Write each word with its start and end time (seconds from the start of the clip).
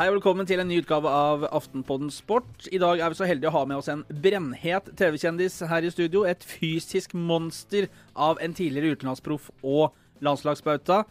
Hei 0.00 0.06
og 0.08 0.14
velkommen 0.14 0.46
til 0.48 0.56
en 0.62 0.70
ny 0.70 0.78
utgave 0.80 1.10
av 1.12 1.42
Aftenpodden 1.52 2.08
Sport. 2.08 2.62
I 2.72 2.78
dag 2.80 3.02
er 3.04 3.12
vi 3.12 3.18
så 3.18 3.26
heldige 3.28 3.50
å 3.50 3.52
ha 3.58 3.66
med 3.68 3.82
oss 3.82 3.90
en 3.92 4.00
brennhet 4.08 4.86
TV-kjendis 4.96 5.58
her 5.68 5.84
i 5.84 5.90
studio. 5.92 6.22
Et 6.24 6.40
fysisk 6.40 7.12
monster 7.12 7.84
av 8.16 8.40
en 8.40 8.54
tidligere 8.56 8.94
utenlandsproff 8.96 9.50
og 9.60 9.92
landslagsbauta. 10.24 11.02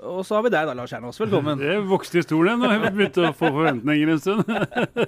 Og 0.00 0.22
så 0.24 0.38
har 0.38 0.44
vi 0.46 0.50
deg 0.52 0.64
da, 0.64 0.72
Lars 0.76 0.92
Kjernås. 0.94 1.18
Velkommen. 1.20 1.58
Det 1.60 1.74
vokste 1.84 2.20
i 2.20 2.24
stolen. 2.24 2.62
og 2.64 2.72
Jeg 2.72 2.92
begynte 2.94 3.24
å 3.28 3.32
få 3.36 3.50
forventninger 3.52 4.12
en 4.14 4.20
stund. 4.22 4.48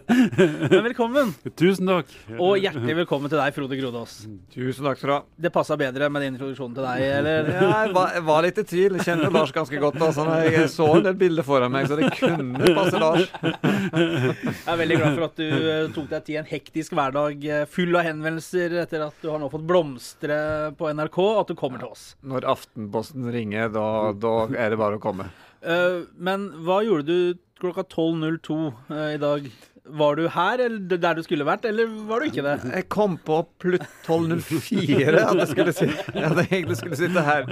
Men 0.72 0.82
velkommen. 0.84 1.30
Tusen 1.56 1.88
takk. 1.88 2.10
Og 2.36 2.58
hjertelig 2.60 2.98
velkommen 3.00 3.32
til 3.32 3.40
deg, 3.40 3.54
Frode 3.56 3.78
Grodås. 3.78 4.18
Tusen 4.52 4.84
takk 4.84 5.00
skal 5.00 5.08
du 5.08 5.14
ha. 5.14 5.20
Det 5.46 5.52
passa 5.54 5.78
bedre 5.80 6.10
med 6.12 6.26
den 6.26 6.34
introduksjonen 6.34 6.76
til 6.76 6.84
deg, 6.84 7.04
eller? 7.20 7.48
Ja, 7.54 7.70
jeg, 7.86 7.94
var, 7.96 8.10
jeg 8.18 8.26
var 8.28 8.44
litt 8.44 8.60
i 8.60 8.66
tvil. 8.68 8.98
Jeg 8.98 9.06
kjenner 9.08 9.32
Lars 9.32 9.54
ganske 9.56 9.80
godt. 9.80 9.96
Altså, 10.02 10.26
jeg 10.44 10.68
så 10.74 10.90
en 10.98 11.08
del 11.08 11.16
bilder 11.24 11.48
foran 11.48 11.72
meg, 11.72 11.88
så 11.88 11.96
det 11.96 12.12
kunne 12.18 12.74
passe 12.76 13.00
Lars. 13.00 13.24
Jeg 13.32 14.68
er 14.74 14.82
veldig 14.82 15.00
glad 15.00 15.16
for 15.16 15.26
at 15.30 15.40
du 15.40 15.48
eh, 15.48 15.88
tok 15.96 16.10
deg 16.12 16.28
tid 16.28 16.42
en 16.42 16.50
hektisk 16.52 16.92
hverdag 16.98 17.48
eh, 17.48 17.64
full 17.70 17.96
av 17.96 18.04
henvendelser 18.10 18.76
etter 18.84 19.06
at 19.08 19.24
du 19.24 19.30
har 19.32 19.40
nå 19.40 19.48
fått 19.52 19.64
blomstre 19.68 20.36
på 20.76 20.92
NRK, 20.92 21.18
at 21.40 21.52
du 21.52 21.56
kommer 21.58 21.80
til 21.80 21.96
oss. 21.96 22.04
Når 22.28 22.46
Aftenposten 22.52 23.32
ringer, 23.32 23.72
da, 23.72 23.86
da 24.12 24.36
er 24.52 24.74
det 24.74 24.81
bare 24.81 24.81
å 24.90 25.02
komme. 25.02 25.28
Uh, 25.62 26.08
men 26.18 26.48
hva 26.66 26.80
gjorde 26.82 27.06
du 27.06 27.42
klokka 27.62 27.84
12.02 27.86 28.56
uh, 28.90 29.12
i 29.12 29.20
dag? 29.22 29.46
Var 29.82 30.18
du 30.18 30.28
her, 30.30 30.60
eller 30.62 30.98
der 31.02 31.18
du 31.18 31.22
skulle 31.26 31.46
vært, 31.46 31.64
eller 31.66 31.90
var 32.06 32.22
du 32.22 32.28
ikke 32.30 32.44
det? 32.46 32.54
Jeg 32.70 32.86
kom 32.90 33.16
på 33.18 33.40
plutt 33.62 33.82
12.04 34.06 35.22
at 35.24 35.40
jeg, 35.40 35.48
skulle 35.50 35.74
si, 35.74 35.88
at 35.90 36.38
jeg 36.38 36.48
egentlig 36.48 36.78
skulle 36.78 36.98
sitte 37.00 37.24
her. 37.26 37.48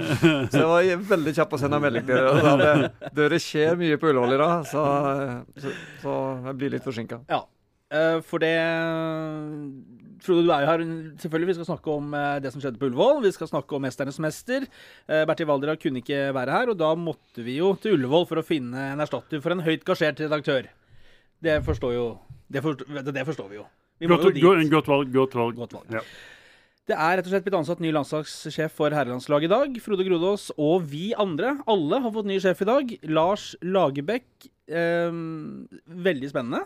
Så 0.47 0.61
jeg 0.63 0.69
var 0.71 1.07
veldig 1.11 1.33
kjapp 1.35 1.55
å 1.57 1.59
sende 1.59 1.81
melding 1.83 2.07
til 2.07 2.19
dere. 2.19 2.91
Det, 3.11 3.27
det 3.35 3.41
skjer 3.43 3.75
mye 3.79 3.99
på 3.99 4.11
Ullevål 4.13 4.37
i 4.37 4.43
dag, 4.43 4.67
så, 4.71 4.85
så, 5.59 5.73
så 6.03 6.19
jeg 6.47 6.59
blir 6.61 6.75
litt 6.77 6.87
forsinka. 6.87 7.19
Ja. 7.31 7.43
Eh, 7.91 8.21
for 8.23 8.39
det 8.39 8.55
Frode, 10.21 10.43
du 10.45 10.51
er 10.53 10.63
jo 10.63 10.69
her. 10.69 10.83
Selvfølgelig, 11.23 11.49
Vi 11.49 11.55
skal 11.57 11.69
snakke 11.71 11.93
om 11.93 12.13
eh, 12.17 12.39
det 12.43 12.51
som 12.53 12.61
skjedde 12.61 12.81
på 12.81 12.89
Ullevål. 12.89 13.23
Vi 13.25 13.33
skal 13.35 13.49
snakke 13.49 13.77
om 13.77 13.81
Mesternes 13.85 14.19
mester. 14.21 14.67
Eh, 15.09 15.23
Bertil 15.29 15.49
Valdra 15.49 15.75
kunne 15.79 16.03
ikke 16.03 16.27
være 16.37 16.57
her, 16.57 16.73
og 16.73 16.77
da 16.77 16.91
måtte 16.95 17.45
vi 17.45 17.57
jo 17.57 17.73
til 17.81 17.97
Ullevål 17.97 18.27
for 18.29 18.41
å 18.41 18.45
finne 18.45 18.91
en 18.93 19.01
erstatter 19.01 19.41
for 19.41 19.55
en 19.55 19.63
høyt 19.65 19.85
gasjert 19.87 20.21
redaktør. 20.21 20.69
Det 21.41 21.57
forstår 21.65 21.95
jo 21.95 22.05
Det, 22.51 22.61
forstår, 22.61 23.01
det 23.07 23.25
forstår 23.25 23.47
vi 23.49 23.55
jo. 23.61 23.65
Vi 24.01 24.07
Godt, 24.09 24.35
jo 24.35 24.53
godt 24.69 24.87
valg. 24.89 25.11
Godt 25.13 25.35
valg. 25.37 25.55
Godt 25.55 25.73
valg. 25.77 25.93
Ja. 25.93 26.01
Det 26.89 26.97
er 26.97 27.17
rett 27.17 27.27
og 27.27 27.31
slett 27.31 27.45
blitt 27.45 27.55
ansatt 27.55 27.81
ny 27.83 27.91
landslagssjef 27.93 28.73
for 28.75 28.91
herrelandslaget 28.91 29.47
i 29.47 29.51
dag. 29.51 29.75
Frode 29.85 30.05
Grodås 30.07 30.49
og 30.57 30.87
vi 30.89 31.11
andre, 31.13 31.55
alle, 31.69 32.01
har 32.03 32.13
fått 32.13 32.27
ny 32.27 32.39
sjef 32.41 32.63
i 32.65 32.67
dag. 32.67 32.93
Lars 33.07 33.51
Lagerbäck. 33.61 34.49
Eh, 34.67 35.13
veldig 36.09 36.31
spennende. 36.31 36.65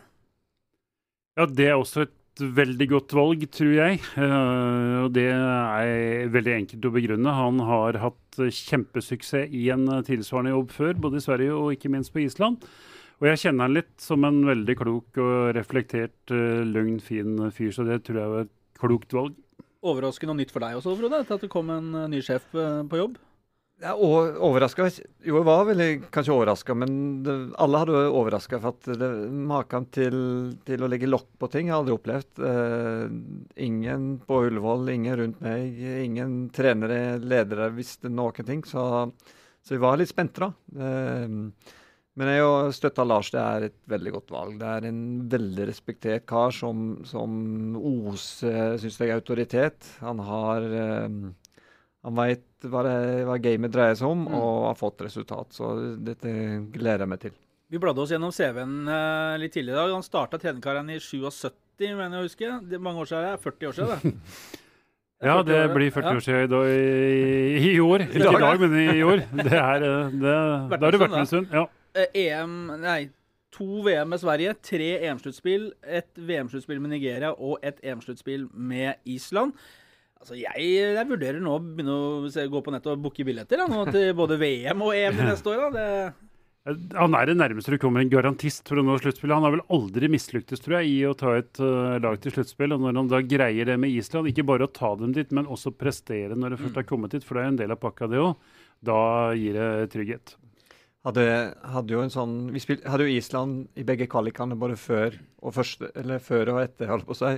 ja, 1.36 1.46
det 1.46 1.68
er 1.68 1.76
også 1.76 2.06
et 2.06 2.14
veldig 2.40 2.88
godt 2.92 3.16
valg, 3.16 3.46
tror 3.54 3.72
jeg. 3.74 4.02
Eh, 4.20 4.96
og 5.04 5.14
det 5.16 5.30
er 5.32 6.34
veldig 6.34 6.56
enkelt 6.60 6.90
å 6.90 6.94
begrunne. 6.96 7.38
Han 7.38 7.62
har 7.68 8.02
hatt 8.04 8.42
eh, 8.42 8.52
kjempesuksess 8.52 9.54
i 9.56 9.70
en 9.76 9.88
eh, 9.92 10.04
tilsvarende 10.08 10.56
jobb 10.56 10.76
før, 10.76 11.00
både 11.08 11.22
i 11.22 11.26
Sverige 11.26 11.56
og 11.56 11.72
ikke 11.78 11.94
minst 11.94 12.14
på 12.16 12.26
Island. 12.26 12.66
Og 13.22 13.30
jeg 13.30 13.46
kjenner 13.46 13.70
han 13.70 13.78
litt 13.78 13.94
som 14.04 14.28
en 14.28 14.42
veldig 14.44 14.76
klok 14.76 15.22
og 15.24 15.56
reflektert, 15.56 16.34
lugn, 16.68 16.98
fin 17.00 17.38
fyr, 17.48 17.72
så 17.72 17.86
det 17.88 18.02
tror 18.04 18.20
jeg 18.20 18.34
var 18.34 18.44
et 18.44 18.56
klokt 18.82 19.16
valg. 19.16 19.38
Overraskende 19.86 20.34
og 20.34 20.40
nytt 20.40 20.54
for 20.54 20.66
deg 20.66 20.80
også, 20.80 20.96
Frode, 20.98 21.22
at 21.22 21.46
det 21.46 21.52
kom 21.52 21.70
en 21.74 21.92
eh, 21.94 22.10
ny 22.16 22.22
sjef 22.26 22.48
eh, 22.58 22.82
på 22.90 23.02
jobb. 23.02 23.20
Ja, 23.84 23.92
overraska 24.00 24.86
Jo, 24.88 25.36
jeg 25.36 25.46
var 25.46 25.66
veldig 25.68 25.88
kanskje 26.14 26.32
overraska, 26.32 26.76
men 26.80 26.94
alle 27.60 27.82
hadde 27.82 28.04
overraska. 28.08 28.60
For 28.64 28.72
at 28.72 28.88
det, 29.02 29.10
maken 29.50 29.90
til, 29.92 30.18
til 30.68 30.86
å 30.86 30.90
legge 30.92 31.10
lokk 31.10 31.28
på 31.42 31.50
ting 31.52 31.68
har 31.68 31.76
jeg 31.76 31.84
aldri 31.84 31.96
opplevd. 31.98 32.40
Uh, 32.40 33.50
ingen 33.68 34.14
på 34.24 34.46
Ullevål, 34.48 34.94
ingen 34.96 35.20
rundt 35.20 35.44
meg, 35.44 35.82
ingen 36.06 36.38
trenere, 36.56 37.18
ledere 37.20 37.68
visste 37.76 38.12
noen 38.12 38.48
ting. 38.48 38.64
Så, 38.64 38.86
så 39.60 39.76
vi 39.76 39.84
var 39.84 40.00
litt 40.00 40.14
spente, 40.14 40.48
da. 40.48 40.54
Uh, 40.80 41.76
men 42.16 42.32
jeg 42.32 42.76
støtta 42.78 43.04
Lars. 43.04 43.28
Det 43.36 43.42
er 43.44 43.68
et 43.68 43.80
veldig 43.92 44.14
godt 44.16 44.32
valg. 44.32 44.60
Det 44.62 44.72
er 44.72 44.88
en 44.88 45.02
veldig 45.28 45.66
respektert 45.68 46.24
kar 46.32 46.56
som, 46.56 47.02
som 47.04 47.76
oser, 47.76 48.78
syns 48.80 49.02
jeg, 49.04 49.18
autoritet. 49.20 49.98
Han 50.00 50.24
har 50.24 50.64
uh, 50.64 51.26
han 52.06 52.14
veit 52.20 52.46
hva, 52.72 52.84
det- 52.88 53.26
hva 53.28 53.38
gamet 53.42 53.72
dreier 53.74 53.96
seg 53.96 54.08
om, 54.10 54.26
Mm. 54.28 54.36
og 54.40 54.66
har 54.70 54.76
fått 54.80 55.02
resultat. 55.06 55.54
Så 55.54 55.70
dette 56.04 56.28
gleder 56.74 57.00
jeg 57.06 57.10
meg 57.10 57.20
til. 57.20 57.32
Vi 57.72 57.80
bladde 57.82 58.00
oss 58.04 58.12
gjennom 58.12 58.32
CV-en 58.32 58.88
eh, 58.88 59.38
litt 59.42 59.54
tidligere 59.54 59.76
i 59.78 59.82
dag. 59.88 59.94
Han 59.98 60.04
starta 60.06 60.38
trenerkarrieren 60.38 60.90
i 60.94 61.00
77, 61.00 61.96
mener 61.98 62.20
jeg 62.20 62.22
å 62.22 62.28
huske. 62.30 62.70
Det 62.70 62.78
er 62.78 62.84
mange 62.86 63.02
år 63.02 63.10
siden. 63.10 63.26
det 63.26 63.34
er 63.34 63.44
40 63.50 63.68
år 63.68 63.74
siden, 63.74 63.90
det. 64.04 64.14
Ja, 65.26 65.42
det 65.42 65.56
år, 65.56 65.74
blir 65.74 65.92
40 65.96 66.18
år 66.20 66.24
siden 66.26 66.54
i, 66.68 67.66
i, 67.66 67.70
i 67.76 67.80
år. 67.80 68.04
Ikke 68.04 68.36
i 68.36 68.42
dag, 68.44 68.60
men 68.60 68.74
i 68.84 69.02
år. 69.02 69.22
Det 69.40 69.54
er, 69.54 69.86
eh, 69.88 70.10
det, 70.12 70.34
da 70.76 70.78
har 70.86 70.92
det 70.92 71.00
vært 71.02 71.16
en 71.22 71.26
stund. 71.30 71.48
Ja. 71.56 71.64
Eh, 71.96 72.10
EM 72.28 72.58
Nei. 72.84 73.10
To 73.56 73.80
VM 73.86 74.10
med 74.12 74.20
Sverige, 74.20 74.52
tre 74.62 74.90
EM-sluttspill, 75.08 75.70
et 75.88 76.10
VM-sluttspill 76.20 76.82
med 76.84 76.92
Nigeria 76.92 77.30
og 77.32 77.58
et 77.64 77.78
EM-sluttspill 77.88 78.50
med 78.52 78.98
Island. 79.08 79.54
Altså, 80.22 80.38
jeg, 80.40 80.68
jeg 80.96 81.08
vurderer 81.10 81.42
nå 81.44 81.58
å 81.58 81.62
begynne 81.62 81.96
å 81.96 82.30
se, 82.34 82.46
gå 82.50 82.62
på 82.66 82.74
nettet 82.74 82.94
og 82.96 83.02
booke 83.04 83.26
billetter 83.28 83.62
da, 83.62 83.68
nå 83.70 83.84
til 83.92 84.14
både 84.18 84.40
VM 84.42 84.86
og 84.86 84.96
EM 84.98 85.20
neste 85.22 85.52
år. 85.52 85.66
Da. 85.66 85.84
Det, 86.66 86.78
Han 86.96 87.18
er 87.20 87.30
det 87.30 87.36
nærmeste 87.38 87.76
du 87.76 87.78
kommer 87.82 88.02
en 88.02 88.10
garantist 88.10 88.66
for 88.66 88.82
å 88.82 88.86
nå 88.86 88.96
sluttspillet. 88.98 89.36
Han 89.38 89.46
har 89.46 89.54
vel 89.54 89.66
aldri 89.76 90.10
mislyktes, 90.10 90.64
tror 90.66 90.80
jeg, 90.80 90.94
i 90.96 91.04
å 91.06 91.14
ta 91.20 91.36
et 91.38 91.62
uh, 91.62 92.00
lag 92.02 92.18
til 92.24 92.34
sluttspill. 92.34 92.74
Og 92.74 92.82
når 92.82 92.98
han 92.98 93.12
da 93.12 93.22
greier 93.22 93.70
det 93.70 93.76
med 93.82 93.94
Island, 93.94 94.32
ikke 94.32 94.48
bare 94.50 94.66
å 94.66 94.74
ta 94.74 94.96
dem 94.98 95.14
dit, 95.14 95.30
men 95.36 95.52
også 95.52 95.76
prestere 95.78 96.34
når 96.34 96.56
det 96.56 96.62
først 96.64 96.82
har 96.82 96.90
kommet 96.90 97.14
dit, 97.14 97.28
for 97.28 97.38
det 97.38 97.46
er 97.46 97.54
en 97.54 97.62
del 97.62 97.76
av 97.76 97.82
pakka, 97.84 98.10
det 98.10 98.24
òg, 98.24 98.34
da 98.86 98.98
gir 99.38 99.60
det 99.60 99.70
trygghet. 99.94 100.36
Hadde, 101.06 101.26
hadde 101.70 101.94
jo 101.94 102.02
en 102.02 102.10
sånn 102.10 102.32
Vi 102.50 102.62
spil, 102.64 102.80
hadde 102.90 103.06
jo 103.06 103.14
Island 103.14 103.78
i 103.78 103.84
begge 103.86 104.08
kvalikene 104.10 104.58
både 104.58 104.78
før 104.80 105.20
og 105.46 105.54
første, 105.54 105.92
eller 106.02 106.24
før 106.24 106.56
og 106.56 106.64
etter, 106.64 106.90
holdt 106.90 107.06
på 107.06 107.14
å 107.14 107.20
si. 107.20 107.36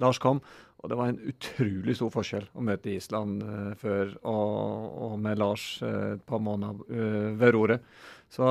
Lars 0.00 0.20
kom, 0.22 0.40
og 0.80 0.88
det 0.88 0.96
var 0.96 1.10
en 1.10 1.20
utrolig 1.28 1.96
stor 1.98 2.12
forskjell 2.14 2.46
å 2.56 2.64
møte 2.64 2.92
Island 2.94 3.44
uh, 3.44 3.72
før 3.80 4.14
og, 4.28 4.86
og 5.10 5.14
med 5.20 5.40
Lars 5.40 5.66
uh, 5.84 6.14
et 6.14 6.24
par 6.28 6.40
måneder 6.44 6.80
uh, 6.88 7.28
ved 7.40 7.54
roret. 7.56 7.84
Så 8.30 8.46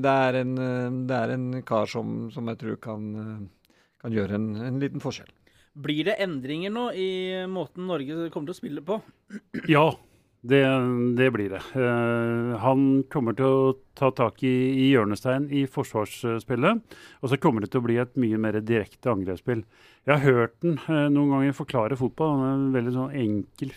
det 0.00 0.12
er 0.28 0.40
en, 0.40 0.54
det 1.04 1.16
er 1.16 1.34
en 1.34 1.48
kar 1.68 1.90
som, 1.90 2.30
som 2.32 2.46
jeg 2.48 2.58
tror 2.62 2.78
kan, 2.80 3.02
kan 4.00 4.14
gjøre 4.14 4.38
en, 4.38 4.46
en 4.64 4.78
liten 4.80 5.04
forskjell. 5.04 5.28
blir 5.76 6.08
det 6.08 6.14
endringer 6.24 6.72
nå 6.72 6.86
i 6.96 7.10
måten 7.44 7.84
Norge 7.90 8.30
kommer 8.32 8.48
til 8.48 8.56
å 8.56 8.60
spille 8.62 8.84
på? 8.88 8.96
Ja, 9.68 9.90
det, 10.48 10.62
det 11.18 11.28
blir 11.34 11.52
det. 11.52 11.60
Eh, 11.76 12.54
han 12.62 12.86
kommer 13.12 13.36
til 13.36 13.48
å 13.48 13.74
ta 13.98 14.10
tak 14.14 14.42
i, 14.46 14.54
i 14.84 14.88
hjørnestein 14.92 15.48
i 15.52 15.66
forsvarsspillet. 15.68 16.96
Og 17.22 17.32
så 17.32 17.38
kommer 17.42 17.64
det 17.64 17.72
til 17.74 17.82
å 17.82 17.86
bli 17.88 17.98
et 18.00 18.16
mye 18.20 18.40
mer 18.40 18.60
direkte 18.64 19.12
angrepsspill. 19.12 19.64
Jeg 20.08 20.14
har 20.14 20.24
hørt 20.24 20.56
den 20.64 20.78
eh, 20.86 21.06
noen 21.12 21.34
ganger 21.34 21.58
forklare 21.58 21.98
fotball. 22.00 22.34
Han 22.38 22.46
er 22.46 22.56
en 22.56 22.74
veldig 22.78 22.94
sånn 22.96 23.16
enkel, 23.26 23.74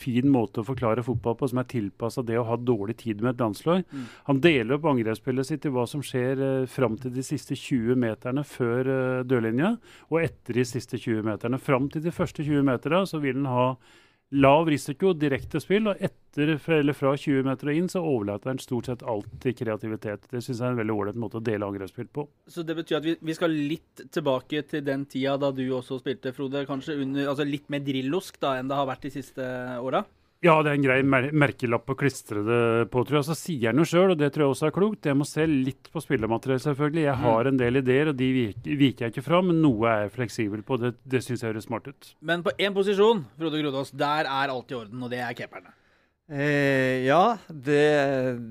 fin 0.00 0.28
måte 0.32 0.62
å 0.62 0.64
forklare 0.66 1.04
fotball 1.04 1.36
på 1.36 1.48
som 1.50 1.60
er 1.60 1.68
tilpassa 1.68 2.24
det 2.24 2.38
å 2.40 2.46
ha 2.48 2.56
dårlig 2.56 2.98
tid 3.02 3.20
med 3.20 3.34
et 3.34 3.42
landslag. 3.44 3.82
Mm. 3.88 4.04
Han 4.28 4.42
deler 4.44 4.76
opp 4.76 4.88
angrepsspillet 4.92 5.48
sitt 5.48 5.66
i 5.68 5.72
hva 5.72 5.86
som 5.88 6.04
skjer 6.04 6.44
eh, 6.44 6.68
fram 6.70 6.98
til 7.00 7.14
de 7.16 7.24
siste 7.26 7.56
20 7.56 8.00
meterne 8.00 8.44
før 8.48 8.92
eh, 8.92 9.24
dørlinja, 9.28 9.74
og 10.10 10.22
etter 10.24 10.60
de 10.60 10.68
siste 10.68 11.00
20 11.00 11.24
meterne. 11.28 11.60
Fram 11.60 11.88
til 11.92 12.04
de 12.04 12.14
første 12.14 12.44
20 12.44 12.64
meterne 12.68 13.04
så 13.08 13.20
vil 13.22 13.40
han 13.40 13.50
ha 13.52 13.66
lav 14.30 14.68
risiko, 14.70 15.12
direkte 15.16 15.60
spill, 15.62 15.88
og 15.90 16.02
etter 16.02 16.52
eller 16.76 16.94
fra 16.94 17.16
20 17.18 17.42
meter 17.46 17.70
og 17.72 17.78
inn 17.80 17.88
så 17.90 18.02
overlater 18.06 18.52
han 18.52 18.60
stort 18.62 18.86
sett 18.86 19.02
alt 19.02 19.26
til 19.42 19.56
kreativitet. 19.58 20.28
Det 20.30 20.42
syns 20.44 20.60
jeg 20.60 20.66
er 20.68 20.76
en 20.76 20.78
veldig 20.78 20.94
ålreit 20.94 21.18
måte 21.18 21.40
å 21.40 21.44
dele 21.44 21.66
angrepsspill 21.66 22.06
på. 22.14 22.28
Så 22.46 22.62
det 22.66 22.76
betyr 22.78 23.00
at 23.00 23.08
vi, 23.08 23.16
vi 23.18 23.36
skal 23.36 23.54
litt 23.54 24.04
tilbake 24.14 24.62
til 24.70 24.84
den 24.86 25.08
tida 25.10 25.34
da 25.40 25.50
du 25.54 25.64
også 25.74 25.98
spilte, 25.98 26.34
Frode. 26.36 26.62
Kanskje 26.68 27.00
under, 27.02 27.32
altså 27.32 27.46
litt 27.48 27.66
mer 27.72 27.82
drillosk 27.86 28.38
da 28.42 28.56
enn 28.60 28.70
det 28.70 28.78
har 28.78 28.88
vært 28.90 29.08
de 29.08 29.14
siste 29.18 29.50
åra? 29.82 30.04
Ja, 30.40 30.54
det 30.64 30.70
er 30.70 30.78
en 30.78 30.84
grei 30.86 31.02
mer 31.04 31.26
merkelapp 31.36 31.90
å 31.92 31.94
klistre 32.00 32.40
det 32.46 32.60
på, 32.92 33.02
tror 33.04 33.18
jeg. 33.18 33.26
Så 33.28 33.34
sier 33.36 33.68
han 33.68 33.82
jo 33.82 33.84
sjøl, 33.84 34.14
og 34.14 34.20
det 34.22 34.30
tror 34.32 34.46
jeg 34.46 34.54
også 34.54 34.68
er 34.70 34.72
klokt, 34.72 35.08
jeg 35.10 35.18
må 35.20 35.26
se 35.28 35.44
litt 35.44 35.90
på 35.92 36.00
spillemateriell, 36.00 36.62
selvfølgelig. 36.64 37.02
Jeg 37.04 37.20
har 37.26 37.50
en 37.50 37.60
del 37.60 37.80
ideer, 37.82 38.08
og 38.08 38.16
de 38.16 38.28
viker, 38.38 38.78
viker 38.80 39.06
jeg 39.06 39.14
ikke 39.14 39.26
fra, 39.26 39.42
men 39.44 39.60
noe 39.60 39.90
er 39.90 40.06
jeg 40.06 40.14
fleksibel 40.14 40.62
på. 40.64 40.80
Det, 40.80 40.94
det 41.12 41.20
syns 41.26 41.44
jeg 41.44 41.52
høres 41.52 41.68
smart 41.68 41.90
ut. 41.92 42.14
Men 42.24 42.46
på 42.46 42.56
én 42.56 42.72
posisjon, 42.76 43.20
Frode 43.36 43.60
Grodås, 43.60 43.92
der 43.92 44.30
er 44.32 44.54
alt 44.54 44.72
i 44.72 44.78
orden, 44.80 45.04
og 45.04 45.12
det 45.12 45.20
er 45.26 45.36
keeperne. 45.36 45.76
Eh, 46.30 47.02
ja, 47.08 47.38
det, 47.48 47.86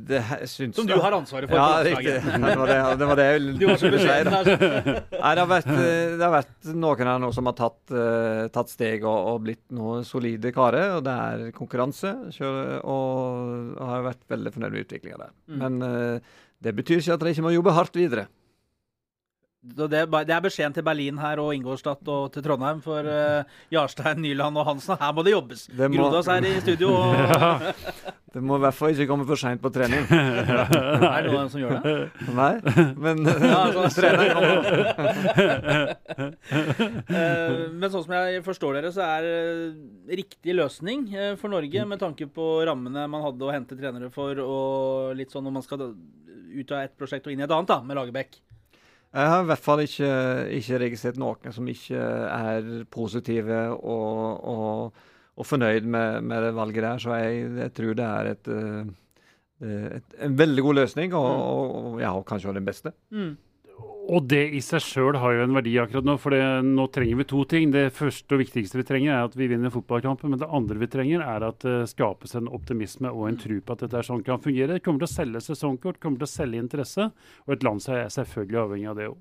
det 0.07 0.19
syns 0.51 0.75
Som 0.75 0.87
du 0.87 0.97
har 0.99 1.15
ansvaret 1.15 1.47
for. 1.47 1.55
Ja, 1.55 1.79
riktig. 1.85 2.17
Det 2.49 2.55
var 2.59 2.67
det, 2.67 2.79
det, 2.99 3.05
var 3.07 3.19
det 3.19 3.27
jeg 3.27 3.53
Du 3.55 3.63
var 3.69 3.77
så 3.77 3.87
skulle 3.87 4.01
si. 4.01 4.07
Nei, 5.23 5.31
det 5.37 5.43
har 5.45 5.47
vært, 5.47 5.69
eh, 5.71 6.17
det 6.19 6.25
har 6.25 6.33
vært 6.33 6.71
noen 6.73 7.11
her 7.13 7.21
nå 7.23 7.29
som 7.35 7.47
har 7.47 7.55
tatt, 7.55 7.79
uh, 7.95 8.49
tatt 8.51 8.73
steg 8.73 9.05
og, 9.07 9.15
og 9.31 9.39
blitt 9.47 9.63
noen 9.75 10.03
solide 10.07 10.51
karer. 10.55 10.97
Og 10.97 11.05
det 11.07 11.15
er 11.29 11.55
konkurranse. 11.55 12.11
Kjører, 12.35 12.81
og 12.83 13.79
har 13.93 14.05
vært 14.09 14.27
veldig 14.35 14.53
fornøyd 14.57 14.75
med 14.75 14.83
utviklinga 14.83 15.21
der. 15.23 15.33
Mm. 15.47 15.63
Men 15.63 15.79
uh, 15.87 16.43
det 16.59 16.75
betyr 16.75 16.99
ikke 16.99 17.15
at 17.15 17.23
dere 17.23 17.35
ikke 17.37 17.47
må 17.47 17.55
jobbe 17.55 17.77
hardt 17.79 17.95
videre. 17.95 18.27
Det, 19.59 19.97
er 19.99 20.39
beskjeden 20.39 20.71
til 20.71 20.85
Berlin 20.87 21.17
her 21.19 21.39
og 21.43 21.51
Ingolstadt 21.51 22.07
og 22.07 22.29
til 22.31 22.43
Trondheim 22.45 22.79
for 22.79 23.03
uh, 23.03 23.43
Jarstein, 23.73 24.21
Nyland 24.23 24.55
og 24.55 24.65
Hansen. 24.69 24.95
Her 25.01 25.11
må 25.11 25.25
det 25.27 25.33
jobbes. 25.33 25.65
Det 25.67 25.89
må... 25.91 25.97
Grodås 25.99 26.29
er 26.31 26.47
i 26.47 26.53
studio. 26.61 26.93
Og... 26.95 27.13
ja. 27.19 27.73
Det 28.29 28.43
må 28.45 28.55
i 28.55 28.61
hvert 28.63 28.77
fall 28.77 28.93
ikke 28.93 29.07
komme 29.09 29.25
for 29.27 29.41
seint 29.41 29.59
på 29.59 29.71
trening. 29.73 30.05
er 30.15 31.25
det 31.25 31.33
noen 31.33 31.51
som 31.51 31.59
gjør 31.59 31.79
det? 31.83 31.93
Nei, 32.37 32.53
men 33.03 33.23
ja, 33.51 33.61
altså, 33.65 33.99
trener 33.99 34.31
uh, 37.09 37.65
men 37.73 37.87
sånn 37.89 38.05
som 38.05 38.13
jeg 38.15 38.43
forstår 38.45 38.79
dere, 38.79 38.93
så 38.95 39.07
er 39.07 39.27
uh, 39.27 39.79
riktig 40.21 40.55
løsning 40.55 41.09
uh, 41.11 41.33
for 41.41 41.51
Norge 41.51 41.83
med 41.89 41.99
tanke 41.99 42.29
på 42.31 42.51
rammene 42.69 43.09
man 43.11 43.25
hadde 43.27 43.49
å 43.49 43.51
hente 43.51 43.75
trenere 43.79 44.07
for, 44.13 44.39
og 44.39 45.17
litt 45.19 45.35
sånn 45.35 45.49
når 45.49 45.57
man 45.57 45.65
skal 45.67 45.89
ut 45.89 46.71
av 46.71 46.85
et 46.85 46.95
prosjekt 46.95 47.27
og 47.27 47.33
inn 47.33 47.43
i 47.43 47.49
et 47.49 47.51
annet, 47.51 47.73
da, 47.73 47.81
med 47.83 47.99
Lagerbäck. 47.99 48.39
Jeg 49.09 49.29
har 49.31 49.41
i 49.41 49.49
hvert 49.49 49.65
fall 49.65 49.81
ikke, 49.81 50.09
ikke 50.59 50.79
registrert 50.83 51.17
noen 51.17 51.53
som 51.53 51.69
ikke 51.71 51.97
er 51.97 52.67
positive 52.93 53.61
og, 53.73 54.43
og, 54.51 55.05
og 55.33 55.47
fornøyd 55.49 55.87
med, 55.89 56.21
med, 56.21 56.43
det 56.45 56.51
valget 56.57 56.85
der. 56.85 57.01
Så 57.01 57.15
jeg, 57.17 57.47
jeg 57.57 57.73
tror 57.73 57.97
det 57.97 58.05
er 58.05 58.29
et, 58.35 58.49
eh, 58.53 59.95
et, 59.97 60.17
en 60.27 60.37
veldig 60.37 60.65
god 60.67 60.77
løsning, 60.83 61.15
og, 61.17 61.31
og 61.79 62.01
ja, 62.03 62.13
kanskje 62.21 62.53
den 62.59 62.69
beste. 62.69 62.93
Mm. 63.09 63.33
Og 64.09 64.25
det 64.25 64.41
i 64.57 64.59
seg 64.65 64.81
sjøl 64.81 65.19
har 65.21 65.35
jo 65.35 65.43
en 65.45 65.53
verdi 65.53 65.75
akkurat 65.77 66.07
nå, 66.07 66.15
for 66.17 66.33
det, 66.33 66.41
nå 66.65 66.87
trenger 66.89 67.19
vi 67.19 67.27
to 67.29 67.43
ting. 67.49 67.69
Det 67.75 67.91
første 67.93 68.33
og 68.33 68.41
viktigste 68.41 68.79
vi 68.79 68.87
trenger, 68.87 69.13
er 69.13 69.29
at 69.29 69.37
vi 69.37 69.49
vinner 69.51 69.73
fotballkampen. 69.73 70.33
Men 70.33 70.41
det 70.41 70.49
andre 70.49 70.79
vi 70.81 70.89
trenger, 70.89 71.21
er 71.21 71.45
at 71.45 71.61
det 71.61 71.91
skapes 71.91 72.33
en 72.39 72.49
optimisme 72.49 73.11
og 73.13 73.27
en 73.29 73.37
tro 73.37 73.59
på 73.61 73.75
at 73.75 73.85
dette 73.85 74.01
er 74.01 74.09
sånn 74.09 74.25
kan 74.25 74.41
fungere. 74.41 74.79
Det 74.79 74.85
kommer 74.85 75.03
til 75.05 75.11
å 75.11 75.13
selge 75.13 75.45
sesongkort, 75.45 76.01
kommer 76.01 76.23
til 76.23 76.29
å 76.29 76.31
selge 76.31 76.63
interesse. 76.63 77.09
Og 77.45 77.53
et 77.53 77.65
land 77.67 77.85
er 77.85 78.09
selvfølgelig 78.15 78.63
avhengig 78.63 78.89
av 78.89 78.97
det 78.97 79.11
òg. 79.11 79.19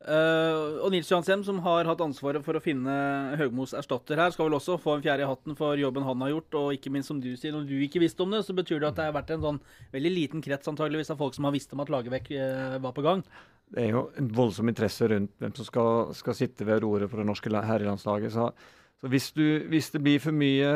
Uh, 0.00 0.80
og 0.80 0.94
Nils 0.94 1.10
Johansem, 1.10 1.42
som 1.44 1.58
har 1.60 1.84
hatt 1.84 2.00
ansvaret 2.00 2.40
for 2.44 2.56
å 2.56 2.62
finne 2.64 2.92
Høgmos 3.36 3.74
erstatter 3.76 4.20
her, 4.20 4.32
skal 4.32 4.48
vel 4.48 4.56
også 4.56 4.78
få 4.80 4.94
en 4.96 5.04
fjerde 5.04 5.26
i 5.26 5.28
hatten 5.28 5.56
for 5.58 5.80
jobben 5.80 6.06
han 6.06 6.24
har 6.24 6.32
gjort. 6.32 6.56
Og 6.60 6.76
ikke 6.76 6.92
minst, 6.92 7.08
som 7.12 7.20
du 7.20 7.28
sier, 7.34 7.52
når 7.56 7.66
du 7.68 7.76
ikke 7.84 8.00
visste 8.00 8.24
om 8.24 8.32
det, 8.32 8.40
så 8.44 8.56
betyr 8.56 8.80
det 8.80 8.92
at 8.92 9.00
det 9.00 9.08
har 9.08 9.16
vært 9.16 9.32
en 9.36 9.44
sånn 9.44 9.62
veldig 9.92 10.12
liten 10.12 10.44
krets 10.44 10.72
antageligvis 10.72 11.12
av 11.12 11.20
folk 11.20 11.36
som 11.36 11.48
har 11.48 11.56
visst 11.56 11.72
om 11.76 11.84
at 11.84 11.92
Lagerbäck 11.92 12.32
uh, 12.32 12.78
var 12.84 12.96
på 12.96 13.04
gang. 13.04 13.24
Det 13.70 13.84
er 13.84 13.94
jo 13.94 14.04
en 14.18 14.28
voldsom 14.34 14.70
interesse 14.70 15.06
rundt 15.10 15.32
hvem 15.38 15.54
som 15.54 15.66
skal, 15.66 16.12
skal 16.18 16.36
sitte 16.36 16.66
ved 16.66 16.82
roret 16.82 17.10
for 17.10 17.22
det 17.22 17.28
norske 17.28 17.52
herrelandslaget. 17.54 18.32
Så, 18.34 18.48
så 18.98 19.10
hvis, 19.12 19.30
du, 19.36 19.44
hvis, 19.70 19.92
det 19.94 20.02
blir 20.02 20.22
for 20.22 20.34
mye 20.34 20.72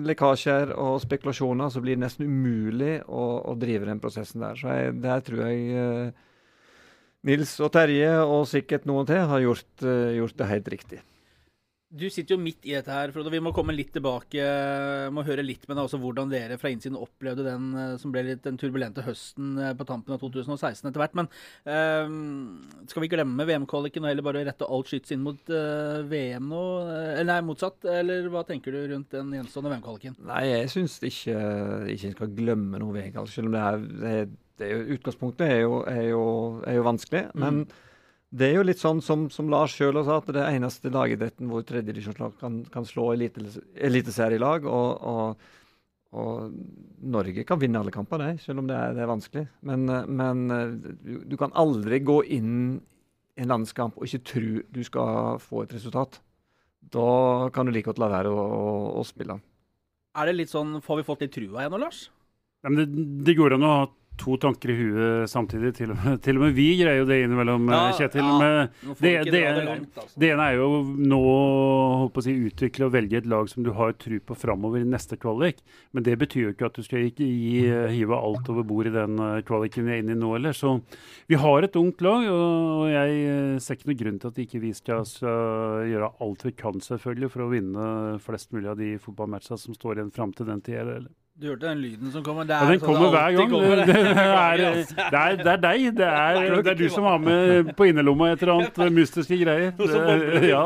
lekkasjer 0.00 0.72
og 0.72 1.00
spekulasjoner, 1.04 1.68
så 1.68 1.84
blir 1.84 1.98
det 1.98 2.06
nesten 2.06 2.30
umulig 2.30 3.02
å, 3.04 3.26
å 3.52 3.56
drive 3.60 3.90
den 3.90 4.00
prosessen 4.00 4.44
der. 4.44 4.56
Så 4.56 4.72
jeg, 4.72 4.96
der 5.04 5.24
tror 5.26 5.44
jeg 5.44 5.76
uh, 5.76 6.28
Nils 7.28 7.54
og 7.60 7.72
Terje, 7.76 8.14
og 8.24 8.48
sikkert 8.50 8.88
noen 8.88 9.08
til, 9.12 9.22
har 9.28 9.44
gjort, 9.44 9.72
uh, 9.84 10.10
gjort, 10.16 10.38
det 10.40 10.52
helt 10.56 10.72
riktig. 10.72 11.02
Du 11.92 12.06
sitter 12.08 12.38
jo 12.38 12.40
midt 12.40 12.64
i 12.64 12.72
dette 12.72 12.88
her, 12.88 13.10
Frode. 13.12 13.28
Vi 13.34 13.40
må 13.44 13.50
komme 13.52 13.74
litt 13.76 13.90
tilbake. 13.92 14.40
må 15.12 15.24
høre 15.26 15.44
litt 15.44 15.66
med 15.68 15.76
deg 15.76 15.84
også 15.84 15.98
hvordan 16.00 16.30
dere 16.32 16.56
fra 16.60 16.70
innsiden 16.72 16.96
opplevde 16.96 17.44
den 17.44 17.66
eh, 17.76 17.96
som 18.00 18.14
ble 18.14 18.22
litt 18.30 18.40
den 18.46 18.56
turbulente 18.60 19.04
høsten 19.04 19.58
eh, 19.60 19.74
på 19.76 19.84
tampen 19.88 20.16
av 20.16 20.22
2016 20.22 20.88
etter 20.88 21.02
hvert. 21.02 21.18
Men 21.20 21.28
uh, 21.68 22.08
skal 22.88 23.04
vi 23.04 23.10
glemme 23.12 23.44
VM-kvaliken 23.48 24.06
og 24.06 24.08
heller 24.08 24.24
bare 24.24 24.46
rette 24.48 24.68
alt 24.72 24.88
skyts 24.88 25.12
inn 25.12 25.20
mot 25.26 25.52
uh, 25.52 26.00
VM 26.08 26.48
nå? 26.48 26.64
Eller 26.88 27.28
nei, 27.34 27.38
motsatt. 27.50 27.84
Eller 27.84 28.30
hva 28.32 28.46
tenker 28.48 28.72
du 28.72 28.80
rundt 28.94 29.12
den 29.12 29.36
gjenstående 29.36 29.74
VM-kvaliken? 29.74 30.16
Nei, 30.32 30.46
jeg 30.48 30.72
syns 30.72 30.96
ikke, 31.04 31.38
ikke 31.92 32.16
skal 32.16 32.36
glemme 32.40 32.80
noe 32.80 32.96
VM, 32.96 33.20
selv 33.28 33.52
om 33.52 33.58
det 33.58 33.68
er, 33.68 34.28
det 34.62 34.72
jo, 34.72 34.82
utgangspunktet 34.96 35.44
er 35.58 35.64
jo, 35.66 35.80
er 35.92 36.04
jo, 36.08 36.26
er 36.64 36.80
jo 36.80 36.88
vanskelig. 36.88 37.26
Mm. 37.36 37.64
Det 38.32 38.46
er 38.48 38.54
jo 38.56 38.64
litt 38.64 38.80
sånn 38.80 39.02
som, 39.04 39.26
som 39.32 39.50
Lars 39.52 39.74
sjøl 39.76 39.98
sa, 40.06 40.16
at 40.22 40.30
det 40.32 40.40
er 40.40 40.56
eneste 40.56 40.88
lagidretten 40.92 41.50
hvor 41.50 41.66
tredjedivisjonslag 41.68 42.38
kan, 42.40 42.62
kan 42.72 42.86
slå 42.88 43.10
eliteserielag. 43.12 44.64
Og, 44.64 45.04
og, 45.12 45.50
og, 46.16 46.54
Norge 47.12 47.44
kan 47.44 47.60
vinne 47.60 47.82
alle 47.82 47.92
kamper, 47.92 48.22
det, 48.22 48.40
selv 48.44 48.62
om 48.62 48.70
det 48.70 48.78
er, 48.78 48.96
det 48.96 49.04
er 49.04 49.10
vanskelig. 49.10 49.44
Men, 49.68 49.84
men 50.08 50.42
du, 51.02 51.14
du, 51.28 51.36
kan 51.36 51.52
aldri 51.60 52.00
gå 52.00 52.22
inn 52.38 52.54
i 53.36 53.44
en 53.44 53.52
landskamp 53.52 53.98
og 53.98 54.08
ikke 54.08 54.24
tro 54.32 54.64
du 54.64 54.82
skal 54.86 55.40
få 55.42 55.66
et 55.66 55.76
resultat. 55.76 56.20
Da 56.92 57.50
kan 57.54 57.68
du 57.68 57.74
like 57.74 57.90
godt 57.90 58.00
la 58.00 58.10
være 58.12 58.32
å, 58.32 58.42
å, 58.42 58.74
å 59.00 59.04
spille. 59.06 59.38
Er 60.16 60.28
det 60.28 60.36
litt 60.36 60.52
sånn, 60.52 60.78
Får 60.84 61.00
vi 61.00 61.08
fått 61.08 61.24
litt 61.24 61.34
trua 61.36 61.62
igjen 61.62 61.72
nå, 61.72 61.80
Lars? 61.84 62.06
Ja, 62.62 62.72
det, 62.76 62.86
det, 63.26 63.36
går 63.36 63.56
an 63.56 63.66
å 63.66 63.72
ha 63.72 63.84
to 64.20 64.36
tanker 64.36 64.70
i 64.70 64.76
huet 64.76 65.30
samtidig. 65.30 65.72
Til 65.76 65.92
og 65.92 65.98
med, 65.98 66.18
til 66.24 66.38
og 66.38 66.44
med 66.44 66.54
vi 66.56 66.66
greier 66.78 67.00
jo 67.00 67.08
det 67.08 67.18
innimellom, 67.24 67.68
ja, 67.72 67.80
eh, 67.88 67.98
Kjetil. 67.98 68.28
Ja, 68.28 68.50
det, 69.00 69.12
det, 69.26 69.32
det, 69.32 69.42
altså. 69.96 70.20
det, 70.20 70.30
ene 70.34 70.48
er 70.48 70.58
jo 70.60 70.68
nå 71.12 71.20
å 72.06 72.24
si, 72.24 72.34
utvikle 72.48 72.88
og 72.88 72.94
velge 72.96 73.20
et 73.22 73.28
lag 73.30 73.48
som 73.50 73.64
du 73.66 73.72
har 73.76 73.94
tro 74.00 74.18
på 74.28 74.36
framover 74.38 74.82
i 74.82 74.88
neste 74.88 75.18
kvalik. 75.20 75.62
Men 75.96 76.06
det 76.06 76.18
betyr 76.20 76.46
jo 76.46 76.52
ikke 76.54 76.68
at 76.70 76.78
du 76.78 76.86
skal 76.86 77.08
ikke 77.08 77.26
gi, 77.26 77.64
hive 77.96 78.18
alt 78.18 78.50
over 78.52 78.66
bord 78.68 78.90
i 78.90 78.94
den 78.94 79.18
eh, 79.22 79.40
kvaliken 79.48 79.88
vi 79.88 79.96
er 79.96 80.04
inne 80.04 80.16
i 80.16 80.20
nå 80.20 80.34
heller. 80.36 80.56
Så 80.56 80.76
vi 81.30 81.40
har 81.40 81.66
et 81.66 81.80
ungt 81.80 82.04
lag, 82.04 82.28
og 82.28 82.86
jeg 82.92 83.24
eh, 83.32 83.56
ser 83.62 83.78
ikke 83.78 83.90
noen 83.92 84.02
grunn 84.04 84.20
til 84.22 84.32
at 84.34 84.44
ikke 84.46 84.62
vi 84.62 84.74
skal, 84.76 85.08
gjøre 85.88 86.12
alt 86.22 86.46
vi 86.46 86.54
kan 86.56 86.78
selvfølgelig 86.82 87.32
for 87.32 87.44
å 87.44 87.50
vinne 87.52 87.88
flest 88.22 88.52
mulig 88.54 88.70
av 88.70 88.78
de 88.80 88.94
fotballmatchene 89.02 89.60
som 89.60 89.76
står 89.76 89.98
igjen 89.98 90.14
fram 90.14 90.32
til 90.36 90.48
den 90.48 90.62
tid. 90.64 91.10
Eller? 91.42 91.48
Du 91.48 91.48
hørte 91.48 91.66
den 91.66 91.80
lyden 91.82 92.12
som 92.12 92.22
kommer? 92.24 92.44
ja, 92.44 92.70
den 92.70 92.80
kommer 92.80 93.10
hver 93.10 93.32
gang. 93.32 93.50
Kommer. 93.50 93.76
Det, 93.86 93.96
er, 93.96 94.56
det, 95.12 95.18
er, 95.18 95.36
det, 95.36 95.46
er, 95.46 95.56
deg. 95.56 95.96
Det 95.96 96.06
er, 96.06 96.62
det 96.62 96.70
er, 96.70 96.74
du 96.74 96.88
som 96.90 97.04
har 97.04 97.18
med 97.18 97.72
på 97.76 97.84
innerlomma 97.90 98.32
et 98.32 98.42
eller 98.42 98.54
annet 98.60 98.92
mystiske 98.92 99.38
greier. 99.42 99.72
Det, 99.82 100.48
ja, 100.48 100.62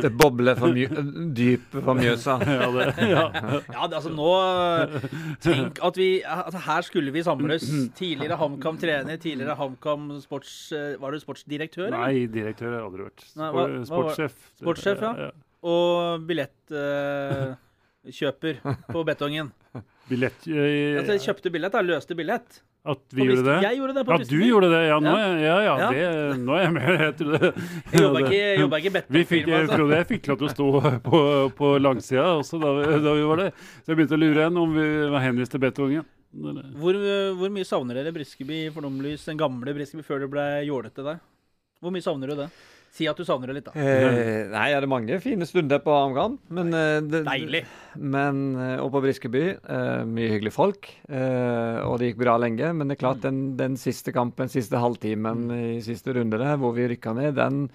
det, 0.00 0.10
bobler 0.18 0.58
for 0.58 0.74
mye, 0.74 1.02
dyp 1.36 1.74
for 1.74 1.98
Mjøsa. 1.98 2.36
Ja, 2.46 2.68
ja. 3.08 3.24
ja 3.72 3.86
altså 3.86 4.10
nå 4.12 4.30
Tenk 5.42 5.80
at 5.84 5.98
vi 5.98 6.08
altså 6.24 6.62
Her 6.66 6.86
skulle 6.86 7.14
vi 7.14 7.22
samles. 7.26 7.66
Tidligere 7.98 8.38
HamKam 8.40 8.78
trener, 8.80 9.16
tidligere 9.20 9.56
HamKam 9.58 10.12
sports... 10.22 10.72
Var 11.00 11.14
du 11.14 11.22
sportsdirektør? 11.22 11.90
Nei, 11.94 12.26
direktør 12.32 12.70
har 12.70 12.78
jeg 12.78 12.88
aldri 12.88 13.08
vært. 13.08 13.26
Sportssjef. 13.90 14.38
Sportssjef, 14.60 15.02
ja. 15.04 15.32
Og 15.70 16.28
billett... 16.28 16.60
Uh, 16.72 17.58
kjøper 18.08 18.60
på 18.88 19.04
betongen. 19.08 19.52
Billett 20.10 20.48
jeg, 20.48 20.98
altså, 20.98 21.14
jeg 21.14 21.24
kjøpte 21.28 21.52
billett, 21.54 21.74
da. 21.76 21.82
Løste 21.86 22.16
billett. 22.18 22.60
At 22.80 23.02
vi 23.12 23.26
gjorde 23.28 23.44
det? 23.44 23.56
Jeg 23.60 23.76
gjorde 23.76 23.94
det 23.98 24.02
på 24.08 24.14
At 24.16 24.30
du 24.30 24.38
gjorde 24.40 24.68
det? 24.72 24.78
Ja, 24.88 24.94
nå, 25.04 25.10
er, 25.12 25.34
ja, 25.36 25.56
ja, 25.60 25.74
ja. 25.76 25.88
Det, 25.92 26.38
nå 26.40 26.54
er 26.56 26.62
jeg 26.62 26.72
med. 26.72 26.86
Jeg 27.04 27.16
trodde 27.18 27.50
Jeg 27.50 28.04
jobba 28.06 28.22
ikke, 28.22 28.38
jobba 28.62 28.80
ikke 28.80 28.92
betongfirma. 28.94 29.58
Altså. 29.58 29.74
Frode, 29.74 29.98
jeg 29.98 30.08
fikk 30.14 30.30
lov 30.30 30.38
til 30.40 30.48
å 30.48 30.54
stå 30.54 30.68
på, 31.04 31.20
på 31.58 31.72
langsida 31.84 32.24
også 32.38 32.62
da 32.62 32.72
vi, 32.78 32.86
da 33.04 33.12
vi, 33.18 33.26
var 33.28 33.42
der. 33.44 33.52
Så 33.82 33.92
jeg 33.92 34.00
begynte 34.00 34.16
å 34.16 34.22
lure 34.22 34.40
igjen 34.40 34.60
om 34.64 34.72
vi 34.78 34.88
var 35.12 35.26
henvist 35.26 35.52
til 35.52 35.62
betongen. 35.66 36.08
Hvor, 36.80 36.96
hvor, 37.36 37.52
mye 37.52 37.66
savner 37.66 38.00
dere 38.00 38.14
Briskeby 38.14 38.62
Fornomlys, 38.72 39.28
den 39.28 39.38
gamle 39.40 39.74
Briskeby, 39.76 40.06
før 40.06 40.24
det 40.24 40.32
ble 40.32 40.48
jålete 40.64 41.04
der? 41.04 41.20
Hvor 41.84 41.92
mye 41.92 42.04
savner 42.06 42.32
du 42.32 42.40
det? 42.46 42.48
Si 42.90 43.06
at 43.06 43.18
du 43.18 43.22
savner 43.22 43.50
det 43.50 43.60
litt, 43.60 43.68
da. 43.68 43.72
Eh, 43.78 44.48
nei, 44.50 44.64
det 44.74 44.80
er 44.80 44.86
mange 44.90 45.18
fine 45.22 45.46
stunder 45.46 45.78
på 45.84 45.92
Amgan. 45.94 46.34
Men, 46.50 46.72
eh, 46.74 46.98
det, 47.06 47.20
Deilig. 47.28 47.62
Men, 47.94 48.40
eh, 48.58 48.82
og 48.82 48.90
på 48.96 49.02
Briskeby. 49.04 49.42
Eh, 49.62 50.02
mye 50.10 50.32
hyggelige 50.32 50.56
folk. 50.56 50.90
Eh, 51.06 51.78
og 51.86 52.00
det 52.00 52.10
gikk 52.10 52.18
bra 52.24 52.34
lenge. 52.42 52.72
Men 52.74 52.90
det 52.90 52.96
er 52.96 53.04
klart, 53.04 53.22
mm. 53.22 53.26
den, 53.28 53.38
den 53.60 53.78
siste 53.78 54.10
kampen, 54.12 54.50
siste 54.50 54.82
halvtimen 54.82 55.46
mm. 55.46 55.54
i 55.76 55.80
siste 55.86 56.16
runde 56.18 56.40
der, 56.42 56.58
hvor 56.58 56.74
vi 56.74 56.88
rykka 56.90 57.14
ned, 57.14 57.38
den, 57.38 57.68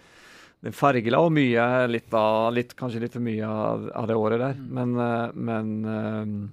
den 0.65 0.75
fargela 0.75 1.24
og 1.24 1.31
mye 1.38 1.88
litt 1.88 2.12
av, 2.12 2.51
litt, 2.57 2.75
Kanskje 2.75 3.05
litt 3.05 3.15
for 3.15 3.24
mye 3.24 3.48
av, 3.48 3.88
av 3.95 4.12
det 4.12 4.19
året 4.19 4.43
der. 4.43 4.60
Mm. 4.60 4.69
Men, 4.75 4.89
eh, 5.07 5.27
men 5.48 6.51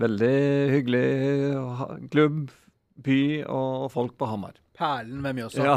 veldig 0.00 0.36
hyggelig 0.72 1.08
klubb, 2.14 2.46
by 3.04 3.20
og 3.50 3.90
folk 3.92 4.14
på 4.16 4.30
Hamar. 4.30 4.54
Perlen 4.78 5.18
ved 5.26 5.42
Mjøsa. 5.42 5.66
Ja. 5.66 5.76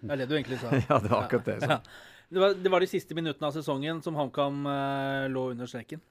Det 0.00 0.14
er 0.14 0.22
det 0.22 0.28
du 0.30 0.36
egentlig 0.36 0.60
sa. 0.60 0.70
ja, 0.90 1.00
det 1.02 1.10
var 1.10 1.24
akkurat 1.24 1.50
det. 1.50 1.58
Ja. 1.64 1.80
Det, 2.28 2.38
var, 2.42 2.54
det, 2.54 2.70
var, 2.70 2.84
de 2.84 2.90
siste 2.90 3.16
minuttene 3.16 3.48
av 3.48 3.56
sesongen 3.56 4.02
som 4.04 4.16
HamKam 4.18 4.62
uh, 4.68 5.26
lå 5.32 5.50
under 5.54 5.68
streken. 5.70 6.02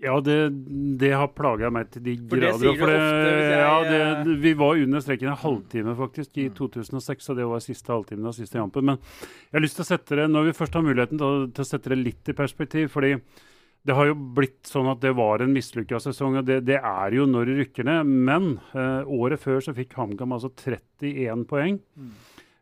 Ja, 0.00 0.18
det, 0.20 0.50
det 1.00 1.14
har 1.16 1.30
plaga 1.32 1.70
meg 1.72 1.88
til 1.92 2.02
de 2.04 2.14
for 2.20 2.36
grader. 2.36 2.52
Det 2.52 2.60
sier 2.60 2.76
du 2.76 2.82
ofte, 2.84 2.96
jeg, 3.32 3.60
ja, 3.62 3.76
det, 3.88 4.34
vi 4.42 4.52
var 4.60 4.80
under 4.82 5.00
streken 5.00 5.30
en 5.32 5.38
halvtime 5.40 5.94
faktisk 5.96 6.40
i 6.42 6.50
2006, 6.52 7.30
og 7.32 7.38
det 7.38 7.46
var 7.48 7.64
siste 7.64 7.94
halvtimen 7.94 8.28
av 8.28 8.36
siste 8.36 8.60
jampen. 8.60 8.90
Men 8.90 9.00
jeg 9.00 9.56
har 9.56 9.64
lyst 9.64 9.80
til 9.80 9.86
å 9.86 9.88
sette 9.88 10.18
det, 10.20 10.26
når 10.32 10.50
vi 10.50 10.56
først 10.58 10.76
har 10.76 10.84
muligheten 10.84 11.22
til, 11.22 11.46
til 11.56 11.64
å 11.64 11.68
sette 11.70 11.92
det 11.94 12.00
litt 12.02 12.28
i 12.28 12.36
perspektiv 12.36 12.92
fordi 12.92 13.14
det 13.86 13.94
har 13.94 14.08
jo 14.10 14.16
blitt 14.36 14.66
sånn 14.66 14.88
at 14.90 15.00
det 15.00 15.12
var 15.16 15.40
en 15.40 15.52
mislykka 15.54 16.00
sesong, 16.02 16.40
og 16.40 16.46
det, 16.48 16.58
det, 16.66 16.80
er 16.82 17.14
jo 17.14 17.26
når 17.30 17.48
det 17.48 17.58
rykker 17.60 17.86
ned. 17.86 18.14
Men 18.28 18.48
eh, 18.74 19.06
året 19.16 19.40
før 19.40 19.62
så 19.62 19.74
fikk 19.76 19.94
HamKam 19.96 20.34
altså 20.34 20.50
31 20.50 21.46
poeng. 21.48 21.78
Mm. 21.94 22.16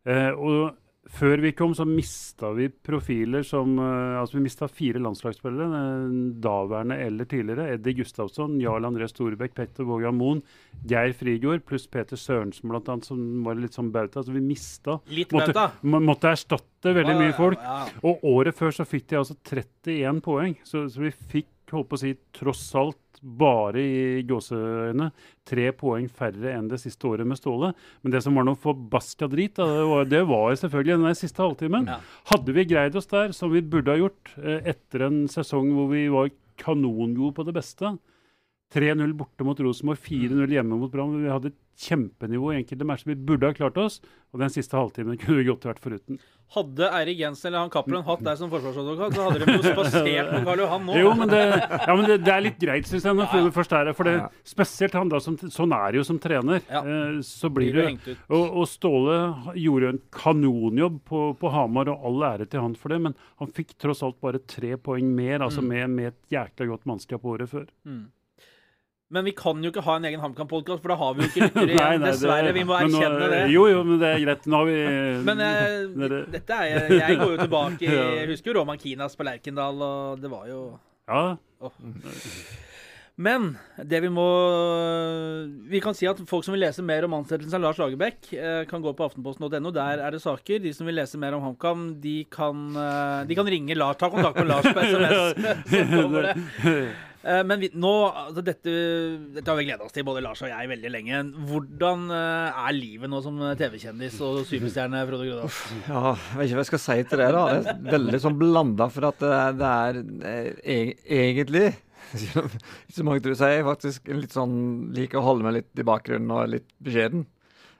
Eh, 0.06 0.30
og 0.36 0.74
før 1.14 1.40
vi 1.44 1.50
kom, 1.52 1.74
så 1.76 1.84
mista 1.86 2.48
vi 2.56 2.66
profiler 2.68 3.44
som 3.44 3.74
uh, 3.78 4.18
Altså, 4.20 4.38
vi 4.38 4.42
mista 4.46 4.66
fire 4.72 4.98
landslagsspillere. 5.04 5.82
Daværende 6.42 6.96
eller 7.04 7.28
tidligere. 7.28 7.66
Eddie 7.76 7.94
Gustavsson, 7.98 8.56
Jarl 8.62 8.86
André 8.88 9.08
Storebekk, 9.10 9.54
Petter 9.54 9.84
Vågan 9.88 10.16
Moen, 10.16 10.40
Geir 10.88 11.12
Frigård 11.16 11.64
pluss 11.68 11.86
Peter 11.92 12.16
Sørensen, 12.20 12.68
blant 12.72 12.88
annet, 12.88 13.04
som 13.08 13.20
var 13.44 13.60
litt 13.60 13.76
sånn 13.76 13.92
bauta. 13.94 14.24
Så 14.24 14.32
vi 14.34 14.40
mista 14.44 14.98
Litt 15.12 15.32
måtte, 15.36 15.52
bauta. 15.52 15.72
må- 15.84 16.02
måtte 16.08 16.32
erstatte 16.32 16.94
veldig 16.96 17.16
mye 17.20 17.36
folk. 17.36 17.58
Og 18.02 18.24
året 18.24 18.56
før 18.56 18.72
så 18.72 18.84
fikk 18.88 19.08
de 19.12 19.20
altså 19.20 19.36
31 19.44 20.20
poeng. 20.24 20.56
Så, 20.64 20.86
så 20.88 21.04
vi 21.04 21.12
fikk, 21.12 21.46
holdt 21.72 21.88
på 21.90 21.98
å 21.98 22.02
si, 22.02 22.12
tross 22.36 22.66
alt 22.76 23.00
bare 23.24 23.80
i 23.80 24.22
gåseøyne 24.28 25.08
tre 25.48 25.70
poeng 25.76 26.10
færre 26.12 26.52
enn 26.52 26.68
det 26.68 26.80
siste 26.82 27.08
året 27.08 27.28
med 27.28 27.38
Ståle. 27.40 27.72
Men 28.02 28.12
det 28.12 28.20
som 28.24 28.36
var 28.36 28.44
noe 28.44 28.60
forbaska 28.60 29.28
drit, 29.32 29.56
da, 29.56 29.68
det 29.70 29.86
var, 29.88 30.08
det 30.10 30.22
var 30.28 30.58
selvfølgelig 30.60 31.06
den 31.06 31.18
siste 31.18 31.44
halvtimen. 31.44 31.88
Ja. 31.88 32.00
Hadde 32.32 32.56
vi 32.56 32.66
greid 32.68 32.98
oss 33.00 33.08
der, 33.08 33.32
som 33.36 33.52
vi 33.54 33.64
burde 33.64 33.94
ha 33.94 34.00
gjort, 34.00 34.34
eh, 34.42 34.60
etter 34.74 35.06
en 35.08 35.22
sesong 35.32 35.72
hvor 35.76 35.88
vi 35.94 36.06
var 36.12 36.32
kanongode 36.60 37.32
på 37.34 37.46
det 37.48 37.56
beste 37.56 37.96
3-0 38.74 39.12
borte 39.14 39.44
mot 39.46 39.60
Rosenborg, 39.62 39.98
4-0 40.02 40.50
hjemme 40.56 40.78
mot 40.80 40.90
Brann. 40.90 41.12
Vi 41.22 41.30
hadde 41.30 41.52
et 41.52 41.60
kjempenivå 41.84 42.52
i 42.54 42.56
enkelte 42.60 42.86
matcher. 42.86 43.08
Vi 43.10 43.14
burde 43.26 43.46
ha 43.50 43.54
klart 43.54 43.76
oss, 43.78 44.00
og 44.32 44.38
den 44.42 44.50
siste 44.50 44.74
halvtimen 44.78 45.16
kunne 45.20 45.40
vi 45.40 45.44
godt 45.46 45.66
vært 45.68 45.82
foruten. 45.82 46.18
Hadde 46.54 46.88
Eirik 46.98 47.18
Jensen 47.18 47.48
eller 47.50 47.64
han 47.64 47.70
Cappelen 47.72 48.02
hatt 48.06 48.22
deg 48.26 48.38
som 48.38 48.50
forsvarsadvokat, 48.52 49.14
så 49.16 49.26
hadde 49.28 49.40
de 49.46 49.54
jo 49.56 49.62
spasert 49.64 50.30
på 50.32 50.40
Karl 50.46 50.62
Johan 50.64 50.84
nå. 50.86 50.96
Jo, 51.00 51.12
men 51.18 51.30
det, 51.32 51.40
ja, 51.50 51.94
men 51.98 52.06
det, 52.10 52.16
det 52.26 52.32
er 52.34 52.44
litt 52.46 52.58
greit, 52.62 52.86
syns 52.90 53.06
jeg. 53.08 53.18
Når 53.18 53.30
Ja, 53.34 53.44
først 53.56 53.74
er 53.78 53.88
det, 53.90 53.94
for 53.98 54.10
det, 54.10 54.16
Spesielt 54.46 54.94
han 54.98 55.10
da 55.12 55.20
som 55.22 55.38
Sånn 55.40 55.74
er 55.74 55.94
det 55.94 56.02
jo 56.02 56.06
som 56.10 56.18
trener. 56.22 56.62
Ja. 56.70 56.82
Eh, 56.82 57.20
så 57.26 57.50
Blir 57.54 57.74
det 57.78 58.16
og, 58.28 58.42
og 58.62 58.66
Ståle 58.70 59.16
gjorde 59.58 59.94
en 59.94 60.02
kanonjobb 60.14 60.98
på, 61.10 61.22
på 61.40 61.54
Hamar, 61.54 61.90
og 61.94 62.06
all 62.10 62.26
ære 62.34 62.50
til 62.50 62.62
han 62.66 62.74
for 62.78 62.94
det. 62.94 63.00
Men 63.08 63.16
han 63.42 63.54
fikk 63.54 63.74
tross 63.82 64.02
alt 64.06 64.18
bare 64.22 64.42
tre 64.50 64.74
poeng 64.78 65.10
mer, 65.14 65.38
altså 65.46 65.62
Mm. 65.64 65.70
med, 65.70 65.90
med 65.94 66.06
et 66.12 66.20
jækla 66.34 66.66
godt 66.74 66.86
mannskap 66.90 67.24
året 67.30 67.50
før. 67.50 67.66
Mm. 67.86 68.04
Men 69.12 69.24
vi 69.28 69.32
kan 69.36 69.60
jo 69.62 69.70
ikke 69.70 69.82
ha 69.84 69.96
en 70.00 70.04
egen 70.08 70.20
HamKam-podkast, 70.22 70.80
for 70.82 70.88
da 70.90 70.96
har 70.96 71.12
vi 71.14 71.26
jo 71.26 71.28
ikke 71.28 71.44
lyttere 71.48 71.74
igjen. 71.76 72.04
Dessverre. 72.06 72.52
Vi 72.56 72.64
må 72.66 72.74
erkjenne 72.78 73.18
nå- 73.20 73.28
det. 73.30 73.42
Jo, 73.52 73.66
jo, 73.70 73.82
men 73.84 74.00
det 74.00 74.08
er 74.14 74.22
greit. 74.24 74.46
Nå 74.50 74.62
har 74.62 74.70
vi 74.70 74.78
Men 75.28 75.42
eh, 75.44 75.84
Dere- 76.02 76.22
dette 76.32 76.56
er 76.56 76.70
jeg, 76.72 76.98
jeg 77.02 77.18
går 77.20 77.34
jo 77.36 77.38
tilbake 77.44 77.84
i 77.84 77.92
Jeg 78.18 78.30
husker 78.32 78.50
jo 78.50 78.56
Roman 78.62 78.80
Kinas 78.80 79.14
på 79.20 79.26
Lerkendal, 79.28 79.84
og 79.84 80.24
det 80.24 80.30
var 80.32 80.48
jo 80.50 80.62
Ja, 81.06 81.36
Men 83.14 83.52
det 83.78 84.00
vi 84.02 84.08
må 84.10 84.24
Vi 85.70 85.78
kan 85.84 85.94
si 85.94 86.08
at 86.10 86.18
folk 86.26 86.42
som 86.48 86.56
vil 86.56 86.64
lese 86.64 86.82
mer 86.82 87.04
om 87.06 87.14
ansettelsen 87.20 87.60
av 87.60 87.68
Lars 87.68 87.78
Lagerbäck, 87.78 88.32
eh, 88.34 88.64
kan 88.66 88.82
gå 88.82 88.90
på 88.98 89.06
aftenposten.no. 89.06 89.70
Der 89.76 90.02
er 90.02 90.10
det 90.16 90.22
saker. 90.24 90.58
De 90.64 90.72
som 90.74 90.88
vil 90.88 90.96
lese 90.98 91.20
mer 91.22 91.36
om 91.36 91.44
HamKam, 91.44 91.86
de 92.02 92.24
kan, 92.32 92.64
eh, 92.74 93.20
de 93.30 93.36
kan 93.38 93.46
ringe 93.46 93.76
Lars. 93.78 94.00
Ta 94.00 94.10
kontakt 94.10 94.40
med 94.42 94.50
Lars 94.50 94.66
på 94.66 94.80
SMS. 94.88 95.68
Så 95.70 95.84
kommer 95.92 96.32
det. 96.32 96.34
Eh, 97.24 97.40
Men 97.48 97.60
vi, 97.62 97.70
nå, 97.72 97.92
altså 98.10 98.42
dette, 98.44 98.74
dette 99.34 99.48
har 99.50 99.56
vi 99.58 99.66
gleda 99.68 99.86
oss 99.86 99.94
til, 99.96 100.04
både 100.06 100.22
Lars 100.24 100.42
og 100.44 100.50
jeg, 100.52 100.68
veldig 100.74 100.90
lenge. 100.92 101.22
Hvordan 101.48 102.04
eh, 102.12 102.64
er 102.66 102.76
livet 102.76 103.10
nå 103.12 103.22
som 103.24 103.38
TV-kjendis 103.60 104.18
og 104.24 104.42
superstjerne, 104.48 105.04
Frode 105.08 105.30
Grødal? 105.30 105.56
Ja, 105.88 106.02
jeg 106.12 106.38
vet 106.42 106.50
ikke 106.50 106.58
hva 106.60 106.64
jeg 106.66 106.70
skal 106.72 106.84
si 106.84 106.98
til 107.10 107.22
det. 107.24 107.30
da. 107.38 107.44
Det 107.64 107.72
er 107.74 107.96
veldig 107.96 108.22
sånn 108.26 108.38
blanda, 108.40 108.90
for 108.92 109.08
at 109.10 109.24
det, 109.24 109.40
det 109.62 109.72
er 109.72 110.02
eh, 110.34 110.92
egentlig 111.24 111.66
Ikke 112.14 112.94
så 112.94 113.04
mange 113.06 113.22
tror 113.24 113.32
jeg 113.34 113.58
er 113.58 113.64
faktisk 113.66 114.10
litt 114.12 114.34
sånn 114.36 114.52
liker 114.94 115.18
å 115.18 115.24
holde 115.24 115.46
meg 115.46 115.56
litt 115.56 115.80
i 115.80 115.86
bakgrunnen 115.88 116.30
og 116.30 116.42
er 116.44 116.50
litt 116.58 116.66
beskjeden. 116.84 117.24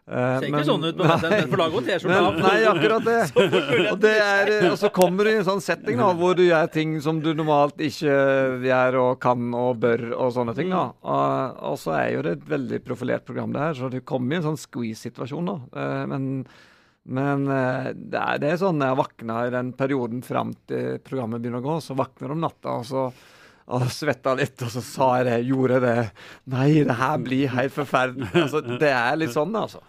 Eh, 0.05 0.39
Ser 0.39 0.47
ikke 0.51 0.59
men- 0.59 0.67
sånn 0.69 0.83
ut 0.85 0.99
på 0.99 1.05
den, 1.23 1.49
går 1.73 1.85
T-skjorta 1.87 2.17
av. 2.27 2.35
nei, 2.37 2.59
akkurat 2.69 3.05
det. 3.07 3.21
Og, 3.93 3.99
det 4.03 4.11
er, 4.21 4.51
eh, 4.53 4.67
og 4.69 4.77
så 4.77 4.91
kommer 4.93 5.25
du 5.25 5.31
i 5.31 5.39
en 5.39 5.47
sånn 5.47 5.63
setting 5.65 5.97
da, 5.97 6.11
hvor 6.19 6.37
du 6.37 6.43
gjør 6.45 6.69
ting 6.75 6.99
som 7.01 7.23
du 7.25 7.31
normalt 7.33 7.81
ikke 7.81 8.13
gjør 8.67 8.99
og 9.01 9.15
kan 9.25 9.47
og 9.57 9.79
bør 9.81 10.11
og 10.13 10.35
sånne 10.37 10.55
ting. 10.59 10.69
da. 10.75 10.91
Og, 11.01 11.57
og 11.73 11.79
så 11.81 11.95
er 12.03 12.11
jo 12.19 12.23
det 12.27 12.35
et 12.37 12.45
veldig 12.53 12.83
profilert 12.85 13.25
program, 13.25 13.55
det 13.57 13.65
her, 13.65 13.79
så 13.81 13.89
du 13.91 14.01
kommer 14.05 14.37
i 14.37 14.43
en 14.43 14.49
sånn 14.51 14.61
squeeze-situasjon. 14.61 15.49
da. 15.49 15.57
Eh, 15.73 16.05
Men, 16.13 16.29
men 17.09 17.47
det, 17.49 18.21
er, 18.21 18.39
det 18.45 18.51
er 18.53 18.61
sånn 18.61 18.81
jeg 18.85 18.97
våkner 19.01 19.49
i 19.49 19.55
den 19.57 19.73
perioden 19.77 20.21
fram 20.25 20.53
til 20.69 20.99
programmet 21.05 21.41
begynner 21.41 21.65
å 21.65 21.69
gå, 21.71 21.79
så 21.85 21.97
våkner 21.97 22.29
du 22.29 22.37
om 22.37 22.45
natta, 22.45 22.77
og 22.83 22.85
så 22.93 23.09
og 23.65 23.81
svetta 23.89 24.35
litt, 24.37 24.61
og 24.61 24.69
så 24.69 24.83
sa 24.85 25.07
jeg 25.23 25.25
det, 25.25 25.37
gjorde 25.49 25.79
jeg 25.79 25.83
det. 25.87 26.11
Nei, 26.53 26.67
det 26.85 26.97
her 26.99 27.15
blir 27.25 27.49
helt 27.49 27.73
forferdelig. 27.73 28.27
Altså, 28.37 28.61
det 28.61 28.91
er 28.93 29.17
litt 29.17 29.33
sånn, 29.33 29.55
altså. 29.57 29.81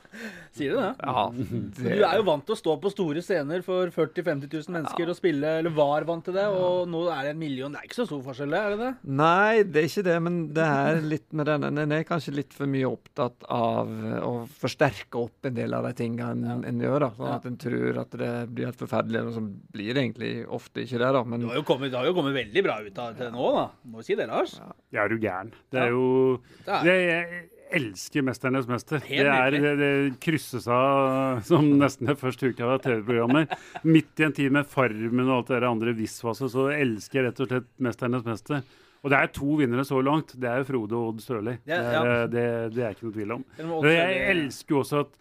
Sier 0.55 0.71
du 0.71 0.77
det? 0.79 0.91
Ja, 1.03 1.23
Du 1.31 2.03
er 2.05 2.15
jo 2.17 2.23
vant 2.27 2.45
til 2.47 2.55
å 2.55 2.59
stå 2.59 2.75
på 2.81 2.91
store 2.93 3.21
scener 3.25 3.61
for 3.65 3.89
40 3.91 4.23
000-50 4.23 4.53
000 4.69 4.75
mennesker 4.77 5.09
og 5.11 5.17
spille, 5.17 5.49
eller 5.59 5.73
var 5.75 6.05
vant 6.07 6.23
til 6.25 6.33
det, 6.37 6.45
og 6.47 6.87
nå 6.87 7.01
er 7.11 7.27
det 7.27 7.33
en 7.35 7.39
million. 7.41 7.71
Det 7.75 7.81
er 7.81 7.89
ikke 7.89 7.97
så 7.99 8.05
stor 8.07 8.21
forskjell, 8.23 8.53
er 8.55 8.69
det 8.75 8.79
det? 8.79 8.91
Nei, 9.19 9.63
det 9.63 9.81
er 9.83 9.89
ikke 9.89 10.05
det, 10.07 10.15
men 10.23 10.37
det 10.55 10.63
er 10.65 11.01
litt 11.03 11.27
med 11.35 11.45
den 11.51 11.67
En 11.85 11.91
er 11.97 12.03
kanskje 12.07 12.33
litt 12.37 12.53
for 12.55 12.71
mye 12.71 12.87
opptatt 12.87 13.43
av 13.51 13.89
å 14.23 14.33
forsterke 14.61 15.19
opp 15.25 15.49
en 15.49 15.57
del 15.57 15.73
av 15.75 15.83
de 15.89 15.93
tingene 15.99 16.53
en, 16.55 16.63
en 16.69 16.79
gjør. 16.85 16.99
da, 17.07 17.11
Sånn 17.17 17.27
Ja. 17.29 17.35
at 17.41 17.45
en 17.49 17.57
tror 17.57 17.99
at 18.05 18.11
det 18.21 18.31
blir 18.55 18.69
helt 18.71 18.79
forferdelig, 18.79 19.25
og 19.27 19.33
så 19.35 19.43
blir 19.75 19.93
det 19.93 20.03
egentlig 20.05 20.33
ofte 20.47 20.85
ikke 20.85 21.01
det. 21.01 21.11
da, 21.19 21.23
men 21.23 21.41
Du 21.41 21.47
har 21.51 21.59
jo 21.59 21.63
kommet, 21.67 21.91
du 21.91 21.97
har 21.97 22.05
jo 22.07 22.13
kommet 22.17 22.33
veldig 22.37 22.63
bra 22.63 22.79
ut 22.85 22.97
av 22.99 23.11
det 23.13 23.25
til 23.25 23.31
nå, 23.35 23.51
da. 23.59 23.67
Må 23.91 23.99
jo 23.99 24.07
si 24.07 24.15
det, 24.15 24.27
Lars. 24.31 24.55
Jeg 24.93 25.01
er 25.03 25.09
jo 25.11 25.19
gæren. 25.19 25.51
Det 25.71 25.81
er 25.81 25.89
jo 25.91 26.39
Det 26.65 26.73
er- 26.73 26.83
det, 26.85 27.49
elsker 27.73 28.21
'Mesternes 28.21 28.67
mester'. 28.67 29.01
Det, 29.07 29.25
er, 29.25 29.51
det, 29.51 29.75
det 29.79 30.19
krysses 30.21 30.67
av 30.67 31.41
som 31.43 31.65
nesten 31.79 32.07
det 32.07 32.17
første 32.19 32.49
uka 32.51 32.65
av 32.65 32.79
TV-programmer. 32.83 33.47
Midt 33.83 34.19
i 34.19 34.23
en 34.23 34.33
tid 34.33 34.51
med 34.51 34.65
Farmen 34.67 35.29
og 35.29 35.37
alt 35.39 35.47
det 35.53 35.63
andre 35.67 35.93
visvaset, 35.93 36.51
så 36.51 36.69
elsker 36.75 37.21
jeg 37.21 37.25
rett 37.31 37.39
og 37.39 37.47
slett 37.47 37.69
'Mesternes 37.79 38.23
mester'. 38.25 38.63
Og 39.05 39.11
det 39.11 39.17
er 39.21 39.27
to 39.27 39.45
vinnere 39.59 39.85
så 39.85 40.01
langt. 40.01 40.33
Det 40.33 40.49
er 40.49 40.57
jo 40.63 40.65
Frode 40.65 40.93
og 40.97 41.07
Odd 41.13 41.19
Sørli. 41.21 41.59
Ja, 41.69 41.77
Det, 41.77 41.93
ja. 41.93 42.03
er- 42.03 42.27
det, 42.27 42.73
det 42.73 42.83
er 42.83 42.89
ikke 42.95 43.05
noe 43.05 43.13
tvil 43.13 43.31
om. 43.35 43.43
Jeg 43.85 44.29
elsker 44.33 44.69
jo 44.73 44.79
også 44.81 44.99
at 45.05 45.11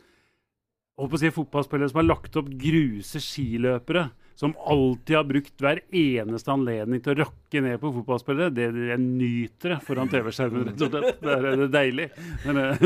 å 0.96 1.18
si 1.18 1.28
fotballspillere 1.28 1.90
som 1.90 1.98
har 2.00 2.06
lagt 2.16 2.36
opp 2.36 2.48
gruse 2.48 3.20
skiløpere, 3.20 4.10
som 4.36 4.54
alltid 4.64 5.16
har 5.16 5.24
brukt 5.28 5.56
hver 5.60 5.80
eneste 5.92 6.48
anledning 6.50 7.02
til 7.02 7.12
å 7.14 7.24
rakke 7.26 7.43
ned 7.62 7.78
på 7.82 7.92
fotballspillere, 7.94 8.50
det, 8.56 8.66
det 8.74 8.88
jeg 8.90 9.00
nyter 9.04 9.74
det 9.74 9.78
foran 9.86 10.10
TV-skjermen, 10.10 10.64
rett 10.70 10.82
og 10.86 10.90
slett. 10.96 11.20
Det 11.22 11.30
er, 11.36 11.48
det 11.50 11.66
er 11.68 11.72
deilig. 11.76 12.08
Men, 12.46 12.60
eh, 12.64 12.84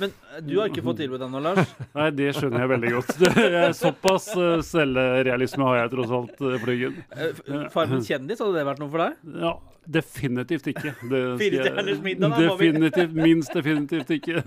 Men 0.00 0.10
eh, 0.10 0.42
du 0.48 0.54
har 0.58 0.70
ikke 0.72 0.84
fått 0.88 1.00
tilbud 1.04 1.22
ennå, 1.28 1.42
Lars. 1.46 1.74
nei, 1.98 2.10
det 2.18 2.32
skjønner 2.38 2.64
jeg 2.66 2.72
veldig 2.74 2.92
godt. 2.98 3.16
Såpass 3.78 4.30
eh, 4.36 4.60
selvrealisme 4.66 5.66
har 5.70 5.82
jeg 5.84 5.94
tross 5.96 6.14
alt, 6.20 6.46
Flyggen. 6.64 7.00
Farmen 7.74 8.02
kjendis, 8.06 8.40
hadde 8.42 8.58
det 8.58 8.66
vært 8.72 8.82
noe 8.82 8.90
for 8.92 9.04
deg? 9.06 9.18
Ja, 9.44 9.54
definitivt 9.90 10.66
ikke. 10.70 10.92
Det 11.00 11.20
skal 11.20 11.38
Fire 11.40 11.56
jeg- 11.60 11.66
stjerners 11.70 12.00
middag, 12.04 12.30
da, 12.34 12.40
Definitivt. 12.50 13.14
Minst 13.16 13.54
definitivt 13.56 14.10
ikke. 14.16 14.42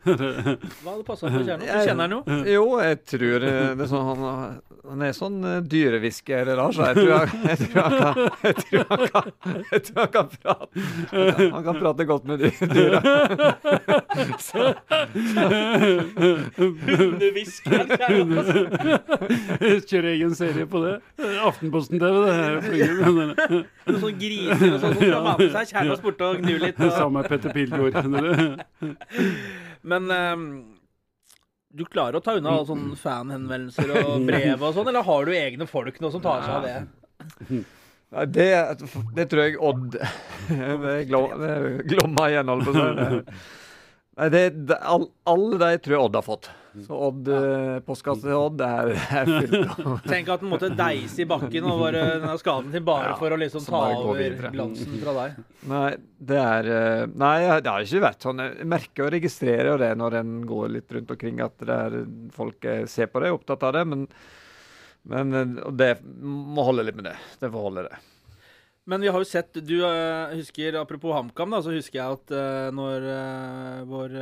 Hva 0.06 0.92
hadde 0.92 1.04
passa 1.06 1.30
for 1.30 1.42
Kjerno? 1.42 1.64
Du 1.64 1.86
kjenner 1.86 2.02
han 2.06 2.14
jo. 2.16 2.20
Jo, 2.52 2.64
jeg 2.84 2.98
tror 3.10 3.46
det 3.46 3.52
er 3.86 3.90
sånn, 3.90 4.06
han, 4.22 4.58
han 4.86 5.02
er 5.08 5.14
sånn 5.16 5.38
eh, 5.48 5.56
dyrehvisker, 5.72 6.52
Lars. 6.58 6.78
Jeg 6.78 6.98
tror 7.00 7.12
han, 7.16 7.46
jeg 7.50 7.58
tror 7.64 7.82
han 7.82 8.20
Jeg 8.46 8.56
tror 8.62 8.84
han 8.92 8.95
jeg 8.96 9.82
tror 9.86 10.00
han 10.00 10.12
kan 10.14 10.28
prate 10.32 10.66
han 11.52 11.64
kan, 11.64 11.78
prate 11.80 12.06
godt 12.08 12.24
med 12.28 12.40
dy- 12.40 12.68
dyra. 12.72 13.00
Hundehvisker. 16.86 17.84
Kjøre 19.86 20.12
egen 20.14 20.36
serie 20.38 20.66
på 20.70 20.82
det. 20.84 20.94
Aftenposten-TV, 21.46 22.14
det 22.26 22.36
er 22.36 22.60
Flyggen. 22.66 23.02
Noen 23.06 24.00
sånne 24.00 24.14
griser 24.20 24.72
og 24.72 24.80
sånn 24.80 24.96
som 24.96 25.02
skal 25.02 25.26
mate 25.26 25.50
seg. 25.58 25.74
Kjerno 25.74 25.98
borte 26.06 26.30
og 26.30 26.40
gnu 26.44 26.56
litt. 26.62 26.80
Og... 26.80 26.94
Sammen 26.96 27.20
med 27.20 27.30
Petter 27.30 27.50
Pilgaard. 27.56 27.94
Men 29.86 30.02
um 30.16 30.48
du 31.76 31.84
klarer 31.84 32.16
å 32.16 32.24
ta 32.24 32.32
unna 32.38 32.54
sånn 32.64 32.94
fanhenvendelser 32.96 33.90
og 34.00 34.22
brev 34.24 34.62
og 34.64 34.76
sånn, 34.76 34.88
eller 34.88 35.04
har 35.04 35.26
du 35.28 35.32
egne 35.36 35.66
folk 35.68 35.98
nå 36.00 36.08
som 36.14 36.22
tar 36.24 36.44
seg 36.46 36.54
av 36.56 36.62
det? 36.64 37.64
Ja, 38.14 38.24
det, 38.26 38.48
det 39.16 39.28
tror 39.30 39.42
jeg 39.42 39.60
Odd 39.60 39.96
Glomma 41.10 42.28
igjen, 42.30 42.52
holdt 42.52 42.68
på 42.68 42.74
å 42.74 42.82
si. 42.82 43.38
Nei, 44.16 44.28
det, 44.32 44.42
det, 44.64 44.76
all, 44.80 45.10
alle 45.28 45.56
de 45.60 45.82
tror 45.84 45.94
jeg 45.96 46.04
Odd 46.06 46.14
har 46.16 46.24
fått. 46.24 46.46
Så 46.86 46.96
Odd, 47.08 47.28
ja. 47.28 47.80
postkasse 47.84 48.24
til 48.24 48.36
Odd 48.36 48.62
er, 48.64 48.92
er 48.96 49.28
fylt 49.28 49.74
av 49.84 49.98
Tenk 50.08 50.30
at 50.32 50.42
den 50.44 50.52
måtte 50.52 50.70
deise 50.76 51.22
i 51.24 51.26
bakken 51.28 51.68
og 51.68 51.82
bare 51.82 52.36
skaden 52.40 52.72
til 52.72 52.84
bare 52.86 53.10
Ja, 53.10 53.18
for 53.20 53.32
å 53.32 53.38
liksom 53.40 53.66
ta 53.68 53.82
over 54.00 54.38
glansen 54.54 54.96
fra 55.02 55.14
deg. 55.18 55.36
Nei, 55.68 55.90
det 56.32 56.40
er 56.40 56.70
eh, 56.78 57.04
Nei, 57.12 57.36
det 57.60 57.72
har 57.72 57.84
ikke 57.84 58.04
vært 58.06 58.24
sånn. 58.28 58.40
Jeg 58.44 58.70
merker 58.72 59.06
og 59.06 59.12
registrerer 59.16 59.70
jo 59.74 59.76
det 59.84 59.92
når 60.00 60.18
en 60.22 60.34
går 60.48 60.72
litt 60.78 60.96
rundt 60.96 61.12
omkring, 61.16 61.44
at 61.44 61.68
det 61.68 61.78
er 61.88 62.00
folk 62.36 62.68
eh, 62.72 62.84
ser 62.88 63.12
på 63.12 63.20
det, 63.20 63.30
er 63.30 63.36
opptatt 63.36 63.68
av 63.68 63.76
det. 63.76 63.84
Men, 63.92 64.08
men 65.10 65.34
eh, 65.34 65.56
det 65.78 65.94
må 66.20 66.66
holde 66.66 66.86
litt 66.86 66.98
med 66.98 67.10
det. 67.10 67.16
Det 67.40 67.50
får 67.52 67.66
holde 67.68 67.86
det. 67.88 67.98
Men 68.86 69.02
vi 69.02 69.10
har 69.10 69.18
jo 69.18 69.26
sett 69.26 69.56
Du 69.66 69.80
uh, 69.82 70.30
husker, 70.38 70.76
apropos 70.78 71.14
HamKam, 71.16 71.56
da, 71.56 71.58
så 71.62 71.74
husker 71.74 71.98
jeg 71.98 72.18
at 72.18 72.34
uh, 72.34 72.68
når 72.74 73.06
uh, 73.10 73.80
vår 73.90 74.14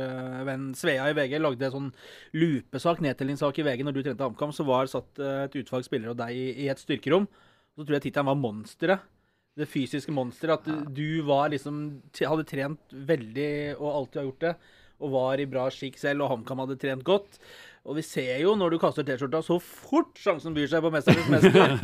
venn 0.47 0.71
Svea 0.77 1.11
i 1.11 1.17
VG 1.17 1.37
lagde 1.37 1.67
en 1.67 1.75
sånn 1.75 1.91
lupesak, 2.33 3.03
nedtellingssak 3.05 3.61
i 3.61 3.65
VG 3.67 3.85
når 3.85 3.97
du 3.97 4.01
trente 4.07 4.25
HamKam, 4.25 4.53
så 4.55 4.65
var 4.65 4.89
satt 4.89 5.21
et 5.21 5.59
utvalg 5.61 5.85
spillere 5.85 6.15
og 6.15 6.21
deg 6.23 6.33
i, 6.33 6.47
i 6.65 6.71
et 6.73 6.81
styrkerom. 6.81 7.27
Så 7.75 7.85
tror 7.85 7.99
jeg 7.99 8.07
tittelen 8.07 8.31
var 8.31 8.41
'Monsteret'. 8.41 9.11
Det 9.55 9.69
fysiske 9.71 10.11
monsteret. 10.11 10.65
At 10.65 10.65
du, 10.67 10.89
du 10.91 11.27
var 11.27 11.47
liksom 11.53 12.01
Hadde 12.19 12.43
trent 12.49 12.91
veldig, 12.91 13.77
og 13.77 13.91
alltid 13.91 14.19
har 14.19 14.25
gjort 14.27 14.43
det, 14.43 14.55
og 14.99 15.13
var 15.13 15.39
i 15.39 15.47
bra 15.47 15.69
skikk 15.71 15.99
selv, 15.99 16.25
og 16.25 16.33
HamKam 16.33 16.63
hadde 16.65 16.79
trent 16.81 17.05
godt. 17.07 17.39
Og 17.85 17.99
vi 17.99 18.01
ser 18.01 18.39
jo 18.41 18.55
når 18.57 18.73
du 18.73 18.79
kaster 18.81 19.05
T-skjorta, 19.05 19.43
så 19.45 19.59
fort 19.61 20.17
sjansen 20.17 20.55
byr 20.55 20.65
seg 20.71 20.81
på 20.81 20.89
'Mesternes 20.89 21.29
mester', 21.29 21.75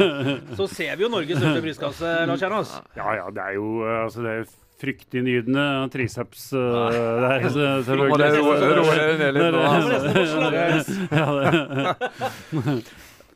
så 0.58 0.65
ser 0.72 0.96
vi 0.98 1.05
jo 1.05 1.10
Norges 1.13 1.38
største 1.38 1.62
brystkasse, 1.62 2.13
Lars 2.25 2.41
Kjernås. 2.41 2.74
Ja 2.98 3.13
ja, 3.20 3.29
det 3.29 3.43
er 3.43 3.53
jo 3.60 3.67
altså 3.86 4.25
det 4.25 4.31
er 4.39 4.50
fryktinngytende 4.81 5.65
triceps 5.93 6.48
uh, 6.58 6.89
der. 7.22 7.46
Så, 7.53 7.84
selvfølgelig. 7.86 8.41
Roe 8.81 8.96
ned 9.22 9.31
litt 9.38 9.53
nå. 12.65 12.81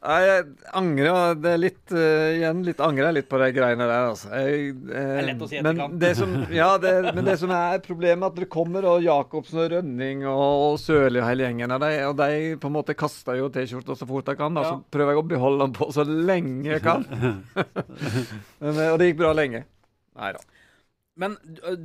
Jeg 0.05 0.43
angrer 0.77 1.38
det 1.41 1.51
er 1.51 1.59
litt 1.62 1.93
uh, 1.95 2.35
igjen 2.35 2.62
litt 2.65 2.81
angrer 2.83 3.09
jeg 3.09 3.17
litt 3.17 3.29
på 3.31 3.39
de 3.41 3.50
greiene 3.55 3.88
der. 3.89 4.09
Altså. 4.12 4.29
Jeg, 4.38 4.71
uh, 4.77 4.89
det 4.91 5.03
er 5.03 5.27
lett 5.29 5.43
å 5.45 5.50
si 5.50 5.62
men 5.65 5.81
det 6.01 6.12
som, 6.19 6.35
ja, 6.53 6.69
det, 6.81 6.93
men 7.09 7.27
det 7.27 7.38
som 7.41 7.53
er 7.55 7.81
problemet, 7.85 8.27
at 8.29 8.39
det 8.39 8.50
kommer 8.53 8.88
og 8.91 9.05
Jacobsen 9.05 9.63
og 9.63 9.69
Rønning 9.74 10.25
og, 10.29 10.43
og 10.69 10.79
Sørli 10.81 11.21
og 11.21 11.27
hele 11.29 11.47
gjengen. 11.47 11.75
av 11.75 11.83
dem, 11.83 11.97
og 12.09 12.17
de 12.21 12.55
på 12.62 12.71
en 12.71 12.77
måte 12.77 12.97
kaster 12.97 13.39
jo 13.39 13.51
T-skjorta 13.53 13.97
så 13.97 14.09
fort 14.09 14.29
de 14.29 14.38
kan. 14.39 14.55
Da, 14.55 14.65
ja. 14.65 14.75
Så 14.75 14.95
prøver 14.95 15.15
jeg 15.15 15.24
å 15.24 15.29
beholde 15.35 15.67
den 15.67 15.77
på 15.77 15.89
så 15.95 16.05
lenge 16.05 16.75
jeg 16.75 16.85
kan. 16.85 17.07
men, 18.62 18.83
og 18.91 19.00
det 19.01 19.12
gikk 19.12 19.24
bra 19.25 19.33
lenge. 19.38 19.65
Nei 20.15 20.35
da. 20.35 20.45
Men 21.15 21.38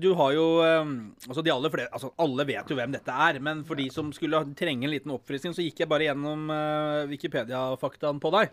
du 0.02 0.08
har 0.18 0.32
jo 0.34 0.44
altså 0.64 1.42
de 1.46 1.52
aller 1.54 1.70
flere, 1.70 1.90
altså 1.94 2.08
Alle 2.18 2.46
vet 2.49 2.70
jo 2.70 2.75
hvem 2.78 2.90
dette 2.90 3.14
er. 3.14 3.38
Men 3.38 3.62
for 3.66 3.78
de 3.78 3.87
som 3.94 4.10
skulle 4.14 4.42
trenge 4.58 4.88
en 4.88 4.90
liten 4.90 5.14
oppfriskning, 5.14 5.54
så 5.54 5.62
gikk 5.62 5.84
jeg 5.84 5.90
bare 5.90 6.08
gjennom 6.08 6.50
uh, 6.50 7.06
Wikipedia-faktaen 7.10 8.18
på 8.22 8.32
deg. 8.34 8.50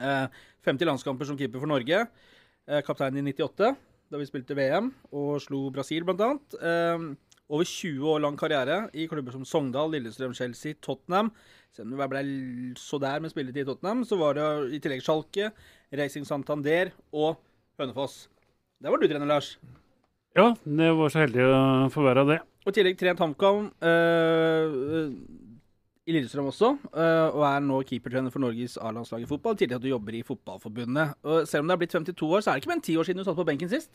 Uh, 0.00 0.32
50 0.64 0.88
landskamper 0.88 1.28
som 1.28 1.36
keeper 1.36 1.60
for 1.60 1.68
Norge. 1.68 2.06
Kaptein 2.86 3.18
i 3.18 3.24
98, 3.26 3.72
da 4.14 4.18
vi 4.20 4.26
spilte 4.28 4.54
VM, 4.54 4.92
og 5.18 5.40
slo 5.42 5.64
Brasil 5.74 6.06
bl.a. 6.06 6.28
Uh, 6.62 7.10
over 7.52 7.68
20 7.68 8.06
år 8.08 8.22
lang 8.22 8.38
karriere 8.38 8.86
i 8.96 9.08
klubber 9.10 9.34
som 9.34 9.44
Sogndal, 9.44 9.90
Lillestrøm, 9.92 10.32
Chelsea, 10.32 10.78
Tottenham. 10.80 11.32
Selv 11.74 11.88
om 11.88 11.96
du 11.96 12.00
ble 12.08 12.22
så 12.80 13.00
der 13.02 13.20
med 13.20 13.32
spilletid 13.32 13.66
i 13.66 13.68
Tottenham, 13.68 14.06
så 14.08 14.16
var 14.20 14.38
det 14.38 14.48
i 14.76 14.80
tillegg 14.80 15.04
Sjalke, 15.04 15.50
Racing 15.92 16.28
Santander 16.28 16.94
og 17.12 17.42
Hønefoss. 17.80 18.26
Der 18.80 18.92
var 18.92 19.02
du 19.02 19.08
trener, 19.08 19.28
Lars. 19.28 19.56
Ja, 20.36 20.54
det 20.64 20.90
var 20.96 21.08
så 21.12 21.18
heldig 21.26 21.42
å 21.44 21.88
få 21.92 22.00
være 22.06 22.22
det. 22.30 22.38
Og 22.62 22.68
i 22.70 22.72
tillegg 22.78 22.96
trent 23.00 23.20
HamKam 23.20 23.58
øh, 23.84 24.66
i 26.08 26.10
Lillestrøm 26.14 26.48
også, 26.50 26.68
øh, 26.94 27.28
og 27.36 27.42
er 27.46 27.60
nå 27.62 27.76
keepertrener 27.86 28.30
for 28.32 28.40
Norges 28.42 28.74
A-landslag 28.80 29.20
i 29.22 29.28
fotball. 29.28 29.56
Tidligere 29.58 29.80
at 29.82 29.84
du 29.84 29.90
jobber 29.92 30.12
i 30.18 30.22
Fotballforbundet. 30.26 31.06
Og 31.26 31.36
selv 31.50 31.60
om 31.62 31.66
det 31.68 31.74
er 31.76 31.82
blitt 31.82 31.94
52 31.94 32.22
år, 32.30 32.40
så 32.40 32.46
er 32.50 32.54
det 32.54 32.60
ikke 32.62 32.72
mer 32.72 32.78
enn 32.80 32.88
ti 32.88 32.94
år 32.98 33.04
siden 33.08 33.20
du 33.20 33.26
satt 33.28 33.38
på 33.38 33.48
benken 33.50 33.70
sist? 33.70 33.94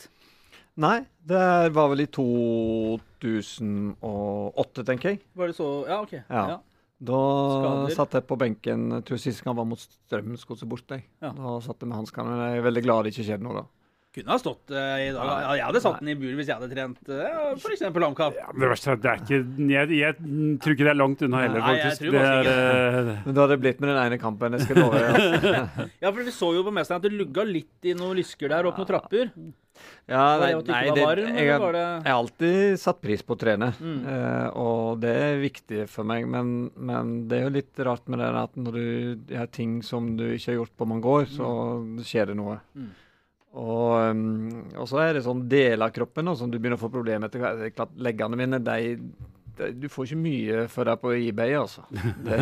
Nei, 0.78 0.98
det 1.26 1.42
var 1.74 1.88
vel 1.90 2.02
i 2.06 2.10
2008, 2.14 4.84
tenker 4.88 5.08
jeg. 5.16 5.20
Var 5.36 5.46
det 5.50 5.56
så 5.58 5.68
Ja, 5.90 5.98
OK. 6.04 6.14
Ja. 6.20 6.44
ja. 6.54 6.58
Da 6.98 7.18
Skader. 7.54 7.92
satt 7.94 8.16
jeg 8.18 8.24
på 8.26 8.34
benken 8.42 8.88
jeg 8.96 9.04
tror 9.06 9.20
sist 9.22 9.44
gang 9.46 9.54
var 9.58 9.68
mot 9.70 9.78
Strømsgodset 9.82 10.70
borte. 10.70 10.98
Ja. 11.22 11.30
Da 11.34 11.60
satt 11.66 11.80
jeg 11.82 11.90
med 11.92 11.98
hanskene, 12.00 12.30
men 12.32 12.40
jeg 12.42 12.54
er 12.62 12.66
veldig 12.66 12.84
glad 12.86 13.00
det 13.06 13.12
ikke 13.14 13.26
skjedde 13.28 13.46
noe 13.46 13.56
da. 13.60 13.64
Kunne 14.18 14.34
ha 14.34 14.40
stått 14.42 14.74
uh, 14.74 14.98
i 14.98 15.12
dag. 15.14 15.28
Ja, 15.30 15.52
jeg 15.60 15.66
hadde 15.68 15.82
satt 15.84 16.00
den 16.02 16.10
i 16.10 16.16
bur 16.18 16.32
hvis 16.40 16.48
jeg 16.50 16.58
hadde 16.58 16.70
trent 16.72 17.12
uh, 17.12 17.52
f.eks. 17.54 17.84
Longcap. 17.94 18.40
Ja, 18.40 18.50
det 18.50 18.72
verste 18.72 18.96
er 18.96 19.04
det 19.04 19.12
er 19.12 19.22
ikke 19.22 19.68
jeg, 19.70 19.92
jeg, 20.00 20.18
tror 20.64 20.74
ikke 20.74 20.88
det 20.88 20.94
er 20.94 20.98
langt 20.98 21.22
unna 21.28 21.44
heller, 21.44 21.62
faktisk. 21.68 22.08
Nei, 22.08 22.10
jeg 22.10 22.24
tror 22.26 22.50
det 22.50 22.56
er, 22.56 22.98
uh, 22.98 23.22
Men 23.28 23.38
da 23.38 23.46
hadde 23.46 23.60
blitt 23.62 23.84
med 23.84 23.94
den 23.94 24.02
ene 24.02 24.20
kampen, 24.22 24.58
jeg 24.58 24.66
skal 24.66 24.82
love. 24.82 25.06
Ja. 25.06 25.62
ja, 26.08 26.10
for 26.10 26.20
vi 26.26 26.34
så 26.34 26.52
jo 26.58 26.66
på 26.66 26.74
Mesteren 26.74 27.04
at 27.04 27.06
det 27.06 27.14
lugga 27.14 27.46
litt 27.46 27.88
i 27.88 27.96
noen 27.98 28.18
lysker 28.18 28.54
der, 28.56 28.70
opp 28.70 28.82
noen 28.82 28.90
trapper. 28.90 29.32
Ja, 30.08 30.38
nei, 30.40 30.54
nei 30.56 30.84
det, 30.96 31.04
varm, 31.04 31.26
jeg, 31.36 31.50
har, 31.52 31.76
jeg, 31.76 32.04
har 32.08 32.14
alltid 32.16 32.78
satt 32.80 33.02
pris 33.04 33.22
på 33.22 33.36
å 33.36 33.40
trene, 33.40 33.74
mm. 33.76 33.98
uh, 34.08 34.48
og 34.58 35.02
det 35.04 35.12
er 35.12 35.42
viktig 35.42 35.84
for 35.92 36.08
meg. 36.08 36.26
Men, 36.32 36.72
men, 36.74 37.18
det 37.30 37.42
er 37.42 37.44
jo 37.46 37.56
litt 37.60 37.84
rart 37.86 38.08
med 38.10 38.24
det 38.24 38.30
at 38.40 38.56
når 38.58 38.78
du 38.78 39.36
har 39.36 39.52
ting 39.54 39.82
som 39.86 40.16
du 40.18 40.30
ikke 40.32 40.54
har 40.54 40.62
gjort 40.62 40.78
på 40.80 40.88
mange 40.90 41.18
år, 41.20 41.28
så 41.30 41.52
mm. 41.84 42.00
skjer 42.08 42.32
det 42.32 42.38
noe. 42.40 42.58
Mm. 42.78 42.96
Og, 43.58 44.12
um, 44.12 44.68
og, 44.76 44.86
så 44.90 45.02
er 45.02 45.18
det 45.18 45.26
sånn 45.26 45.48
del 45.50 45.82
av 45.82 45.94
kroppen 45.96 46.30
som 46.38 46.52
du 46.52 46.60
begynner 46.60 46.78
å 46.78 46.84
få 46.84 46.92
problemer 46.94 47.26
med. 47.26 47.34
hvert. 47.74 47.96
leggene 47.98 48.38
mine 48.38 48.60
de, 48.62 48.98
de, 49.58 49.72
Du 49.82 49.88
får 49.90 50.12
ikke 50.12 50.22
mye 50.22 50.68
for 50.72 50.90
deg 50.90 51.02
på 51.02 51.14
eBay, 51.18 51.56
altså. 51.58 51.86
Det, 51.90 52.38
det, 52.38 52.42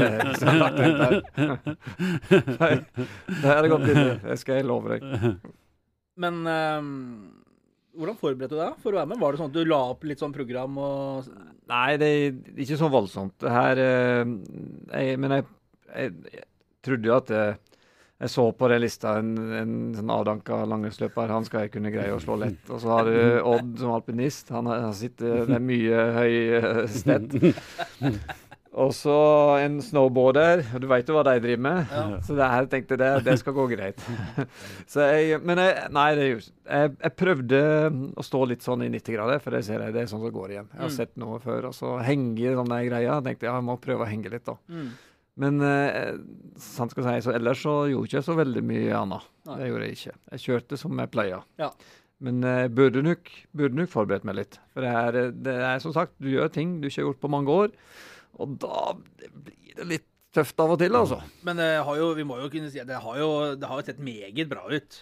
det 3.32 3.54
er 3.54 3.64
det 3.64 3.72
litt 3.72 4.26
Det 4.26 4.38
skal 4.42 4.60
jeg 4.60 4.68
love 4.68 4.98
deg. 4.98 5.40
Men 6.20 6.42
um, 6.44 6.92
hvordan 7.96 8.20
forberedte 8.20 8.56
du 8.56 8.60
deg 8.60 8.80
for 8.84 8.92
å 8.92 9.00
være 9.00 9.12
med? 9.14 9.22
Var 9.22 9.32
det 9.32 9.40
sånn 9.42 9.54
at 9.54 9.56
du 9.56 9.72
la 9.72 9.82
opp 9.94 10.04
litt 10.08 10.24
sånn 10.24 10.36
program 10.36 10.80
og 10.82 11.30
Nei, 11.66 11.96
det 11.98 12.08
er 12.14 12.36
ikke 12.62 12.78
så 12.78 12.92
voldsomt. 12.94 13.42
Her, 13.50 13.80
uh, 13.80 14.36
jeg, 14.92 15.16
men 15.18 15.40
jeg, 15.40 15.48
jeg, 15.96 16.12
jeg 16.36 16.46
trodde 16.86 17.10
jo 17.10 17.16
at 17.16 17.32
uh, 17.34 17.75
jeg 18.16 18.32
så 18.32 18.46
på 18.56 18.68
den 18.72 18.80
lista 18.80 19.18
en, 19.20 19.34
en 19.60 19.76
sånn 19.98 20.12
avdanka 20.14 20.62
langrennsløper. 20.72 21.34
Han 21.36 21.48
skal 21.48 21.66
jeg 21.66 21.74
kunne 21.74 21.92
greie 21.92 22.14
å 22.16 22.22
slå 22.24 22.38
lett. 22.40 22.62
Og 22.72 22.80
så 22.80 22.94
har 22.94 23.10
du 23.10 23.18
Odd 23.44 23.74
som 23.82 23.92
alpinist. 23.98 24.54
Han, 24.56 24.72
han 24.72 24.96
sitter 24.96 25.44
med 25.50 25.66
mye 25.68 26.06
høy 26.16 26.88
sted. 26.96 27.36
Og 28.76 28.92
så 28.96 29.16
en 29.64 29.78
snowboarder. 29.84 30.64
Du 30.84 30.88
veit 30.92 31.08
jo 31.08 31.16
hva 31.16 31.24
de 31.28 31.36
driver 31.40 31.64
med. 31.64 31.92
Ja. 31.92 32.20
Så 32.28 32.36
det 32.36 32.48
her 32.52 32.68
tenkte 32.72 32.98
jeg 33.00 33.24
det, 33.24 33.36
skal 33.40 33.56
gå 33.56 33.68
greit. 33.72 34.04
så 34.92 35.08
jeg, 35.12 35.40
men 35.48 35.62
jeg, 35.64 35.88
nei, 35.96 36.08
det 36.20 36.28
jeg, 36.28 36.92
jeg, 36.92 37.14
prøvde 37.16 37.62
å 38.20 38.26
stå 38.26 38.42
litt 38.52 38.68
sånn 38.68 38.84
i 38.84 38.92
90 38.92 39.16
grader, 39.16 39.44
for 39.44 39.56
det 39.56 39.64
ser 39.68 39.84
jeg, 39.86 39.96
det 39.96 40.04
er 40.04 40.12
sånn 40.12 40.24
som 40.24 40.36
går 40.36 40.56
igjen. 40.58 40.72
Jeg 40.74 40.84
har 40.84 40.92
mm. 40.92 40.98
sett 40.98 41.14
noe 41.20 41.40
før. 41.44 41.70
Og 41.72 41.78
så 41.78 41.98
henge 42.04 42.36
i 42.44 42.56
sånne 42.60 42.82
greier. 42.90 43.24
Tenkte 43.28 43.48
ja, 43.48 43.56
jeg 43.56 43.68
må 43.72 43.78
prøve 43.84 44.04
å 44.04 44.10
henge 44.12 44.32
litt, 44.34 44.48
da. 44.48 44.58
Mm. 44.72 44.92
Men 45.42 45.60
eh, 45.68 46.16
sant 46.62 46.94
skal 46.94 47.08
si, 47.10 47.26
så 47.26 47.36
ellers 47.36 47.60
så 47.66 47.76
gjorde 47.92 48.08
jeg 48.08 48.22
ikke 48.22 48.28
så 48.30 48.38
veldig 48.40 48.64
mye 48.70 48.96
annet. 48.96 49.30
Nei. 49.50 49.60
Det 49.60 49.70
gjorde 49.70 49.88
jeg 49.90 49.98
ikke. 50.00 50.18
Jeg 50.32 50.44
kjørte 50.46 50.80
som 50.80 51.02
jeg 51.04 51.12
pleier. 51.12 51.46
Ja. 51.60 51.70
Men 52.24 52.44
eh, 52.48 52.66
burde, 52.72 53.04
nok, 53.04 53.32
burde 53.52 53.82
nok 53.82 53.92
forberedt 53.92 54.28
meg 54.28 54.40
litt. 54.40 54.60
For 54.74 54.86
det 54.86 54.94
er, 54.96 55.32
det 55.36 55.56
er, 55.60 55.80
som 55.84 55.96
sagt, 55.96 56.16
du 56.24 56.30
gjør 56.32 56.52
ting 56.56 56.78
du 56.80 56.88
ikke 56.88 57.02
har 57.02 57.10
gjort 57.10 57.24
på 57.26 57.32
mange 57.36 57.58
år. 57.64 57.74
Og 58.40 58.56
da 58.64 58.94
blir 58.96 59.76
det 59.76 59.90
litt 59.92 60.08
tøft 60.36 60.60
av 60.60 60.74
og 60.76 60.80
til, 60.82 60.96
altså. 60.96 61.20
Men 61.48 61.60
det 61.60 61.70
har 61.88 62.00
jo, 62.00 62.10
vi 62.16 62.26
må 62.28 62.40
jo 62.42 62.50
kunne 62.52 62.72
si 62.72 62.82
at 62.82 62.90
det 62.90 63.00
har 63.04 63.20
jo, 63.20 63.30
det 63.60 63.68
har 63.70 63.80
jo 63.80 63.88
sett 63.88 64.02
meget 64.04 64.52
bra 64.52 64.66
ut. 64.72 65.02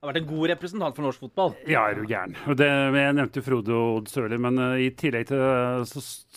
Har 0.00 0.14
vært 0.14 0.22
en 0.22 0.28
god 0.30 0.48
representant 0.48 0.96
for 0.96 1.04
norsk 1.04 1.24
fotball. 1.26 1.50
Ja, 1.68 1.82
er 1.90 1.98
du 1.98 2.06
gæren. 2.08 2.32
Jeg 2.56 3.16
nevnte 3.18 3.42
Frode 3.44 3.74
og 3.76 3.98
Odd 3.98 4.06
Sørli, 4.08 4.38
men 4.40 4.56
uh, 4.56 4.78
i 4.80 4.86
tillegg 4.96 5.26
til 5.28 5.42
uh, 5.44 5.82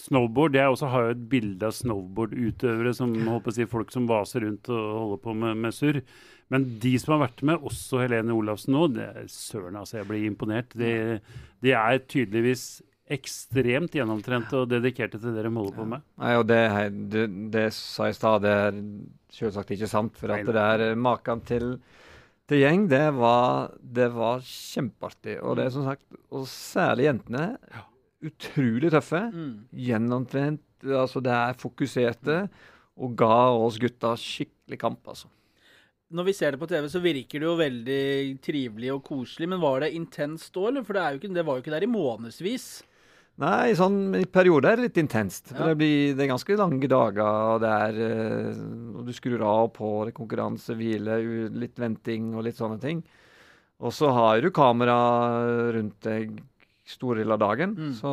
snowboard 0.03 0.57
Jeg 0.59 0.73
også 0.73 0.89
har 0.91 1.05
jo 1.05 1.13
et 1.13 1.21
bilde 1.31 1.69
av 1.69 1.77
snowboardutøvere, 1.77 2.91
som 2.97 3.13
håper 3.29 3.53
å 3.53 3.55
si 3.55 3.69
folk 3.71 3.95
som 3.95 4.09
vaser 4.09 4.43
rundt 4.43 4.67
og 4.67 4.83
holder 4.97 5.23
på 5.23 5.37
med, 5.45 5.63
med 5.63 5.77
surr. 5.79 6.01
Men 6.51 6.67
de 6.83 6.91
som 6.99 7.15
har 7.15 7.23
vært 7.23 7.45
med, 7.47 7.63
også 7.63 8.03
Helene 8.03 8.35
Olafsen 8.35 8.75
nå, 8.75 8.83
det 8.99 9.07
søren, 9.31 9.79
altså. 9.79 10.01
Jeg 10.01 10.11
blir 10.11 10.27
imponert. 10.27 10.75
De, 10.75 11.21
de 11.63 11.75
er 11.79 12.03
tydeligvis 12.03 12.67
ekstremt 13.15 13.95
gjennomtrente 13.95 14.59
og 14.59 14.75
dedikerte 14.75 15.23
til 15.23 15.39
det 15.39 15.47
de 15.47 15.55
holder 15.55 15.79
på 15.79 15.87
med. 15.95 16.03
Nei, 16.19 16.35
og 16.35 16.49
det, 16.51 16.61
det, 17.15 17.29
det 17.55 17.69
sa 17.79 18.11
jeg 18.11 18.17
i 18.17 18.19
stad, 18.19 18.43
det 18.43 18.59
er 18.67 18.85
selvsagt 19.39 19.71
ikke 19.79 19.95
sant. 19.95 20.19
For 20.19 20.35
at 20.35 20.51
det 20.51 20.69
er 20.75 20.99
maken 20.99 21.47
til 21.47 21.77
til 22.49 22.59
gjeng, 22.59 22.87
det 22.91 23.05
var, 23.15 23.73
det 23.79 24.09
var 24.13 24.43
kjempeartig. 24.43 25.37
Og 25.41 25.57
det 25.57 25.67
er 25.67 25.75
som 25.75 25.85
sagt, 25.87 26.05
og 26.33 26.47
særlig 26.49 27.07
jentene, 27.07 27.45
utrolig 28.23 28.91
tøffe. 28.93 29.21
Mm. 29.31 29.53
Gjennomtrent. 29.85 30.65
altså 30.83 31.23
Det 31.23 31.33
er 31.33 31.61
fokuserte. 31.61 32.41
Og 32.99 33.15
ga 33.17 33.37
oss 33.57 33.79
gutta 33.81 34.13
skikkelig 34.19 34.77
kamp, 34.81 35.07
altså. 35.07 35.31
Når 36.13 36.27
vi 36.27 36.33
ser 36.37 36.53
det 36.53 36.59
på 36.61 36.67
TV, 36.69 36.85
så 36.91 36.99
virker 37.01 37.41
det 37.41 37.47
jo 37.47 37.53
veldig 37.57 38.03
trivelig 38.45 38.91
og 38.93 39.01
koselig. 39.07 39.47
Men 39.49 39.61
var 39.63 39.81
det 39.81 39.95
intenst 39.97 40.53
da, 40.53 40.67
eller? 40.69 40.85
For 40.85 40.93
det, 40.93 41.01
er 41.01 41.15
jo 41.15 41.21
ikke, 41.21 41.31
det 41.33 41.45
var 41.47 41.57
jo 41.57 41.63
ikke 41.63 41.73
der 41.73 41.87
i 41.87 41.89
månedsvis. 41.89 42.67
Nei, 43.41 43.73
sånn, 43.73 44.13
i 44.19 44.27
perioder 44.29 44.75
er 44.75 44.77
det 44.77 44.89
litt 44.91 44.99
intenst. 45.01 45.55
Ja. 45.55 45.71
det, 45.71 45.77
blir, 45.79 46.13
det 46.13 46.25
er 46.25 46.33
ganske 46.35 46.57
lange 46.59 46.89
dager, 46.89 47.25
og 47.55 47.63
det 47.63 47.71
er 47.87 47.99
eh, 48.05 48.61
og 48.93 49.07
du 49.07 49.13
skrur 49.15 49.41
av 49.41 49.71
og 49.71 49.73
på, 49.73 49.91
det 50.03 50.13
er 50.13 50.19
konkurranse, 50.19 50.77
hvile, 50.77 51.17
litt 51.49 51.81
venting 51.81 52.33
og 52.37 52.45
litt 52.45 52.59
sånne 52.61 52.77
ting. 52.83 53.01
Og 53.83 53.91
så 53.95 54.11
har 54.13 54.43
du 54.43 54.51
kamera 54.53 54.97
rundt 55.73 55.97
deg 56.05 56.37
store 56.87 57.21
deler 57.21 57.37
av 57.37 57.41
dagen. 57.41 57.73
Mm. 57.79 57.91
Så 57.97 58.11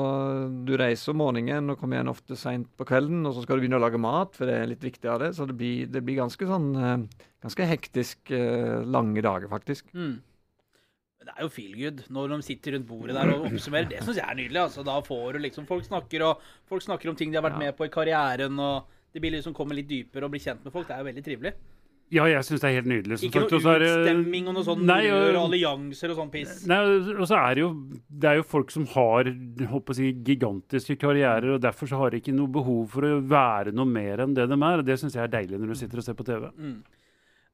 du 0.66 0.72
reiser 0.78 1.12
om 1.12 1.20
morgenen 1.20 1.72
og 1.72 1.78
kommer 1.80 1.98
igjen 1.98 2.12
ofte 2.12 2.38
seint 2.38 2.70
på 2.78 2.86
kvelden, 2.88 3.24
og 3.26 3.34
så 3.34 3.44
skal 3.44 3.58
du 3.58 3.64
begynne 3.64 3.80
å 3.80 3.84
lage 3.84 4.00
mat, 4.00 4.32
for 4.38 4.48
det 4.48 4.56
er 4.56 4.70
litt 4.70 4.86
viktig 4.86 5.10
av 5.10 5.20
det. 5.24 5.32
Så 5.36 5.46
det 5.50 5.58
blir, 5.58 5.90
det 5.90 6.04
blir 6.06 6.20
ganske 6.22 6.48
sånn 6.48 6.70
eh, 6.78 7.26
ganske 7.44 7.68
hektisk 7.70 8.32
eh, 8.36 8.80
lange 8.86 9.22
dager, 9.24 9.50
faktisk. 9.52 9.88
Mm. 9.92 10.20
Det 11.30 11.38
er 11.38 11.46
jo 11.46 11.52
feel 11.54 11.74
good 11.78 12.00
når 12.10 12.28
de 12.34 12.42
sitter 12.42 12.74
rundt 12.74 12.86
bordet 12.88 13.14
der 13.14 13.30
og 13.32 13.46
oppsummerer. 13.46 13.88
Det 13.88 14.02
syns 14.02 14.16
jeg 14.18 14.26
er 14.28 14.34
nydelig. 14.34 14.60
altså. 14.66 14.84
Da 14.84 15.00
får 15.06 15.32
du 15.32 15.38
liksom 15.46 15.66
Folk 15.66 15.84
snakker, 15.86 16.22
og, 16.26 16.40
folk 16.68 16.82
snakker 16.82 17.08
om 17.10 17.16
ting 17.16 17.30
de 17.30 17.38
har 17.38 17.46
vært 17.48 17.58
med 17.58 17.76
på 17.78 17.86
i 17.86 17.92
karrieren, 17.92 18.58
og 18.58 18.84
de 19.14 19.20
blir 19.22 19.30
liksom 19.38 19.54
kommer 19.54 19.74
litt 19.78 19.88
dypere 19.88 20.24
og 20.26 20.30
blir 20.34 20.42
kjent 20.42 20.64
med 20.64 20.72
folk. 20.72 20.88
Det 20.88 20.96
er 20.96 21.04
jo 21.04 21.10
veldig 21.12 21.24
trivelig. 21.24 21.52
Ja, 22.10 22.24
jeg 22.26 22.42
syns 22.42 22.58
det 22.58 22.66
er 22.66 22.74
helt 22.80 22.88
nydelig. 22.90 23.20
Ikke 23.22 23.44
noe 23.44 23.78
det- 23.78 23.86
utstemming 23.86 24.48
og 24.48 24.54
noe 24.54 24.64
sånn 24.66 24.80
Nei, 24.82 25.06
og- 25.14 25.36
og 25.36 25.52
allianser 25.52 26.10
og 26.10 26.16
sånn 26.18 26.30
piss. 26.32 26.66
Nei, 26.66 26.78
og 26.82 27.26
så 27.28 27.36
er 27.38 27.54
det 27.54 27.60
jo 27.62 27.70
Det 28.10 28.24
er 28.30 28.34
jo 28.36 28.42
folk 28.42 28.70
som 28.72 28.84
har 28.86 29.24
håper 29.24 29.92
å 29.92 29.94
si, 29.94 30.12
gigantiske 30.12 30.98
karrierer, 30.98 31.54
og 31.54 31.60
derfor 31.60 31.86
så 31.86 31.96
har 31.98 32.10
de 32.10 32.20
ikke 32.20 32.34
noe 32.34 32.48
behov 32.48 32.88
for 32.90 33.02
å 33.02 33.22
være 33.22 33.72
noe 33.72 33.86
mer 33.86 34.18
enn 34.18 34.34
det 34.34 34.48
de 34.48 34.54
er. 34.54 34.78
og 34.78 34.84
Det 34.84 34.98
syns 34.98 35.12
jeg 35.14 35.22
er 35.22 35.28
deilig 35.28 35.60
når 35.60 35.68
du 35.68 35.74
sitter 35.74 35.98
og 35.98 36.04
ser 36.04 36.14
på 36.14 36.24
TV. 36.26 36.46
Eh, 36.46 36.74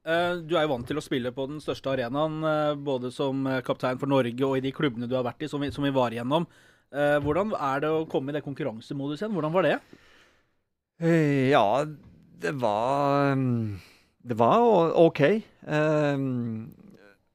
Du 0.07 0.53
er 0.55 0.63
jo 0.63 0.71
vant 0.71 0.87
til 0.87 0.99
å 0.99 1.03
spille 1.03 1.33
på 1.35 1.47
den 1.51 1.59
største 1.59 1.91
arenaen, 1.91 2.37
eh, 2.47 2.73
både 2.79 3.09
som 3.11 3.41
eh, 3.51 3.59
kaptein 3.65 3.99
for 3.99 4.07
Norge 4.07 4.45
og 4.47 4.55
i 4.55 4.63
de 4.63 4.71
klubbene 4.71 5.09
du 5.09 5.17
har 5.17 5.25
vært 5.27 5.43
i, 5.43 5.49
som 5.51 5.59
vi, 5.63 5.67
som 5.75 5.83
vi 5.83 5.91
var 5.95 6.15
igjennom. 6.15 6.45
Eh, 6.95 7.17
Hvordan 7.23 7.51
er 7.57 7.83
det 7.83 7.89
å 7.91 8.05
komme 8.07 8.31
i 8.31 8.37
det 8.37 8.43
konkurransemodus 8.45 9.19
igjen? 9.19 9.33
Hvordan 9.35 9.55
var 9.57 9.67
det? 9.67 9.73
Eh, 11.03 11.49
Ja, 11.51 11.83
det 12.39 12.53
var 12.61 13.33
um, 13.33 13.79
Det 14.23 14.37
var 14.39 14.93
OK. 15.01 15.21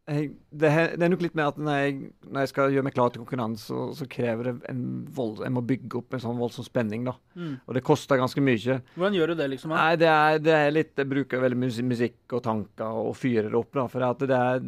Jeg, 0.08 0.30
det, 0.52 0.70
det 0.98 1.06
er 1.06 1.10
nok 1.12 1.22
litt 1.24 1.36
med 1.38 1.48
at 1.48 1.58
når 1.60 1.78
jeg, 1.80 1.92
når 2.28 2.44
jeg 2.44 2.50
skal 2.50 2.74
gjøre 2.74 2.84
meg 2.86 2.94
klar 2.96 3.12
til 3.12 3.22
konkurranse, 3.22 3.64
så, 3.70 3.78
så 3.96 4.06
krever 4.10 4.50
det 4.50 4.54
en 4.70 4.82
vold, 5.14 5.40
Jeg 5.46 5.54
må 5.54 5.62
bygge 5.64 5.98
opp 6.00 6.16
en 6.16 6.22
sånn 6.22 6.40
voldsom 6.40 6.66
spenning, 6.66 7.06
da. 7.08 7.14
Mm. 7.38 7.54
Og 7.64 7.76
det 7.76 7.82
koster 7.86 8.20
ganske 8.20 8.42
mye. 8.44 8.78
Hvordan 8.94 9.16
gjør 9.16 9.32
du 9.32 9.36
det, 9.40 9.48
liksom? 9.54 9.72
Nei, 9.72 9.94
det 10.00 10.10
er, 10.10 10.40
det 10.42 10.54
er 10.56 10.74
litt 10.74 10.92
Jeg 11.00 11.08
bruker 11.08 11.40
veldig 11.42 11.60
mye 11.62 11.86
musikk 11.88 12.36
og 12.36 12.42
tanker 12.44 12.98
og 13.02 13.14
fyrer 13.18 13.48
det 13.48 13.58
opp, 13.58 13.72
da. 13.78 13.86
For 13.92 14.00
at 14.08 14.20
det 14.28 14.38
er 14.38 14.60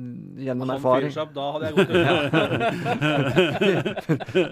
gjennom 0.49 0.67
sånn 0.67 0.77
erfaring. 0.79 1.11
opp, 1.25 1.33
da 1.37 1.45
hadde 1.57 1.65
jeg 1.67 1.75
gått 1.79 1.91
ut. 1.95 2.05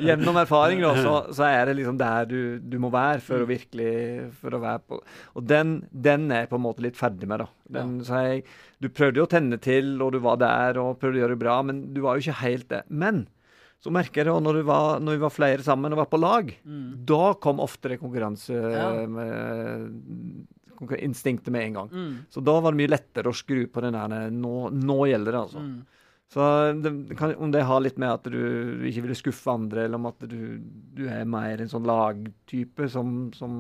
Gjennom 0.09 0.37
erfaring, 0.43 0.83
da, 0.85 0.93
så, 1.01 1.15
så 1.33 1.49
er 1.49 1.71
det 1.71 1.79
liksom 1.81 1.97
der 2.01 2.29
du, 2.29 2.41
du 2.61 2.77
må 2.83 2.93
være 2.93 3.21
for 3.25 3.43
å 3.43 3.49
virkelig 3.49 3.93
for 4.43 4.55
å 4.55 4.61
være 4.63 4.83
på 4.89 5.01
Og 5.39 5.47
den, 5.47 5.79
den 5.91 6.29
er 6.31 6.45
jeg 6.45 6.53
på 6.53 6.59
en 6.61 6.67
måte 6.67 6.85
litt 6.85 6.99
ferdig 6.99 7.29
med, 7.31 7.45
da. 7.45 7.49
Den, 7.73 7.97
så 8.05 8.21
jeg, 8.27 8.45
du 8.83 8.89
prøvde 8.93 9.21
jo 9.21 9.27
å 9.27 9.31
tenne 9.31 9.59
til, 9.63 9.95
og 10.03 10.13
du 10.15 10.19
var 10.25 10.41
der 10.43 10.81
og 10.83 10.99
prøvde 11.01 11.22
å 11.23 11.27
gjøre 11.29 11.37
det 11.39 11.45
bra, 11.45 11.57
men 11.67 11.81
du 11.95 12.01
var 12.05 12.19
jo 12.19 12.25
ikke 12.27 12.41
helt 12.43 12.69
det. 12.73 12.83
Men 12.91 13.23
så 13.83 13.91
merker 13.95 14.23
jeg 14.23 14.29
det 14.31 14.35
når, 14.47 14.59
du 14.61 14.67
var, 14.69 15.01
når 15.03 15.17
vi 15.17 15.23
var 15.25 15.33
flere 15.35 15.63
sammen 15.67 15.95
og 15.95 15.99
var 16.05 16.11
på 16.13 16.21
lag. 16.23 16.51
Da 17.09 17.23
kom 17.43 17.63
oftere 17.65 17.97
det 17.97 18.03
konkurranse... 18.03 18.59
Ja. 18.75 18.91
med- 19.07 20.47
Instinktet 20.99 21.53
med 21.55 21.63
en 21.69 21.73
gang. 21.77 21.89
Mm. 21.95 22.15
Så 22.29 22.41
da 22.43 22.57
var 22.59 22.73
det 22.75 22.81
mye 22.81 22.91
lettere 22.91 23.31
å 23.31 23.37
skru 23.39 23.69
på 23.71 23.83
den 23.85 23.95
der 23.95 24.31
Nå, 24.35 24.67
nå 24.75 24.97
gjelder 25.07 25.37
det, 25.37 25.43
altså. 25.45 25.61
Mm. 25.63 25.77
Så 26.33 26.47
det, 26.83 27.17
kan, 27.21 27.35
om 27.39 27.53
det 27.55 27.63
har 27.69 27.83
litt 27.85 28.01
med 28.03 28.11
at 28.17 28.25
du 28.33 28.83
ikke 28.89 29.05
ville 29.05 29.15
skuffe 29.15 29.53
andre, 29.53 29.85
eller 29.85 30.01
om 30.01 30.09
at 30.11 30.25
du, 30.27 30.59
du 30.97 31.05
er 31.07 31.23
mer 31.29 31.61
en 31.63 31.71
sånn 31.71 31.87
lagtype 31.87 32.89
som, 32.91 33.29
som, 33.37 33.55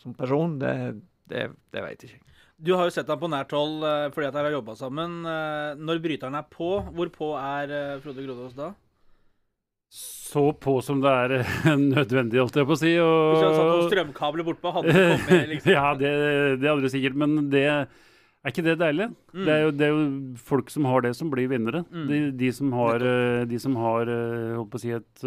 som 0.00 0.14
person, 0.16 0.54
det, 0.62 0.72
det, 1.28 1.48
det 1.74 1.82
vet 1.84 2.06
jeg 2.06 2.14
ikke. 2.14 2.31
Du 2.62 2.76
har 2.78 2.86
jo 2.86 2.94
sett 2.94 3.08
ham 3.10 3.18
på 3.18 3.30
nært 3.30 3.52
hold 3.56 3.82
eh, 3.86 4.08
fordi 4.14 4.28
at 4.28 4.36
dere 4.36 4.50
har 4.50 4.56
jobba 4.60 4.76
sammen. 4.78 5.18
Eh, 5.26 5.80
Når 5.82 6.00
bryteren 6.04 6.38
er 6.38 6.46
på, 6.50 6.76
hvor 6.94 7.10
på 7.14 7.32
er 7.40 7.74
eh, 7.74 7.96
Frode 8.04 8.22
Grodås 8.22 8.54
da? 8.58 8.70
Så 9.92 10.44
på 10.62 10.76
som 10.84 11.02
det 11.02 11.10
er 11.10 11.34
nødvendig, 11.76 12.38
holdt 12.40 12.60
jeg 12.60 12.68
på 12.68 12.76
å 12.76 12.80
si. 12.80 12.94
Hvis 12.94 13.42
du 13.42 13.46
hadde 13.48 13.58
satt 13.58 13.66
noen 13.66 13.82
Og, 13.82 13.90
strømkabler 13.90 14.46
bortpå, 14.46 14.72
hadde 14.78 14.94
du 14.94 15.02
kommet 15.02 15.50
liksom 15.56 15.74
ja, 15.74 15.84
det, 15.98 16.12
det 16.62 16.70
hadde 16.70 16.86
du 16.86 16.94
sikkert, 16.94 17.18
men 17.18 17.50
det 17.52 17.66
er 17.66 18.48
ikke 18.48 18.64
det 18.66 18.78
deilig? 18.78 19.10
Mm. 19.34 19.42
Det, 19.42 19.52
er 19.56 19.60
jo, 19.66 19.74
det 19.74 19.88
er 19.88 19.92
jo 19.92 20.06
folk 20.46 20.70
som 20.72 20.86
har 20.88 21.04
det, 21.04 21.12
som 21.18 21.34
blir 21.34 21.50
vinnere. 21.50 21.82
Mm. 21.90 22.06
De, 22.08 22.22
de 22.40 22.52
som 22.54 22.72
har, 22.78 23.04
de 23.50 23.60
som 23.62 23.76
har 23.82 24.08
holdt 24.08 24.72
på 24.72 24.80
å 24.80 24.82
si 24.82 24.94
et 24.96 25.26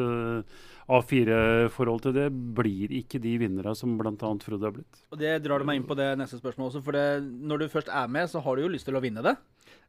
A4-forhold 0.85 2.03
til 2.03 2.13
det, 2.13 2.27
blir 2.57 2.91
ikke 2.93 3.17
de 3.21 3.37
vinnere 3.41 3.75
som 3.77 3.97
bl.a. 3.97 4.13
Frode 4.45 4.65
har 4.67 4.73
blitt. 4.75 4.95
Og 5.09 5.17
det 5.21 5.43
drar 5.45 5.59
du 5.61 5.65
meg 5.65 5.75
inn 5.79 5.89
på 5.89 5.97
det 5.97 6.17
neste 6.19 6.37
spørsmålet 6.37 6.69
også, 6.75 6.83
for 6.85 6.91
det, 6.97 7.07
når 7.25 7.57
du 7.63 7.73
først 7.73 7.89
er 7.89 8.07
med, 8.11 8.25
så 8.29 8.37
har 8.45 8.53
du 8.55 8.61
jo 8.65 8.73
lyst 8.75 8.85
til 8.89 8.97
å 8.97 9.03
vinne 9.03 9.21
det. 9.25 9.35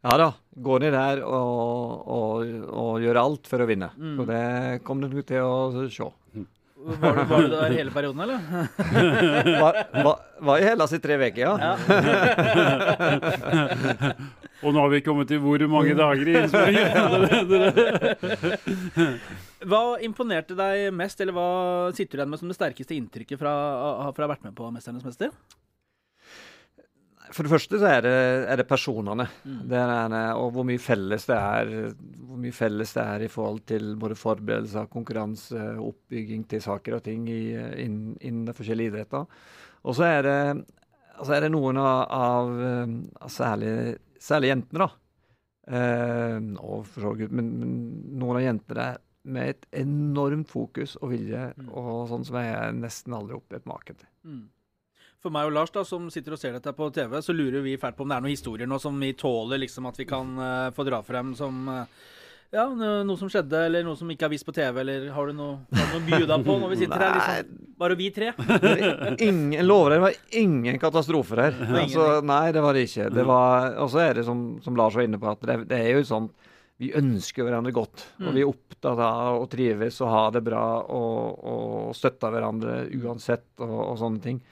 Ja 0.06 0.14
da, 0.20 0.28
gå 0.62 0.74
ned 0.80 0.92
der 0.94 1.16
og, 1.24 2.06
og, 2.06 2.32
og 2.70 3.00
gjøre 3.04 3.24
alt 3.28 3.44
for 3.50 3.59
å 3.61 3.68
vinne. 3.68 3.88
Mm. 3.96 4.18
Og 4.22 4.26
det 4.30 4.44
kommer 4.87 5.06
du 5.12 5.20
til 5.26 5.40
å 5.44 5.88
se. 5.92 6.04
Var 6.87 7.12
du, 7.16 7.22
var 7.26 7.40
du 7.42 7.48
der 7.50 7.72
hele 7.74 7.90
perioden, 7.90 8.20
eller? 8.22 8.38
Var, 9.62 9.74
var, 10.04 10.16
var 10.44 10.56
i 10.61 10.64
Hellas 10.68 10.92
i 10.94 11.00
tre 11.02 11.16
uker, 11.18 11.42
ja. 11.42 11.74
Og 14.62 14.70
nå 14.72 14.80
har 14.80 14.88
vi 14.92 15.00
kommet 15.04 15.28
til 15.28 15.38
hvor 15.42 15.59
mange 15.68 15.94
dager 15.98 16.28
i 16.30 16.32
innspillingen? 16.40 16.87
Hva 19.66 19.98
imponerte 20.05 20.55
deg 20.59 20.92
mest, 20.94 21.20
eller 21.20 21.35
hva 21.35 21.50
sitter 21.96 22.16
du 22.16 22.20
igjen 22.20 22.33
med 22.33 22.42
som 22.42 22.50
det 22.50 22.59
sterkeste 22.59 22.94
inntrykket 22.94 23.40
fra, 23.40 23.55
fra 24.14 24.26
å 24.26 24.29
ha 24.29 24.33
vært 24.33 24.44
med 24.46 24.55
på 24.59 24.68
'Mesternes 24.70 25.07
mester'? 25.07 25.33
For 27.35 27.42
det 27.42 27.50
første 27.50 27.79
så 27.81 27.88
er 27.90 28.05
det, 28.07 28.14
er 28.52 28.61
det 28.61 28.68
personene. 28.70 29.26
Mm. 29.42 29.62
Det 29.70 29.79
er, 29.83 30.14
og 30.38 30.52
hvor 30.55 30.66
mye 30.68 30.79
felles 30.79 31.26
det 31.26 31.35
er 31.35 31.72
hvor 32.37 32.38
mye 32.38 32.55
felles 32.55 32.92
det 32.94 33.02
er 33.02 33.24
i 33.26 33.31
forhold 33.33 33.64
til 33.66 33.96
både 33.98 34.18
forberedelser, 34.18 34.87
konkurranse, 34.92 35.62
oppbygging 35.83 36.44
til 36.50 36.62
saker 36.62 36.98
og 36.98 37.02
ting 37.07 37.26
i, 37.33 37.40
innen, 37.83 38.14
innen 38.20 38.44
de 38.46 38.55
forskjellige 38.57 38.92
idretter. 38.92 39.26
Og 39.83 39.96
så 39.98 40.07
er 40.07 40.22
det, 40.26 40.38
altså 41.16 41.37
er 41.37 41.46
det 41.46 41.50
noen 41.55 41.81
av, 41.83 42.05
av, 42.14 43.31
særlig, 43.33 43.96
særlig 44.22 44.52
jentene, 44.52 44.87
da. 44.87 44.90
Eh, 45.66 46.38
og 46.62 46.87
for 46.87 47.09
så 47.09 47.14
vidt, 47.18 47.35
men, 47.35 47.50
men 47.59 47.74
noen 48.20 48.38
av 48.38 48.44
jentene 48.44 48.79
der 48.79 49.02
med 49.26 49.52
et 49.54 49.66
enormt 49.82 50.48
fokus 50.50 50.96
og 51.02 51.10
vilje, 51.14 51.48
Mm. 51.56 51.70
og 51.74 52.08
sånn 52.10 52.26
som 52.26 52.36
jeg 52.40 52.74
nesten 52.80 53.16
aldri 53.16 53.36
opplevd 53.36 53.66
maken 53.66 53.98
til. 53.98 54.08
Mm. 54.24 54.44
For 55.22 55.32
meg 55.34 55.48
og 55.48 55.56
Lars, 55.56 55.72
da, 55.74 55.82
som 55.84 56.10
sitter 56.12 56.36
og 56.36 56.38
ser 56.38 56.52
dette 56.54 56.72
på 56.76 56.90
TV, 56.94 57.16
så 57.24 57.34
lurer 57.34 57.64
vi 57.64 57.76
fælt 57.80 57.96
på 57.96 58.04
om 58.04 58.12
det 58.12 58.16
er 58.18 58.26
noen 58.26 58.36
historier 58.36 58.68
nå 58.70 58.78
som 58.78 58.98
vi 59.00 59.12
tåler 59.18 59.58
liksom 59.58 59.88
at 59.90 59.98
vi 59.98 60.06
kan 60.06 60.36
uh, 60.38 60.70
få 60.76 60.84
dra 60.86 61.00
frem 61.02 61.32
som 61.34 61.66
uh, 61.72 61.82
ja, 62.54 62.66
noe 62.70 63.16
som 63.18 63.30
skjedde, 63.32 63.58
eller 63.66 63.82
noe 63.84 63.96
som 63.98 64.10
ikke 64.12 64.28
er 64.28 64.32
vist 64.36 64.46
på 64.46 64.54
TV, 64.54 64.78
eller 64.84 65.08
har 65.10 65.26
du 65.26 65.34
noe, 65.34 65.56
har 65.74 65.96
du 65.98 66.12
noe 66.28 66.38
på 66.46 66.58
når 66.62 66.72
vi 66.72 66.78
sitter 66.84 67.02
her? 67.02 67.16
liksom? 67.18 67.64
Bare 67.76 67.96
vi 67.98 68.10
tre? 68.14 68.30
Ingen, 69.26 69.66
lover 69.66 69.90
dere, 69.90 69.98
det 69.98 70.04
var 70.06 70.40
ingen 70.44 70.78
katastrofer 70.80 71.42
her. 71.42 71.58
Altså, 71.82 72.06
nei, 72.24 72.44
det 72.54 72.62
var 72.62 72.76
det 72.76 72.86
ikke. 72.86 73.10
Det 73.12 73.24
var, 73.26 73.72
og 73.82 73.90
så 73.92 74.04
er 74.06 74.20
det 74.20 74.24
som, 74.28 74.46
som 74.64 74.78
Lars 74.78 74.94
var 74.96 75.08
inne 75.08 75.20
på, 75.20 75.32
at 75.34 75.42
det, 75.48 75.58
det 75.72 75.80
er 75.82 75.98
jo 75.98 76.06
sånn 76.06 76.30
Vi 76.76 76.90
ønsker 76.98 77.46
hverandre 77.46 77.72
godt. 77.72 78.04
Og 78.20 78.34
vi 78.36 78.42
er 78.42 78.50
opptatt 78.50 79.00
av 79.00 79.38
å 79.40 79.46
trives 79.48 79.96
og 80.04 80.10
ha 80.12 80.24
det 80.34 80.42
bra 80.44 80.64
og, 80.92 81.44
og 81.48 81.94
støtte 81.96 82.28
hverandre 82.32 82.82
uansett 82.98 83.48
og, 83.64 83.78
og 83.86 83.96
sånne 84.02 84.20
ting. 84.24 84.42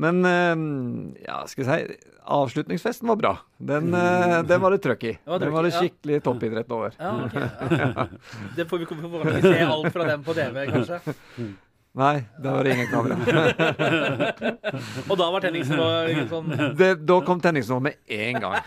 Men 0.00 0.24
eh, 0.24 0.54
ja, 1.26 1.42
skal 1.50 1.66
jeg 1.66 1.88
si 1.92 2.12
Avslutningsfesten 2.24 3.08
var 3.08 3.18
bra. 3.20 3.34
Den, 3.60 3.90
eh, 3.94 4.38
den 4.48 4.62
var 4.62 4.72
det 4.72 4.80
trøkk 4.80 5.02
i. 5.04 5.12
var 5.28 5.42
Den 5.42 5.52
var 5.52 5.66
det 5.66 5.74
ja. 5.74 5.82
skikkelig 5.82 6.22
toppidrett 6.24 6.72
over. 6.72 6.96
Ja, 6.96 7.12
okay. 7.26 7.50
Ja. 7.76 8.06
Det 8.56 8.64
får 8.70 8.80
vi, 8.80 9.42
se 9.44 9.58
alt 9.66 9.92
fra 9.92 10.08
dem 10.08 10.24
på 10.24 10.36
TV, 10.40 10.64
kanskje. 10.72 11.02
Nei, 11.94 12.24
da 12.42 12.50
var 12.56 12.66
det 12.66 12.72
ingen 12.74 12.88
kamera. 12.90 13.14
Og 15.10 15.14
da 15.20 15.28
var 15.30 15.44
tenningsnivået 15.44 16.24
sånn 16.32 16.48
Det, 16.74 16.88
da 17.06 17.18
kom 17.22 17.38
tenningsnivået 17.44 17.84
med 17.86 17.94
en 18.10 18.40
gang. 18.42 18.56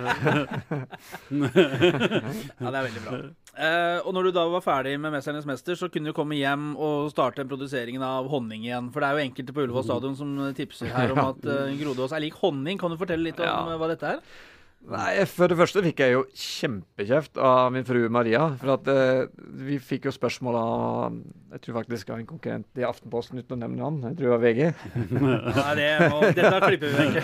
Ja, 1.28 2.72
det 2.72 2.78
er 2.80 2.86
veldig 2.88 3.04
bra. 3.04 3.20
Eh, 3.58 4.00
og 4.06 4.13
når 4.13 4.28
du 4.28 4.32
da 4.38 4.44
var 4.54 4.62
ferdig 4.63 4.94
med 5.02 5.12
'Mesternes 5.12 5.46
mester', 5.50 5.76
så 5.76 5.90
kunne 5.92 6.12
du 6.12 6.13
komme 6.16 6.38
hjem 6.38 6.76
og 6.78 7.10
starte 7.12 7.44
produseringen 7.50 8.04
av 8.06 8.28
honning 8.32 8.63
igjen. 8.63 8.92
For 8.94 9.02
det 9.02 9.10
er 9.10 9.18
jo 9.18 9.26
enkelte 9.28 9.54
på 9.56 9.63
Ullevål 9.66 9.84
stadion 9.88 10.16
som 10.16 10.54
tipser 10.56 10.88
her 10.94 11.12
om 11.12 11.18
at 11.26 11.42
uh, 11.46 11.74
Grodås 11.80 12.13
er 12.13 12.22
lik 12.24 12.36
honning. 12.42 12.78
Kan 12.80 12.92
du 12.94 12.98
fortelle 13.02 13.24
litt 13.28 13.40
om 13.40 13.46
Ja. 13.50 13.58
eh, 13.74 13.78
hva 13.82 13.88
dette 13.92 14.06
er? 14.13 14.20
Nei, 14.88 15.26
For 15.28 15.52
det 15.52 15.58
første 15.60 15.82
fikk 15.84 16.00
jeg 16.00 16.13
jo 16.13 16.21
kjempekjeft 16.32 17.36
av 17.43 17.73
min 17.76 17.84
frue 17.88 18.08
Maria. 18.13 18.45
For 18.62 18.78
at 18.78 18.88
eh, 18.91 19.26
vi 19.67 19.76
fikk 19.84 20.08
jo 20.08 20.13
spørsmål 20.15 20.56
av 20.60 21.17
Jeg 21.52 21.60
tror 21.65 21.78
faktisk 21.82 22.10
av 22.12 22.19
en 22.21 22.28
konkurrent 22.30 22.80
i 22.80 22.86
Aftenposten, 22.88 23.39
uten 23.41 23.58
å 23.58 23.60
nevne 23.65 23.84
han. 23.84 23.97
Jeg 24.10 24.15
tror 24.19 24.26
det 24.28 24.34
var 24.36 24.43
VG. 24.45 24.62
Nei, 25.58 25.73
det 25.80 25.89
må, 26.08 26.17
dette 26.38 26.58
klipper 26.63 26.88
vi 26.88 26.95
vekk. 27.02 27.15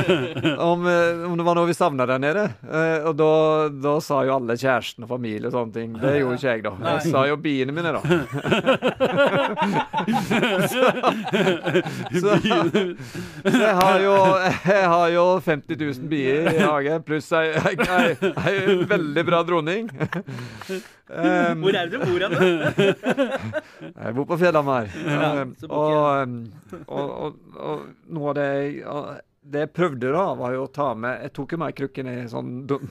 Om, 0.70 0.86
eh, 0.90 1.24
om 1.26 1.34
det 1.38 1.44
var 1.46 1.54
noe 1.58 1.68
vi 1.70 1.74
savna 1.74 2.06
der 2.06 2.20
nede. 2.22 2.44
Eh, 2.66 3.08
og 3.10 3.14
da, 3.18 3.30
da 3.74 3.94
sa 4.04 4.20
jo 4.26 4.36
alle 4.36 4.54
kjæresten 4.60 5.06
og 5.06 5.10
familie 5.10 5.46
og 5.50 5.54
sånne 5.56 5.74
ting. 5.74 5.90
Det 5.98 6.14
gjorde 6.20 6.36
ikke 6.38 6.50
jeg, 6.54 6.62
da. 6.66 6.72
Jeg 6.94 7.00
sa 7.10 7.24
jo 7.30 7.36
biene 7.42 7.74
mine, 7.74 7.90
da. 7.96 8.00
så, 10.70 10.82
så 13.50 13.58
jeg 13.60 13.74
har 13.80 13.98
jo 14.04 14.14
Jeg 14.66 14.84
har 14.92 15.08
jo 15.14 15.24
50 15.44 15.76
000 15.80 16.08
bier 16.10 16.50
i 16.52 16.58
hagen, 16.62 16.99
pluss 17.06 17.30
ei, 17.36 17.52
ei, 17.56 17.76
ei, 17.76 18.34
ei 18.50 18.76
veldig 18.90 19.24
bra 19.28 19.40
dronning. 19.46 19.88
Um, 21.10 21.62
Hvor 21.64 21.78
er 21.78 21.88
det 21.90 21.96
du 21.96 22.04
bor 22.04 22.26
hen? 22.26 22.36
jeg 24.04 24.14
bor 24.18 24.28
på 24.30 24.38
Fjellhamar. 24.44 24.92
Ja, 25.06 25.32
Um, 25.40 25.54
og, 25.68 25.96
um, 26.22 26.36
og, 26.86 27.10
og, 27.10 27.42
og 27.56 27.82
noe 28.10 28.32
av 28.32 28.38
det 28.40 28.48
jeg 28.82 29.20
det 29.50 29.62
jeg 29.64 29.72
prøvde 29.72 30.10
da, 30.12 30.24
var 30.36 30.52
jo 30.54 30.66
å 30.66 30.72
ta 30.72 30.90
med 30.98 31.22
Jeg 31.24 31.32
tok 31.36 31.54
jo 31.54 31.58
med 31.62 31.76
krukken 31.78 32.10
i 32.10 32.16
sånn 32.30 32.50
dun- 32.68 32.84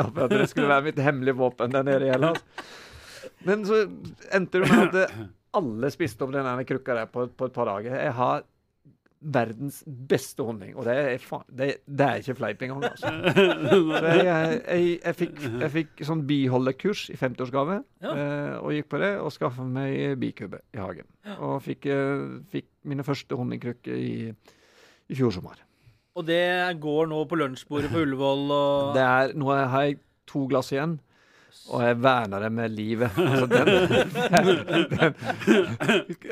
da, 0.00 0.08
for 0.10 0.24
at 0.26 0.34
det 0.34 0.48
skulle 0.50 0.70
være 0.72 0.88
mitt 0.88 0.98
hemmelige 1.00 1.38
våpen 1.38 1.72
der 1.72 1.86
nede 1.86 2.08
i 2.08 2.10
Hellas. 2.10 2.42
Men 3.46 3.62
så 3.68 3.84
endte 4.34 4.60
det 4.60 4.70
med 4.72 4.96
at 4.98 5.14
alle 5.54 5.90
spiste 5.94 6.26
opp 6.26 6.32
den 6.34 6.64
krukka 6.66 6.98
der 6.98 7.06
på, 7.12 7.28
på 7.30 7.48
et 7.48 7.54
par 7.54 7.70
dager. 7.70 7.94
Jeg 8.02 8.16
har 8.18 8.42
verdens 9.24 9.78
beste 9.86 10.44
honning, 10.44 10.74
og 10.76 10.84
det 10.84 10.94
er, 11.00 11.18
faen, 11.24 11.44
det, 11.48 11.68
det 11.88 12.04
er 12.06 12.18
ikke 12.20 12.34
fleip 12.36 12.62
engang, 12.66 12.82
altså. 12.90 13.12
Så 13.70 14.10
jeg, 14.20 14.24
jeg, 14.26 14.88
jeg, 15.04 15.14
fikk, 15.16 15.38
jeg 15.62 15.70
fikk 15.72 16.02
sånn 16.04 16.24
biholdekurs 16.28 17.06
i 17.14 17.16
50-årsgave, 17.20 17.78
Ja. 18.04 18.12
eh, 18.12 18.56
og 18.60 18.74
gikk 18.76 18.90
på 18.92 19.00
det 19.00 19.12
og 19.22 19.32
skaffa 19.32 19.64
meg 19.64 20.18
bikubbe 20.20 20.60
i 20.76 20.82
hagen. 20.82 21.08
Og 21.38 21.56
fikk, 21.64 21.88
eh, 21.88 22.26
fikk 22.52 22.68
mine 22.90 23.06
første 23.06 23.38
honningkrukker 23.40 23.96
i, 23.96 24.28
i 25.08 25.16
fjor 25.16 25.32
sommer. 25.38 25.62
Og 26.14 26.28
det 26.28 26.42
går 26.84 27.08
nå 27.10 27.24
på 27.26 27.40
lunsjbordet 27.40 27.88
på 27.90 28.04
Ullevål 28.04 28.44
og 28.54 28.92
Det 28.94 29.02
er, 29.08 29.32
nå 29.40 29.48
har 29.56 29.88
jeg 29.88 29.96
to 30.30 30.44
glass 30.52 30.68
igjen, 30.76 30.98
og 31.64 31.80
jeg 31.80 31.96
verner 32.04 32.42
det 32.44 32.50
med 32.52 32.74
livet. 32.76 33.16
Altså, 33.24 33.46
den, 33.48 33.66
den, 34.90 35.14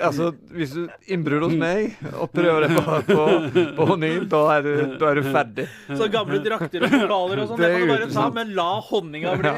altså 0.01 0.29
hvis 0.53 0.75
du 0.77 0.83
innbrudd 1.09 1.47
hos 1.47 1.57
meg 1.59 1.97
og 2.13 2.29
prøver 2.35 2.67
det 2.67 2.77
på, 2.77 2.99
på, 3.09 3.25
på 3.79 3.87
honningen, 3.89 4.29
da 4.33 4.43
er, 4.59 4.67
du, 4.67 4.97
da 5.01 5.11
er 5.11 5.21
du 5.21 5.31
ferdig. 5.33 5.67
Så 5.89 6.09
gamle 6.13 6.43
drakter 6.45 6.85
og 6.85 6.93
pokaler 6.99 7.43
og 7.45 7.51
sånn. 7.53 7.63
Det 7.63 7.71
Det 7.71 7.79
kan 7.79 7.89
du 7.89 7.95
bare 7.95 8.11
ta, 8.13 8.27
men 8.37 8.53
la 8.59 8.69
honninga 8.91 9.35
bli. 9.41 9.55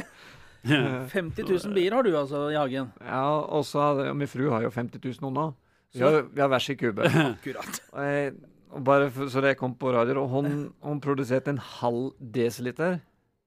50 0.65 1.45
000 1.45 1.75
bier 1.77 1.93
har 1.93 2.07
du 2.07 2.15
altså 2.17 2.47
i 2.55 2.57
hagen. 2.57 2.89
Ja, 3.05 3.27
og 3.43 3.67
så 3.69 3.91
min 4.17 4.31
fru 4.31 4.47
har 4.55 4.65
jo 4.65 4.73
50 4.73 5.03
000 5.03 5.29
unger. 5.29 5.53
Vi 5.95 6.03
har, 6.03 6.23
vi 6.31 6.43
har 6.43 6.51
hver 6.51 6.63
sin 6.63 6.79
kube. 6.81 7.07
Akkurat. 7.07 7.83
Og 7.93 8.07
jeg, 8.09 8.33
og 8.75 8.87
bare 8.87 9.11
for, 9.15 9.31
så 9.31 9.43
det 9.45 9.57
kom 9.61 9.75
på 9.79 9.93
radio, 9.95 10.25
og 10.25 10.33
hun, 10.33 10.55
hun 10.83 11.03
produserte 11.03 11.53
en 11.53 11.61
halv 11.63 12.15
desiliter 12.19 12.97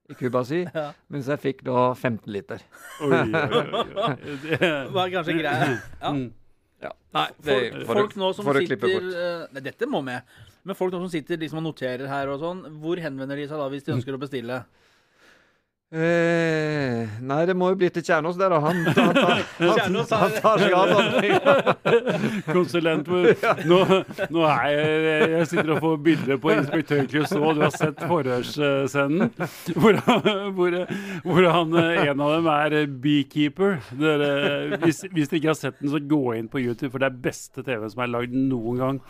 i 0.09 0.15
Cuba 0.15 0.43
si, 0.47 0.61
Ja. 0.73 0.91
mens 1.11 1.27
jeg 1.27 1.39
fikk 1.43 1.63
da 1.67 1.93
15 1.93 2.31
liter. 2.31 2.61
Oi, 3.03 3.11
oi, 3.11 3.85
oi. 4.03 4.13
Det, 4.43 4.59
Var 4.95 5.09
kanskje 5.11 5.35
greit. 5.41 5.79
Ja. 6.01 6.11
Mm. 6.13 6.27
Ja. 6.81 6.91
Nei, 7.17 7.25
Folk, 7.41 7.77
folk 7.89 8.15
nå 8.21 8.27
som 8.37 8.45
sitter 8.53 8.91
eh, 8.93 9.47
Nei, 9.51 9.61
dette 9.65 9.87
må 9.89 10.03
med. 10.05 10.21
Men 10.67 10.77
folk 10.77 10.93
nå 10.93 10.99
som 11.01 11.09
sitter 11.09 11.39
liksom 11.41 11.57
og 11.63 11.65
noterer 11.71 12.05
her 12.11 12.29
og 12.29 12.39
sånn, 12.43 12.59
hvor 12.83 12.99
henvender 13.01 13.39
de 13.39 13.47
seg 13.49 13.57
da 13.57 13.67
hvis 13.73 13.87
de 13.87 13.95
ønsker 13.95 14.13
å 14.15 14.19
bestille? 14.21 14.59
Eh, 15.87 17.07
nei, 17.23 17.37
det 17.47 17.53
må 17.55 17.69
jo 17.71 17.77
bli 17.79 17.87
til 17.95 18.03
Kjernås 18.03 18.35
der, 18.35 18.51
da. 18.51 18.57
Han, 18.59 18.81
han, 18.91 19.13
tar- 19.15 19.43
han, 19.61 19.95
han, 19.95 20.33
tar 20.35 20.59
seg 20.59 20.73
av 20.75 20.89
sånt. 20.91 22.43
Konsulent 22.49 23.07
nå, 23.71 23.79
nå 24.35 24.43
er 24.51 24.65
jeg 24.73 25.29
Jeg 25.31 25.47
sitter 25.53 25.71
og 25.77 25.79
får 25.85 25.95
bilder 26.09 26.41
på 26.43 26.51
inspektør 26.57 27.07
Clouseau. 27.07 27.53
Du 27.55 27.63
har 27.63 27.71
sett 27.71 28.03
forhørsscenen. 28.03 29.31
Hvor, 29.79 30.01
hvor, 30.59 30.77
hvor 31.23 31.49
han, 31.55 31.79
eh, 31.79 32.03
en 32.11 32.25
av 32.27 32.35
dem 32.35 32.51
er 32.57 32.77
beekeeper. 33.07 33.79
Dere, 33.95 34.31
hvis, 34.83 35.05
hvis 35.07 35.31
dere 35.31 35.39
ikke 35.39 35.53
har 35.53 35.61
sett 35.61 35.79
den, 35.79 35.93
så 35.95 36.03
gå 36.03 36.23
inn 36.35 36.51
på 36.51 36.59
YouTube, 36.65 36.91
for 36.91 36.99
det 36.99 37.13
er 37.13 37.25
beste 37.31 37.63
TV 37.63 37.87
som 37.87 38.03
er 38.03 38.11
lagd 38.11 38.35
noen 38.35 38.83
gang. 38.83 39.03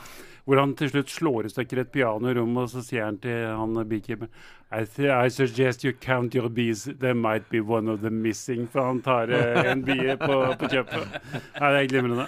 Hvor 0.48 0.62
han 0.62 0.72
til 0.80 0.88
slutt 0.94 1.10
slår 1.12 1.48
i 1.48 1.52
stykker 1.52 1.82
et 1.82 1.90
piano 1.92 2.30
i 2.32 2.36
rommet, 2.38 2.70
og 2.70 2.72
så 2.72 2.80
sier 2.88 3.04
han 3.04 3.18
til 3.20 3.42
han 3.52 3.76
beekeeperen 3.90 4.30
I, 4.72 4.86
I 5.28 5.28
suggest 5.32 5.84
you 5.84 5.92
count 5.92 6.36
your 6.36 6.48
bees. 6.48 6.86
There 6.88 7.16
might 7.16 7.50
be 7.52 7.60
one 7.60 7.92
of 7.92 8.00
them 8.02 8.22
missing. 8.24 8.66
For 8.72 8.84
han 8.84 9.02
tar 9.04 9.32
eh, 9.32 9.72
en 9.72 9.84
bie 9.88 10.16
på, 10.20 10.38
på 10.60 10.70
kjøpet. 10.72 11.18
Nei, 11.60 11.72
det 11.72 11.82
er 11.82 11.90
glimrende. 11.92 12.26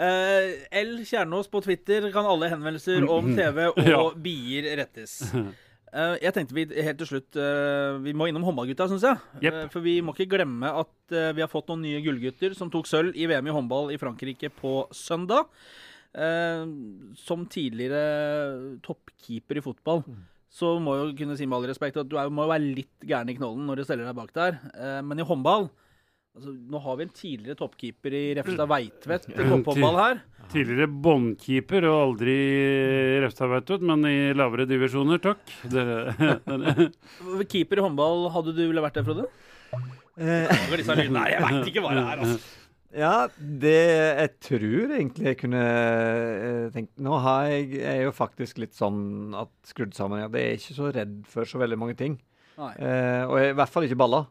Uh, 0.00 0.48
L 0.80 0.94
Kjernås 1.08 1.48
på 1.52 1.62
Twitter 1.64 2.08
kan 2.12 2.28
alle 2.28 2.48
henvendelser 2.52 3.04
om 3.08 3.32
TV 3.36 3.66
og 3.72 3.84
Ja. 3.88 4.00
bier 4.24 4.70
rettes. 4.80 5.18
Uh, 5.32 6.16
jeg 6.24 6.32
tenkte 6.36 6.56
vi 6.56 6.66
helt 6.72 7.00
til 7.00 7.08
slutt 7.08 7.36
uh, 7.36 8.00
Vi 8.04 8.16
må 8.16 8.28
innom 8.28 8.44
håndballgutta, 8.48 8.88
syns 8.92 9.04
jeg. 9.08 9.20
Yep. 9.44 9.52
Uh, 9.60 9.68
for 9.76 9.84
vi 9.84 9.98
må 10.04 10.16
ikke 10.16 10.30
glemme 10.38 10.72
at 10.82 10.92
vi 11.12 11.44
har 11.44 11.52
fått 11.52 11.68
noen 11.68 11.84
nye 11.84 12.00
gullgutter 12.00 12.54
som 12.56 12.72
tok 12.72 12.88
sølv 12.88 13.16
i 13.16 13.28
VM 13.28 13.48
i 13.48 13.52
håndball 13.52 13.92
i 13.92 14.00
Frankrike 14.00 14.48
på 14.56 14.86
søndag. 14.96 15.48
Eh, 16.12 16.64
som 17.16 17.46
tidligere 17.48 18.76
toppkeeper 18.84 19.60
i 19.60 19.64
fotball, 19.64 20.02
så 20.52 20.74
må 20.82 20.98
jeg 20.98 21.06
jo 21.06 21.14
kunne 21.22 21.36
si 21.38 21.46
med 21.48 21.56
all 21.56 21.70
respekt 21.70 21.96
at 21.96 22.10
du 22.10 22.18
er, 22.20 22.28
må 22.28 22.44
jo 22.44 22.52
være 22.52 22.74
litt 22.80 23.06
gæren 23.08 23.30
i 23.32 23.36
knollen 23.38 23.64
når 23.64 23.80
du 23.80 23.86
steller 23.88 24.10
deg 24.10 24.18
bak 24.18 24.34
der. 24.36 24.58
Eh, 24.76 24.98
men 25.08 25.22
i 25.22 25.24
håndball 25.24 25.70
altså, 26.36 26.52
Nå 26.52 26.82
har 26.84 26.98
vi 26.98 27.06
en 27.06 27.14
tidligere 27.16 27.56
toppkeeper 27.62 28.18
i 28.18 28.22
Refstad 28.36 28.68
Veitvet 28.68 29.30
i 29.32 29.38
topphåndball 29.40 29.98
her. 30.02 30.20
Tidligere 30.52 30.90
båndkeeper 31.06 31.88
og 31.88 31.98
aldri 32.02 32.36
Refstad, 33.24 33.48
Veitvet, 33.54 33.88
men 33.88 34.04
i 34.10 34.16
lavere 34.36 34.68
divisjoner, 34.68 35.22
takk. 35.24 35.40
Keeper 37.54 37.80
i 37.80 37.86
håndball, 37.88 38.28
hadde 38.36 38.52
du 38.52 38.66
ville 38.66 38.84
vært 38.84 39.00
det, 39.00 39.08
Frode? 39.08 39.30
Eh, 40.20 40.66
lydene. 40.76 41.08
Nei, 41.16 41.30
jeg 41.32 41.46
veit 41.46 41.72
ikke 41.72 41.86
hva 41.86 41.96
det 41.96 42.04
er, 42.04 42.26
altså. 42.26 42.58
Ja, 42.96 43.14
det 43.38 43.78
jeg 43.78 44.32
tror 44.44 44.94
egentlig 44.98 45.30
jeg 45.30 45.38
kunne 45.40 45.62
eh, 45.62 46.66
tenkt 46.74 47.00
Nå 47.00 47.16
har 47.24 47.48
jeg, 47.48 47.70
jeg 47.78 48.02
er 48.02 48.06
jo 48.06 48.12
faktisk 48.16 48.60
litt 48.62 48.76
sånn 48.76 49.32
at 49.38 49.52
skrudd 49.68 49.96
sammen 49.96 50.22
at 50.22 50.36
jeg 50.36 50.50
er 50.50 50.60
ikke 50.60 50.76
så 50.76 50.92
redd 50.94 51.16
for 51.30 51.48
så 51.48 51.62
veldig 51.62 51.80
mange 51.80 51.96
ting. 51.98 52.18
Eh, 52.58 53.24
og 53.24 53.36
jeg, 53.40 53.54
i 53.54 53.58
hvert 53.58 53.72
fall 53.72 53.88
ikke 53.88 54.00
baller. 54.02 54.28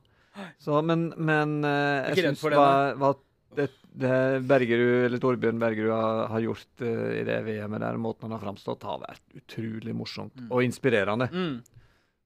Så, 0.61 0.77
men 0.85 1.09
men 1.17 1.59
eh, 1.67 2.13
jeg 2.13 2.31
syns 2.31 2.45
hva, 2.45 3.11
det, 3.57 3.67
det 3.99 4.15
Bergerud, 4.47 5.05
eller 5.07 5.21
Torbjørn 5.21 5.59
Bergerud 5.59 5.91
har, 5.91 6.23
har 6.31 6.45
gjort 6.45 6.85
eh, 6.85 7.19
i 7.19 7.25
det 7.27 7.41
VM-et 7.47 7.83
der, 7.83 7.99
måten 7.99 8.29
han 8.29 8.37
har 8.37 8.43
framstått, 8.45 8.87
har 8.87 9.01
vært 9.03 9.41
utrolig 9.41 9.95
morsomt 9.97 10.45
og 10.47 10.63
inspirerende. 10.63 11.27
Mm. 11.33 11.81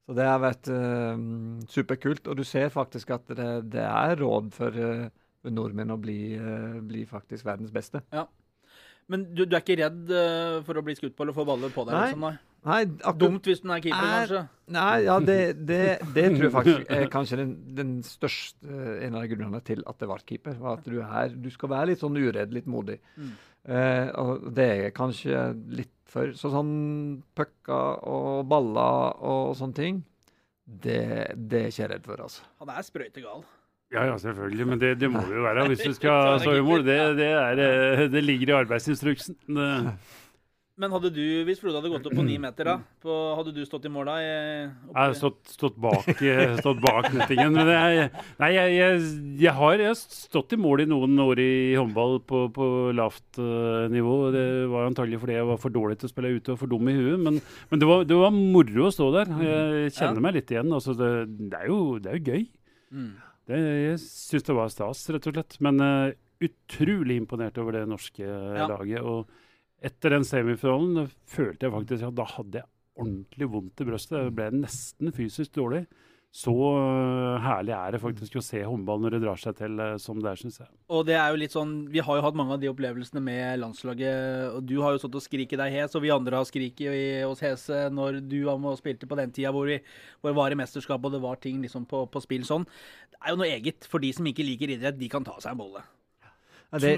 Så 0.06 0.14
det 0.14 0.26
har 0.28 0.42
vært 0.42 0.70
eh, 0.70 1.22
superkult. 1.72 2.28
Og 2.30 2.38
du 2.38 2.44
ser 2.46 2.70
faktisk 2.74 3.10
at 3.16 3.26
det, 3.34 3.52
det 3.74 3.82
er 3.82 4.20
råd 4.20 4.52
for, 4.54 4.78
eh, 4.78 5.08
for 5.10 5.25
nordmenn 5.54 5.94
å 5.94 6.00
bli, 6.00 6.18
eh, 6.38 6.80
bli 6.82 7.04
faktisk 7.08 7.46
verdens 7.46 7.72
beste. 7.74 8.02
Men 9.06 9.28
du, 9.34 9.44
du 9.46 9.54
er 9.54 9.62
ikke 9.62 9.78
redd 9.78 10.10
eh, 10.10 10.58
for 10.66 10.78
å 10.80 10.84
bli 10.86 10.96
skutt 10.98 11.14
på 11.14 11.22
eller 11.26 11.36
få 11.36 11.44
baller 11.46 11.70
på 11.74 11.84
deg? 11.86 11.94
Nei. 11.94 12.04
Liksom, 12.10 12.26
nei. 12.26 12.36
Nei, 12.66 12.80
akkurat 12.82 13.20
Dumt 13.20 13.46
hvis 13.46 13.60
du 13.62 13.68
er 13.70 13.82
keeper, 13.84 14.06
Er- 14.08 14.16
kanskje. 14.26 14.40
Nei, 14.74 14.94
ja, 15.04 15.16
det, 15.22 15.36
det, 15.68 15.82
det 16.16 16.24
tror 16.32 16.46
jeg 16.48 16.54
faktisk 16.56 16.88
er 16.96 17.04
kanskje 17.12 17.36
den, 17.38 17.52
den 17.78 17.92
største 18.02 18.80
en 19.06 19.18
av 19.20 19.26
grunnene 19.30 19.60
til 19.68 19.84
at 19.86 20.00
det 20.02 20.08
ble 20.10 20.16
keeper. 20.26 20.56
var 20.58 20.80
At 20.80 20.88
du, 20.90 20.96
er, 21.04 21.36
du 21.36 21.46
skal 21.54 21.70
være 21.70 21.92
litt 21.92 22.02
sånn 22.02 22.18
uredd, 22.18 22.56
litt 22.56 22.66
modig. 22.66 22.98
Mm. 23.14 23.30
Eh, 23.66 24.08
og 24.18 24.48
det 24.56 24.66
er 24.66 24.82
jeg 24.88 24.96
kanskje 24.98 25.44
litt 25.78 25.94
for. 26.10 26.34
Så 26.38 26.50
sånn 26.50 26.74
pucker 27.38 28.02
og 28.10 28.42
baller 28.50 29.22
og 29.22 29.54
sånne 29.58 29.78
ting, 29.78 30.02
det, 30.66 30.98
det 31.38 31.60
er 31.62 31.70
ikke 31.70 31.84
jeg 31.84 31.92
redd 31.94 32.10
for, 32.10 32.26
altså. 32.26 32.46
Han 32.64 32.74
er 32.74 32.86
sprøytegal. 32.86 33.46
Ja, 33.94 34.02
ja, 34.10 34.18
selvfølgelig. 34.18 34.66
Men 34.66 34.80
det, 34.82 34.94
det 34.98 35.08
må 35.12 35.22
det 35.28 35.36
jo 35.38 35.46
være 35.46 35.66
hvis 35.70 35.84
du 35.86 35.92
skal 35.94 36.10
ha 36.26 36.36
i. 36.42 36.60
Det, 36.86 37.00
det, 37.22 37.32
er, 37.32 37.64
eh, 37.66 38.06
det 38.10 38.22
ligger 38.24 38.50
i 38.54 38.60
arbeidsinstruksen. 38.64 39.38
Det- 39.46 39.98
Men 40.76 40.92
hadde 40.92 41.08
du, 41.08 41.22
hvis 41.48 41.56
Frode 41.62 41.78
hadde 41.78 41.88
gått 41.88 42.04
opp 42.10 42.16
på 42.18 42.24
ni 42.26 42.34
meter, 42.36 42.66
da, 42.68 42.72
på, 43.00 43.14
hadde 43.38 43.54
du 43.56 43.62
stått 43.64 43.86
i 43.88 43.92
mål 43.94 44.10
da? 44.10 44.16
Jeg 44.20 44.66
har 44.92 45.14
stått, 45.16 45.38
stått 45.48 45.78
bak, 45.80 46.10
eh, 46.20 46.52
stått 46.58 46.82
bak 46.84 47.06
nettingen. 47.14 47.54
Men 47.56 47.70
jeg, 47.72 48.10
nei, 48.42 48.50
jeg, 48.52 48.74
jeg, 48.76 49.06
jeg, 49.46 49.54
har, 49.56 49.84
stått 49.96 50.52
i 50.52 50.58
mål 50.60 50.82
i 50.84 50.88
noen 50.90 51.16
år 51.24 51.40
i 51.40 51.48
håndball 51.78 52.18
på, 52.28 52.42
på 52.52 52.66
lavt 52.92 53.40
uh, 53.40 53.86
nivå. 53.88 54.18
Det 54.34 54.44
var 54.74 54.90
antagelig 54.90 55.22
fordi 55.22 55.38
jeg 55.38 55.48
var 55.48 55.62
for 55.62 55.72
dårlig 55.78 55.96
til 56.02 56.10
å 56.10 56.12
spille 56.12 56.34
ute 56.36 56.52
og 56.52 56.60
for 56.60 56.74
dum 56.74 56.90
i 56.92 56.98
huet. 56.98 57.22
Men, 57.24 57.40
men 57.72 57.80
det, 57.80 57.88
var, 57.88 58.04
det 58.12 58.18
var 58.20 58.36
moro 58.36 58.90
å 58.90 58.92
stå 58.98 59.08
der. 59.16 59.32
Jeg 59.46 59.94
kjenner 59.96 60.20
Ja. 60.20 60.26
meg 60.28 60.36
litt 60.42 60.52
igjen. 60.52 60.76
Altså, 60.76 60.98
det, 60.98 61.12
det, 61.40 61.54
er 61.62 61.70
jo, 61.72 61.80
det 62.02 62.12
er 62.12 62.20
jo 62.20 62.34
gøy. 62.34 62.44
Mm. 62.92 63.14
Det, 63.46 63.58
jeg 63.58 63.98
syns 64.02 64.46
det 64.48 64.56
var 64.56 64.70
stas, 64.72 65.04
rett 65.14 65.28
og 65.30 65.36
slett. 65.36 65.58
Men 65.62 65.82
uh, 65.82 66.14
utrolig 66.42 67.18
imponert 67.20 67.58
over 67.62 67.78
det 67.78 67.84
norske 67.88 68.24
eh, 68.26 68.56
Ja. 68.58 68.66
laget. 68.68 69.02
Og 69.06 69.30
etter 69.86 70.16
den 70.16 70.26
semifinalen 70.26 71.06
følte 71.28 71.66
jeg 71.68 71.74
faktisk 71.76 72.08
at 72.08 72.18
da 72.18 72.26
hadde 72.36 72.60
jeg 72.62 72.68
ordentlig 72.96 73.48
vondt 73.52 73.80
i 73.80 73.86
brøstet. 73.88 74.18
Jeg 74.24 74.34
ble 74.36 74.50
nesten 74.64 75.12
fysisk 75.16 75.54
dårlig. 75.56 75.84
Så 76.36 76.52
eh, 76.52 77.36
herlig 77.40 77.72
er 77.72 77.94
det 77.94 78.00
faktisk 78.02 78.34
å 78.36 78.42
se 78.44 78.60
håndball 78.60 79.00
når 79.00 79.14
det 79.14 79.20
drar 79.22 79.38
seg 79.40 79.56
til 79.56 79.78
eh, 79.80 79.94
som 80.02 80.18
det 80.20 80.28
er, 80.28 80.40
syns 80.40 80.58
jeg. 80.60 80.68
Og 80.92 81.06
det 81.08 81.14
er 81.16 81.30
jo 81.32 81.38
litt 81.40 81.54
sånn, 81.54 81.72
Vi 81.92 82.02
har 82.04 82.18
jo 82.18 82.24
hatt 82.26 82.36
mange 82.36 82.58
av 82.58 82.60
de 82.60 82.68
opplevelsene 82.68 83.22
med 83.24 83.62
landslaget. 83.62 84.50
og 84.58 84.66
Du 84.68 84.74
har 84.82 84.92
jo 84.92 85.00
stått 85.00 85.16
og 85.16 85.24
skriket 85.24 85.56
deg 85.62 85.72
hes, 85.78 85.96
og 85.96 86.04
vi 86.04 86.12
andre 86.12 86.36
har 86.36 86.48
skriket 86.48 87.24
oss 87.24 87.40
hese 87.44 87.86
når 87.88 88.20
du 88.28 88.42
var 88.44 88.60
med 88.60 88.74
og 88.74 88.80
spilte 88.82 89.08
på 89.08 89.16
den 89.16 89.32
tida 89.32 89.54
hvor 89.54 89.70
vi 89.70 89.78
hvor 90.20 90.36
var 90.36 90.52
i 90.52 90.58
mesterskap 90.60 91.04
og 91.08 91.14
det 91.14 91.22
var 91.24 91.40
ting 91.40 91.62
liksom 91.64 91.86
på, 91.88 92.02
på 92.12 92.20
spill 92.20 92.44
sånn. 92.44 92.66
Det 93.14 93.20
er 93.22 93.32
jo 93.32 93.40
noe 93.40 93.52
eget. 93.54 93.88
For 93.88 94.04
de 94.04 94.10
som 94.12 94.28
ikke 94.28 94.44
liker 94.44 94.74
idrett, 94.74 94.98
de 95.00 95.08
kan 95.12 95.24
ta 95.24 95.38
seg 95.40 95.54
en 95.54 95.62
bolle. 95.62 95.84
Ja, 96.66 96.80
det, 96.82 96.90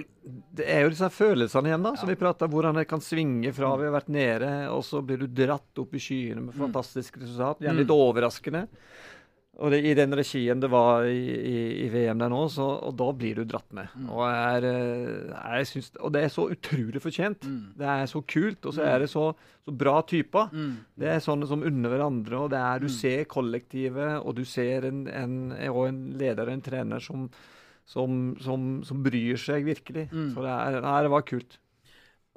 det 0.59 0.67
er 0.67 0.83
jo 0.83 0.91
disse 0.97 1.11
følelsene 1.13 1.71
igjen, 1.71 1.85
da, 1.87 1.93
som 2.01 2.11
vi 2.11 2.17
prata 2.19 2.49
om. 2.49 2.57
Hvordan 2.57 2.81
det 2.81 2.89
kan 2.91 3.05
svinge 3.05 3.53
fra 3.55 3.71
vi 3.79 3.87
har 3.87 3.95
vært 3.95 4.11
nede, 4.11 4.51
og 4.73 4.83
så 4.89 5.05
blir 5.05 5.23
du 5.23 5.29
dratt 5.31 5.79
opp 5.79 5.95
i 5.95 6.03
skyene 6.03 6.49
med 6.49 6.59
fantastisk 6.59 7.21
resultat. 7.21 7.63
Gjerne 7.63 7.85
litt 7.85 7.95
overraskende. 7.95 8.65
Og 9.59 9.73
det, 9.75 9.81
I 9.91 9.95
den 9.99 10.15
regien 10.15 10.61
det 10.63 10.69
var 10.71 11.09
i, 11.11 11.19
i, 11.19 11.61
i 11.83 11.87
VM 11.91 12.21
der 12.21 12.31
nå, 12.31 12.45
så, 12.55 12.67
og 12.87 12.93
da 12.99 13.09
blir 13.19 13.41
du 13.41 13.49
dratt 13.49 13.67
med. 13.75 13.91
Og, 14.07 14.23
er, 14.23 14.67
er, 15.35 15.65
synes, 15.67 15.91
og 15.99 16.13
det 16.15 16.23
er 16.23 16.31
så 16.31 16.45
utrolig 16.55 17.03
fortjent. 17.03 17.43
Det 17.79 17.89
er 17.91 18.07
så 18.07 18.23
kult, 18.23 18.61
og 18.63 18.77
så 18.77 18.87
er 18.87 19.03
det 19.03 19.11
så, 19.11 19.33
så 19.67 19.75
bra 19.75 19.97
typer. 20.07 20.53
Mm. 20.55 20.73
Det 21.03 21.11
er 21.11 21.25
sånne 21.25 21.49
som 21.51 21.65
unner 21.67 21.91
hverandre, 21.91 22.45
og 22.45 22.53
det 22.55 22.61
er, 22.63 22.85
du 22.85 22.93
ser 22.93 23.27
kollektivet, 23.31 24.21
og 24.23 24.39
du 24.39 24.45
ser 24.47 24.87
en, 24.93 25.07
en, 25.11 25.39
og 25.73 25.89
en 25.89 26.03
leder, 26.21 26.53
en 26.55 26.63
trener, 26.63 27.03
som, 27.03 27.27
som, 27.89 28.21
som, 28.45 28.69
som 28.87 29.03
bryr 29.03 29.41
seg 29.43 29.67
virkelig. 29.67 30.07
Mm. 30.13 30.37
Så 30.37 30.45
det, 30.47 30.55
er, 30.55 30.79
nei, 30.87 31.01
det 31.03 31.17
var 31.17 31.27
kult. 31.27 31.59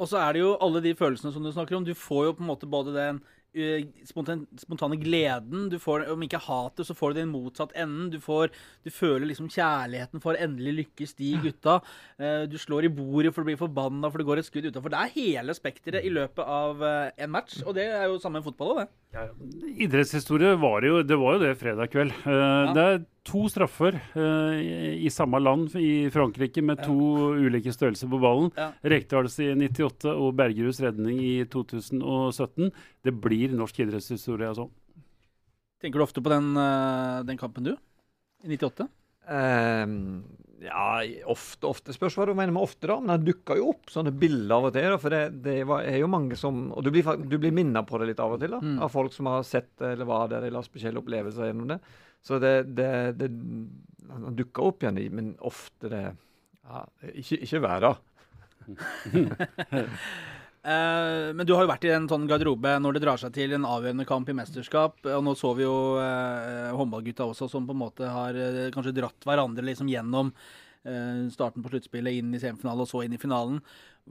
Og 0.02 0.10
så 0.10 0.18
er 0.24 0.34
det 0.34 0.42
jo 0.42 0.56
alle 0.58 0.82
de 0.82 0.96
følelsene 0.98 1.30
som 1.36 1.46
du 1.46 1.52
snakker 1.54 1.78
om. 1.78 1.86
Du 1.86 1.94
får 1.94 2.32
jo 2.32 2.34
på 2.40 2.42
en 2.42 2.50
måte 2.50 2.70
både 2.70 2.96
den 2.96 3.22
eh, 3.22 3.38
spontan, 4.08 4.46
spontane 4.60 4.96
gleden, 5.02 5.66
du 5.72 5.78
får, 5.82 6.06
om 6.14 6.22
ikke 6.24 6.40
hatet, 6.40 6.86
så 6.88 6.96
får 6.96 7.12
du 7.14 7.20
den 7.20 7.34
motsatt 7.34 7.74
enden. 7.76 8.10
Du, 8.14 8.20
får, 8.24 8.54
du 8.86 8.92
føler 8.94 9.28
liksom 9.28 9.50
kjærligheten 9.52 10.24
for 10.24 10.40
endelig 10.40 10.74
lykkes, 10.80 11.14
de 11.20 11.34
gutta. 11.44 11.80
Eh, 12.18 12.46
Du 12.52 12.58
slår 12.58 12.88
i 12.88 12.94
bordet 12.96 13.34
for 13.36 13.44
å 13.44 13.50
bli 13.50 13.58
forbanna 13.60 14.10
for 14.12 14.22
det 14.22 14.28
går 14.30 14.40
et 14.40 14.48
skudd 14.48 14.70
utafor. 14.72 14.94
Det 14.94 15.02
er 15.04 15.16
hele 15.18 15.58
spekteret 15.58 16.08
i 16.08 16.14
løpet 16.14 16.46
av 16.48 16.82
eh, 16.84 17.12
en 17.26 17.32
match, 17.36 17.60
og 17.66 17.76
det 17.76 17.90
er 17.92 18.08
jo 18.08 18.20
samme 18.24 18.40
i 18.40 18.48
fotball 18.48 18.76
òg, 18.76 18.84
det. 18.86 18.90
Idrettshistorie 19.12 20.54
var 20.56 20.86
jo 20.88 21.02
det, 21.04 21.18
var 21.20 21.36
jo 21.36 21.42
det 21.44 21.56
fredag 21.60 21.92
kveld. 21.92 22.14
Eh, 22.24 22.72
Det 22.76 22.84
er 22.84 23.02
to 23.28 23.44
straffer 23.52 23.98
uh, 24.16 24.56
i, 24.56 25.04
i 25.06 25.12
samme 25.14 25.38
land, 25.42 25.76
i 25.76 26.08
Frankrike, 26.14 26.64
med 26.64 26.82
to 26.86 27.34
ulike 27.38 27.74
størrelser 27.76 28.10
på 28.10 28.22
ballen. 28.24 28.50
Ja. 28.58 28.72
Rekdals 28.82 29.36
i 29.44 29.52
98 29.52 30.14
og 30.16 30.32
Bergeruds 30.40 30.80
redning 30.82 31.20
i 31.22 31.36
2017. 31.52 32.72
Det 33.04 33.14
blir 33.14 33.54
norsk 33.58 33.84
idrettshistorie, 33.84 34.50
altså. 34.50 34.70
Tenker 35.84 36.00
du 36.00 36.06
ofte 36.08 36.24
på 36.24 36.32
den, 36.34 36.54
uh, 36.58 37.22
den 37.28 37.38
kampen, 37.42 37.68
du? 37.68 37.76
I 38.42 38.56
98? 38.56 38.88
Ehm, 39.30 40.24
ja, 40.62 41.02
ofte, 41.32 41.68
ofte 41.70 41.94
spørs 41.96 42.16
hva 42.18 42.28
du 42.30 42.34
mener 42.38 42.54
med 42.56 42.64
ofte, 42.64 42.86
da. 42.90 42.98
Men 43.02 43.14
det 43.16 43.32
dukker 43.32 43.60
jo 43.60 43.72
opp 43.74 43.92
sånne 43.94 44.14
bilder 44.14 44.56
av 44.58 44.68
og 44.70 44.76
til. 44.76 44.88
Da, 44.94 45.00
for 45.02 45.16
det, 45.16 45.22
det 45.46 45.56
er 45.66 45.98
jo 46.00 46.10
mange 46.12 46.38
som 46.40 46.64
Og 46.76 46.86
du 46.86 46.92
blir, 46.94 47.08
du 47.26 47.38
blir 47.42 47.56
minnet 47.56 47.88
på 47.90 48.00
det 48.02 48.12
litt 48.12 48.22
av 48.24 48.36
og 48.38 48.42
til. 48.44 48.54
da, 48.56 48.62
Mm. 48.62 48.78
Av 48.86 48.92
folk 48.94 49.14
som 49.16 49.30
har 49.32 49.44
sett 49.48 49.82
eller 49.82 50.06
var 50.06 50.28
der 50.32 50.46
eller 50.46 50.62
har 50.62 50.68
spesielle 50.68 51.02
opplevelser 51.02 51.50
gjennom 51.50 51.72
det. 51.74 51.80
Så 52.22 52.38
det, 52.40 52.54
det, 52.78 52.92
det 53.18 53.32
dukker 54.38 54.70
opp 54.70 54.84
igjen 54.84 55.00
men 55.16 55.34
ofte 55.40 55.90
det 55.90 56.04
ja, 56.12 56.86
Ikke, 57.14 57.42
ikke 57.42 57.64
hver 57.64 57.88
dag. 57.88 57.96
Eh, 60.62 61.34
men 61.34 61.48
du 61.48 61.56
har 61.56 61.66
jo 61.66 61.72
vært 61.72 61.86
i 61.88 61.94
en 61.96 62.06
sånn 62.10 62.28
garderobe 62.30 62.76
når 62.82 62.96
det 62.96 63.02
drar 63.02 63.18
seg 63.22 63.34
til 63.34 63.56
en 63.58 63.66
avgjørende 63.66 64.06
kamp 64.10 64.30
i 64.30 64.36
mesterskap. 64.38 65.00
Og 65.10 65.24
nå 65.26 65.34
så 65.38 65.54
vi 65.58 65.66
jo 65.66 65.78
uh, 65.98 66.74
håndballgutta 66.78 67.26
også 67.32 67.50
som 67.52 67.66
på 67.68 67.74
en 67.74 67.82
måte 67.82 68.10
har 68.10 68.38
uh, 68.38 68.68
kanskje 68.74 68.94
dratt 69.00 69.26
hverandre 69.28 69.66
liksom 69.72 69.90
gjennom 69.92 70.36
starten 70.82 71.62
på 71.62 71.70
sluttspillet, 71.70 72.16
inn 72.18 72.32
i 72.34 72.40
semifinale 72.42 72.82
og 72.82 72.88
så 72.90 73.04
inn 73.06 73.14
i 73.14 73.20
finalen. 73.22 73.60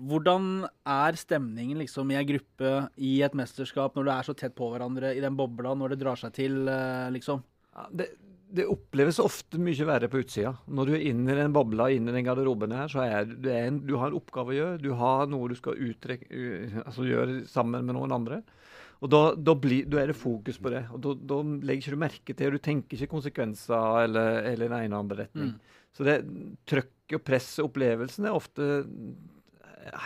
Hvordan 0.06 0.68
er 0.86 1.16
stemningen 1.18 1.80
liksom 1.82 2.12
i 2.12 2.18
ei 2.20 2.28
gruppe 2.28 2.70
i 2.94 3.16
et 3.26 3.34
mesterskap 3.34 3.98
når 3.98 4.06
du 4.06 4.10
er 4.14 4.28
så 4.28 4.36
tett 4.38 4.54
på 4.54 4.68
hverandre 4.70 5.10
i 5.16 5.24
den 5.24 5.34
bobla, 5.34 5.72
når 5.74 5.96
det 5.96 5.98
drar 6.04 6.20
seg 6.20 6.36
til, 6.36 6.60
liksom? 7.10 7.42
Ja, 7.74 7.88
det, 7.90 8.06
det 8.50 8.66
oppleves 8.70 9.20
ofte 9.22 9.60
mye 9.62 9.86
verre 9.86 10.08
på 10.10 10.20
utsida. 10.22 10.52
Når 10.66 10.88
du 10.88 10.94
er 10.96 11.04
inne 11.10 11.32
i 11.32 11.38
den 11.38 11.54
bobla, 11.54 11.88
inne 11.94 12.12
i 12.12 12.16
den 12.18 12.26
garderoben 12.26 12.74
her, 12.74 12.90
så 12.90 13.04
er 13.04 13.28
du, 13.30 13.48
er 13.50 13.68
en, 13.68 13.80
du 13.86 13.94
har 14.00 14.10
en 14.10 14.18
oppgave 14.18 14.54
å 14.54 14.56
gjøre. 14.56 14.80
Du 14.82 14.90
har 14.98 15.30
noe 15.30 15.50
du 15.50 15.56
skal 15.58 15.78
uttrekke, 15.90 16.28
altså 16.84 17.06
gjøre 17.06 17.44
sammen 17.50 17.86
med 17.86 17.96
noen 17.98 18.14
andre. 18.16 18.40
Og 19.00 19.08
da, 19.12 19.20
da, 19.38 19.54
blir, 19.56 19.86
da 19.88 20.02
er 20.02 20.10
det 20.12 20.18
fokus 20.18 20.58
på 20.60 20.72
det. 20.74 20.82
Og 20.92 21.00
da, 21.04 21.14
da 21.32 21.40
legger 21.46 21.86
ikke 21.86 21.96
du 21.96 22.02
merke 22.02 22.36
til, 22.36 22.50
og 22.50 22.58
du 22.58 22.64
tenker 22.66 22.98
ikke 22.98 23.14
konsekvenser 23.14 24.02
eller, 24.04 24.40
eller 24.50 24.66
den 24.66 24.76
ene 24.76 24.88
eller 24.90 25.04
andre 25.04 25.20
retning. 25.24 25.52
Så 25.96 26.06
det 26.06 26.18
trøkket 26.70 27.16
og 27.16 27.24
presset, 27.26 27.62
opplevelsen, 27.64 28.28
er 28.28 28.36
ofte 28.36 28.66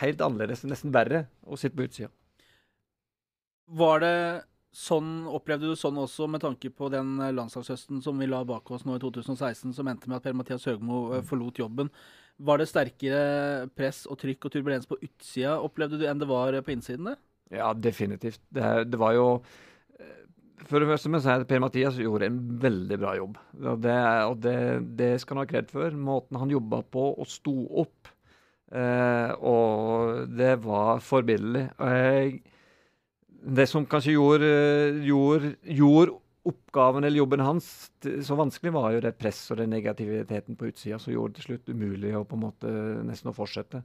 helt 0.00 0.22
annerledes, 0.24 0.62
nesten 0.68 0.94
verre, 0.94 1.26
å 1.44 1.58
sitte 1.60 1.76
på 1.76 1.88
utsida. 1.88 2.12
Var 3.74 4.04
det 4.04 4.16
sånn, 4.74 5.24
Opplevde 5.30 5.70
du 5.70 5.78
sånn 5.78 5.98
også 6.02 6.26
med 6.30 6.42
tanke 6.44 6.70
på 6.74 6.90
den 6.92 7.16
eh, 7.22 7.32
landslagshøsten 7.34 8.02
som 8.04 8.18
vi 8.20 8.28
la 8.28 8.42
bak 8.46 8.70
oss 8.74 8.84
nå 8.86 8.98
i 8.98 9.02
2016, 9.02 9.72
som 9.76 9.90
endte 9.90 10.10
med 10.10 10.18
at 10.18 10.26
Per-Mathias 10.26 10.66
Høgmo 10.68 11.04
eh, 11.14 11.24
forlot 11.26 11.60
jobben? 11.62 11.92
Var 12.44 12.58
det 12.60 12.66
sterkere 12.66 13.68
press 13.78 14.02
og 14.10 14.18
trykk 14.18 14.48
og 14.48 14.54
turbulens 14.56 14.90
på 14.90 14.98
utsida, 14.98 15.60
opplevde 15.62 16.00
du, 16.00 16.08
enn 16.10 16.22
det 16.22 16.30
var 16.30 16.56
eh, 16.56 16.64
på 16.66 16.74
innsiden 16.74 17.12
der? 17.12 17.20
Ja, 17.54 17.70
definitivt. 17.76 18.42
Det, 18.50 18.72
det 18.90 18.98
var 18.98 19.14
jo 19.14 19.28
For 20.64 20.80
det 20.80 20.88
første 20.88 21.10
må 21.12 21.18
jeg 21.18 21.26
si 21.26 21.34
at 21.34 21.46
Per-Mathias 21.50 22.00
gjorde 22.00 22.26
en 22.30 22.40
veldig 22.62 22.98
bra 22.98 23.12
jobb. 23.18 23.38
Og 23.60 23.82
det, 23.84 23.98
og 24.30 24.38
det, 24.42 24.58
det 24.98 25.12
skal 25.20 25.36
han 25.36 25.44
ha 25.44 25.50
kred 25.50 25.70
for. 25.70 25.94
Måten 25.94 26.40
han 26.40 26.50
jobba 26.50 26.80
på 26.94 27.10
og 27.12 27.28
sto 27.28 27.54
opp. 27.84 28.08
Eh, 28.74 29.30
og 29.44 30.30
det 30.34 30.54
var 30.64 31.02
forbilledlig. 31.04 31.66
Og 31.78 31.92
jeg, 31.94 32.53
det 33.44 33.66
som 33.68 33.86
kanskje 33.86 34.16
gjorde, 34.16 34.50
gjorde, 35.04 35.54
gjorde 35.62 36.18
oppgaven 36.44 37.04
eller 37.04 37.18
jobben 37.22 37.40
hans 37.40 37.66
så 38.22 38.36
vanskelig, 38.36 38.72
var 38.72 38.90
jo 38.92 39.02
det 39.04 39.14
presset 39.16 39.54
og 39.54 39.62
den 39.62 39.72
negativiteten 39.72 40.58
på 40.60 40.68
utsida 40.68 40.98
som 41.00 41.14
gjorde 41.14 41.32
det 41.32 41.40
til 41.40 41.48
slutt 41.48 41.72
umulig 41.72 42.12
å 42.16 42.24
på 42.28 42.36
en 42.36 42.44
måte 42.44 42.72
nesten 43.08 43.32
å 43.32 43.36
fortsette. 43.36 43.80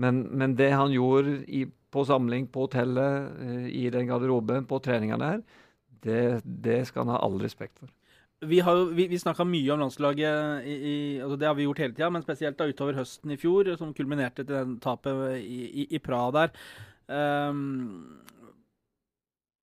Men, 0.00 0.24
men 0.38 0.56
det 0.58 0.72
han 0.74 0.94
gjorde 0.94 1.40
i, 1.46 1.64
på 1.66 2.04
samling 2.06 2.48
på 2.50 2.66
hotellet, 2.66 3.30
eh, 3.46 3.70
i 3.82 3.86
den 3.94 4.10
garderoben, 4.10 4.66
på 4.70 4.80
treningene 4.82 5.32
her, 5.34 5.40
det, 6.02 6.20
det 6.44 6.82
skal 6.88 7.04
han 7.04 7.14
ha 7.14 7.22
all 7.26 7.38
respekt 7.42 7.78
for. 7.78 7.90
Vi, 8.40 8.62
har 8.64 8.78
vi, 8.96 9.04
vi 9.10 9.18
snakka 9.20 9.44
mye 9.44 9.74
om 9.74 9.82
landslaget, 9.82 10.64
i, 10.64 10.74
i, 10.74 10.98
altså 11.20 11.36
det 11.36 11.50
har 11.50 11.58
vi 11.58 11.66
gjort 11.66 11.82
hele 11.84 11.94
tida, 11.94 12.08
men 12.10 12.24
spesielt 12.24 12.58
da 12.58 12.70
utover 12.70 12.96
høsten 13.02 13.34
i 13.34 13.38
fjor, 13.38 13.68
som 13.78 13.92
kulminerte 13.94 14.46
til 14.46 14.54
den 14.54 14.78
tapet 14.82 15.36
i, 15.42 15.60
i, 15.84 15.88
i 15.98 16.00
Praha 16.02 16.32
der. 16.38 16.54
Ehm, 17.12 18.22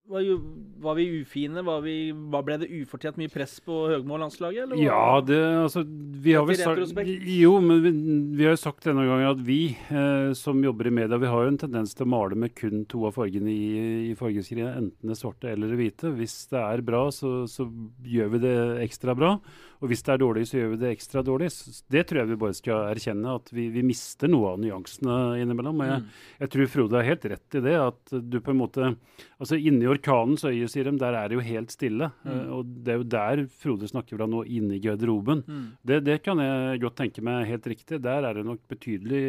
var, 0.10 0.22
jo, 0.24 0.36
var 0.84 0.96
vi 0.98 1.06
ufine? 1.22 1.62
Var 1.68 1.82
vi, 1.84 1.96
ble 2.14 2.58
det 2.62 2.70
ufortjent 2.82 3.18
mye 3.20 3.32
press 3.34 3.58
på 3.66 3.76
Høgmo-landslaget? 3.92 4.74
Ja, 4.82 5.20
det 5.26 5.40
altså 5.66 5.84
Vi 6.24 6.34
har 6.38 6.46
vel 6.48 6.58
sagt. 6.60 7.12
Jo, 7.28 7.54
men 7.64 7.84
vi, 7.84 7.92
vi 8.40 8.48
har 8.48 8.56
jo 8.56 8.62
sagt 8.62 8.88
denne 8.88 9.06
gangen 9.08 9.30
at 9.34 9.44
vi 9.48 9.60
eh, 9.92 10.32
som 10.38 10.64
jobber 10.64 10.90
i 10.90 10.96
media, 11.02 11.20
vi 11.22 11.32
har 11.32 11.46
jo 11.48 11.54
en 11.54 11.62
tendens 11.66 11.96
til 11.98 12.08
å 12.08 12.12
male 12.16 12.40
med 12.40 12.56
kun 12.58 12.86
to 12.90 13.06
av 13.10 13.16
fargene 13.20 13.52
i, 13.52 14.12
i 14.12 14.16
fargeskrinet, 14.20 14.78
enten 14.80 15.12
det 15.14 15.20
svarte 15.20 15.52
eller 15.52 15.74
det 15.74 15.80
hvite. 15.82 16.14
Hvis 16.18 16.38
det 16.54 16.64
er 16.64 16.86
bra, 16.88 17.06
så, 17.12 17.42
så 17.52 17.68
gjør 18.08 18.36
vi 18.38 18.44
det 18.48 18.58
ekstra 18.88 19.16
bra. 19.18 19.36
Og 19.78 19.92
hvis 19.92 20.02
det 20.02 20.10
er 20.16 20.22
dårlig, 20.24 20.48
så 20.50 20.58
gjør 20.58 20.72
vi 20.72 20.78
det 20.82 20.90
ekstra 20.96 21.22
dårlig. 21.22 21.52
Det 21.94 22.02
tror 22.10 22.24
jeg 22.24 22.30
vi 22.32 22.38
bare 22.42 22.56
skal 22.58 22.88
erkjenne, 22.96 23.36
at 23.38 23.52
vi, 23.54 23.68
vi 23.76 23.84
mister 23.86 24.32
noe 24.32 24.56
av 24.56 24.62
nyansene 24.64 25.18
innimellom. 25.44 25.84
Og 25.84 25.92
jeg, 25.92 25.98
Mm. 25.98 26.10
jeg 26.40 26.50
tror 26.54 26.68
Frode 26.70 26.98
har 26.98 27.06
helt 27.08 27.24
rett 27.30 27.56
i 27.58 27.62
det, 27.66 27.74
at 27.82 28.12
du 28.30 28.38
på 28.42 28.54
en 28.54 28.60
måte 28.62 28.90
Altså 29.38 29.54
inni 29.58 29.86
orkanens 29.98 30.46
øye, 30.48 30.68
sier 30.72 30.88
de, 30.88 30.96
der 31.02 31.14
er 31.20 31.28
det 31.30 31.36
jo 31.40 31.44
helt 31.44 31.72
stille. 31.74 32.12
Mm. 32.24 32.32
Eh, 32.34 32.50
og 32.56 32.72
det 32.86 32.94
er 32.94 32.98
jo 33.02 33.08
der 33.18 33.42
Frode 33.62 33.90
snakker 33.92 34.18
fra 34.18 34.28
nå, 34.30 34.44
inne 34.48 34.78
i 34.78 34.82
garderoben. 34.84 35.44
Mm. 35.48 35.66
Det, 35.84 36.00
det 36.08 36.20
kan 36.26 36.40
jeg 36.40 36.80
godt 36.86 36.96
tenke 37.04 37.22
meg 37.26 37.48
helt 37.50 37.68
riktig. 37.68 38.00
Der 38.06 38.24
er 38.30 38.34
det 38.40 38.46
nok 38.48 38.62
betydelig 38.72 39.24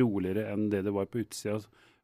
roligere 0.00 0.46
enn 0.52 0.68
det 0.72 0.84
det 0.86 0.92
var 0.94 1.08
på 1.10 1.22
utsida. 1.24 1.58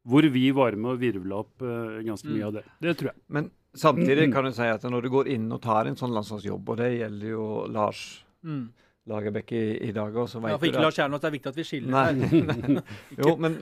Hvor 0.09 0.23
vi 0.31 0.45
var 0.55 0.75
med 0.79 0.93
og 0.95 1.01
virvla 1.01 1.41
opp 1.43 1.61
uh, 1.61 1.99
ganske 2.05 2.27
mye 2.31 2.39
Mm. 2.39 2.47
av 2.47 2.53
det. 2.59 2.63
Det 2.81 2.93
tror 2.97 3.09
jeg. 3.11 3.19
Men 3.35 3.49
samtidig 3.75 4.29
kan 4.33 4.45
du 4.47 4.51
si 4.55 4.63
at 4.71 4.83
når 4.87 5.01
du 5.05 5.09
går 5.13 5.27
inn 5.35 5.51
og 5.51 5.61
tar 5.61 5.85
en 5.89 5.97
sånn 5.99 6.13
landslagsjobb, 6.15 6.69
og 6.71 6.77
det 6.79 6.91
gjelder 6.99 7.33
jo 7.35 7.47
Lars 7.69 8.23
Mm. 8.43 8.69
Lagerbäck 9.09 9.51
i, 9.51 9.89
i 9.89 9.91
dag 9.91 10.13
òg, 10.15 10.27
så 10.29 10.39
Ja, 10.47 10.55
for 10.57 10.67
ikke 10.69 10.79
Lars 10.83 10.95
Kjernås, 10.95 11.19
det 11.19 11.27
er 11.27 11.33
viktig 11.33 11.49
at 11.49 11.57
vi 11.57 11.63
skiller 11.67 11.91
Nei. 11.91 12.79
Jo, 13.19 13.33
men 13.41 13.55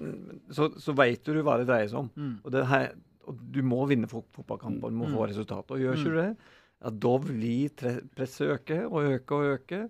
så, 0.53 0.67
så 0.77 0.93
veit 0.93 1.23
du 1.25 1.39
hva 1.41 1.55
det 1.57 1.65
dreier 1.69 1.87
seg 1.89 2.01
om. 2.03 2.09
Mm. 2.13 2.33
Og, 2.43 2.51
det 2.53 2.65
her, 2.69 2.89
og 3.27 3.37
du 3.51 3.61
må 3.63 3.85
vinne 3.89 4.07
fotballkampen, 4.07 4.33
fotballkamper, 4.41 4.89
du 4.89 4.95
må 4.95 5.07
Mm. 5.09 5.15
få 5.17 5.27
resultat. 5.29 5.71
Og 5.71 5.79
gjør 5.79 5.93
ikke 5.97 6.07
Mm. 6.07 6.15
du 6.15 6.21
det, 6.21 6.37
ja, 6.83 6.89
da 6.89 7.17
blir 7.19 7.69
presset 8.15 8.47
øke 8.55 8.79
og 8.91 9.03
øke 9.03 9.31
og 9.31 9.59
øke. 9.59 9.89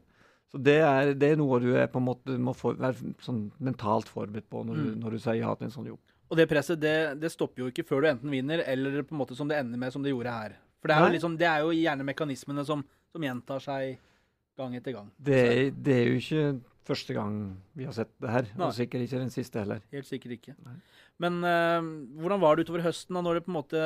Så 0.51 0.63
det 0.63 0.77
er, 0.81 1.13
det 1.13 1.31
er 1.33 1.35
noe 1.35 1.59
du 1.59 1.73
er 1.75 1.87
på 1.87 1.97
en 1.99 2.05
måte 2.07 2.37
må 2.39 2.55
for, 2.55 2.73
være 2.75 2.95
sånn 3.19 3.51
mentalt 3.59 4.07
forberedt 4.07 4.47
på 4.49 4.63
når, 4.65 4.75
du, 4.75 4.95
Mm. 4.95 4.99
når 5.03 5.11
du 5.11 5.17
sier 5.19 5.35
ja 5.41 5.53
til 5.55 5.65
en 5.65 5.71
sånn 5.71 5.87
jobb. 5.87 5.99
Og 6.31 6.37
det 6.37 6.49
presset 6.49 6.79
det, 6.79 7.19
det 7.19 7.31
stopper 7.31 7.63
jo 7.63 7.67
ikke 7.71 7.85
før 7.87 8.01
du 8.01 8.07
enten 8.07 8.29
vinner, 8.31 8.63
eller 8.65 9.01
på 9.03 9.11
en 9.13 9.19
måte 9.19 9.35
som 9.35 9.47
det 9.47 9.57
ender 9.57 9.77
med 9.77 9.91
som 9.93 10.01
det 10.03 10.11
gjorde 10.11 10.31
her. 10.31 10.55
For 10.81 10.87
det 10.87 10.95
er, 10.97 11.05
jo, 11.07 11.13
liksom, 11.19 11.37
det 11.37 11.47
er 11.47 11.59
jo 11.61 11.69
gjerne 11.71 12.03
mekanismene 12.05 12.65
som, 12.65 12.83
som 13.11 13.21
gjentar 13.21 13.59
seg 13.61 13.97
gang 14.57 14.75
etter 14.77 14.95
gang. 14.95 15.11
Det 15.17 15.41
det 15.85 15.95
er 15.95 16.09
jo 16.11 16.19
ikke 16.21 16.43
første 16.87 17.13
gang 17.15 17.33
vi 17.75 17.83
har 17.87 17.95
sett 17.95 18.13
det 18.23 18.31
her, 18.31 18.45
Nei. 18.55 18.67
og 18.69 18.75
sikkert 18.75 19.03
ikke 19.03 19.19
den 19.19 19.33
siste 19.33 19.59
heller. 19.59 19.81
Helt 19.91 20.07
sikkert 20.07 20.37
ikke. 20.37 20.55
Nei. 20.65 20.77
Men 21.19 21.39
eh, 21.49 21.87
hvordan 22.21 22.41
var 22.41 22.55
det 22.55 22.67
utover 22.67 22.85
høsten, 22.85 23.17
da, 23.17 23.23
når 23.25 23.39
det 23.39 23.45
på 23.47 23.51
en 23.51 23.57
måte 23.57 23.85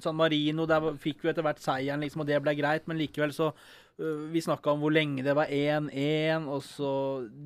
San 0.00 0.16
Marino 0.16 0.64
Der 0.68 0.86
fikk 1.02 1.20
vi 1.22 1.28
etter 1.28 1.44
hvert 1.44 1.60
seieren, 1.60 2.00
liksom, 2.00 2.24
og 2.24 2.30
det 2.30 2.40
ble 2.42 2.56
greit, 2.56 2.86
men 2.88 2.96
likevel 3.00 3.34
så 3.36 3.50
øh, 3.52 3.58
Vi 3.96 4.40
snakka 4.44 4.74
om 4.74 4.82
hvor 4.82 4.92
lenge 4.92 5.22
det 5.24 5.32
var 5.32 5.48
1-1, 5.48 6.44
og 6.52 6.58
så 6.66 6.88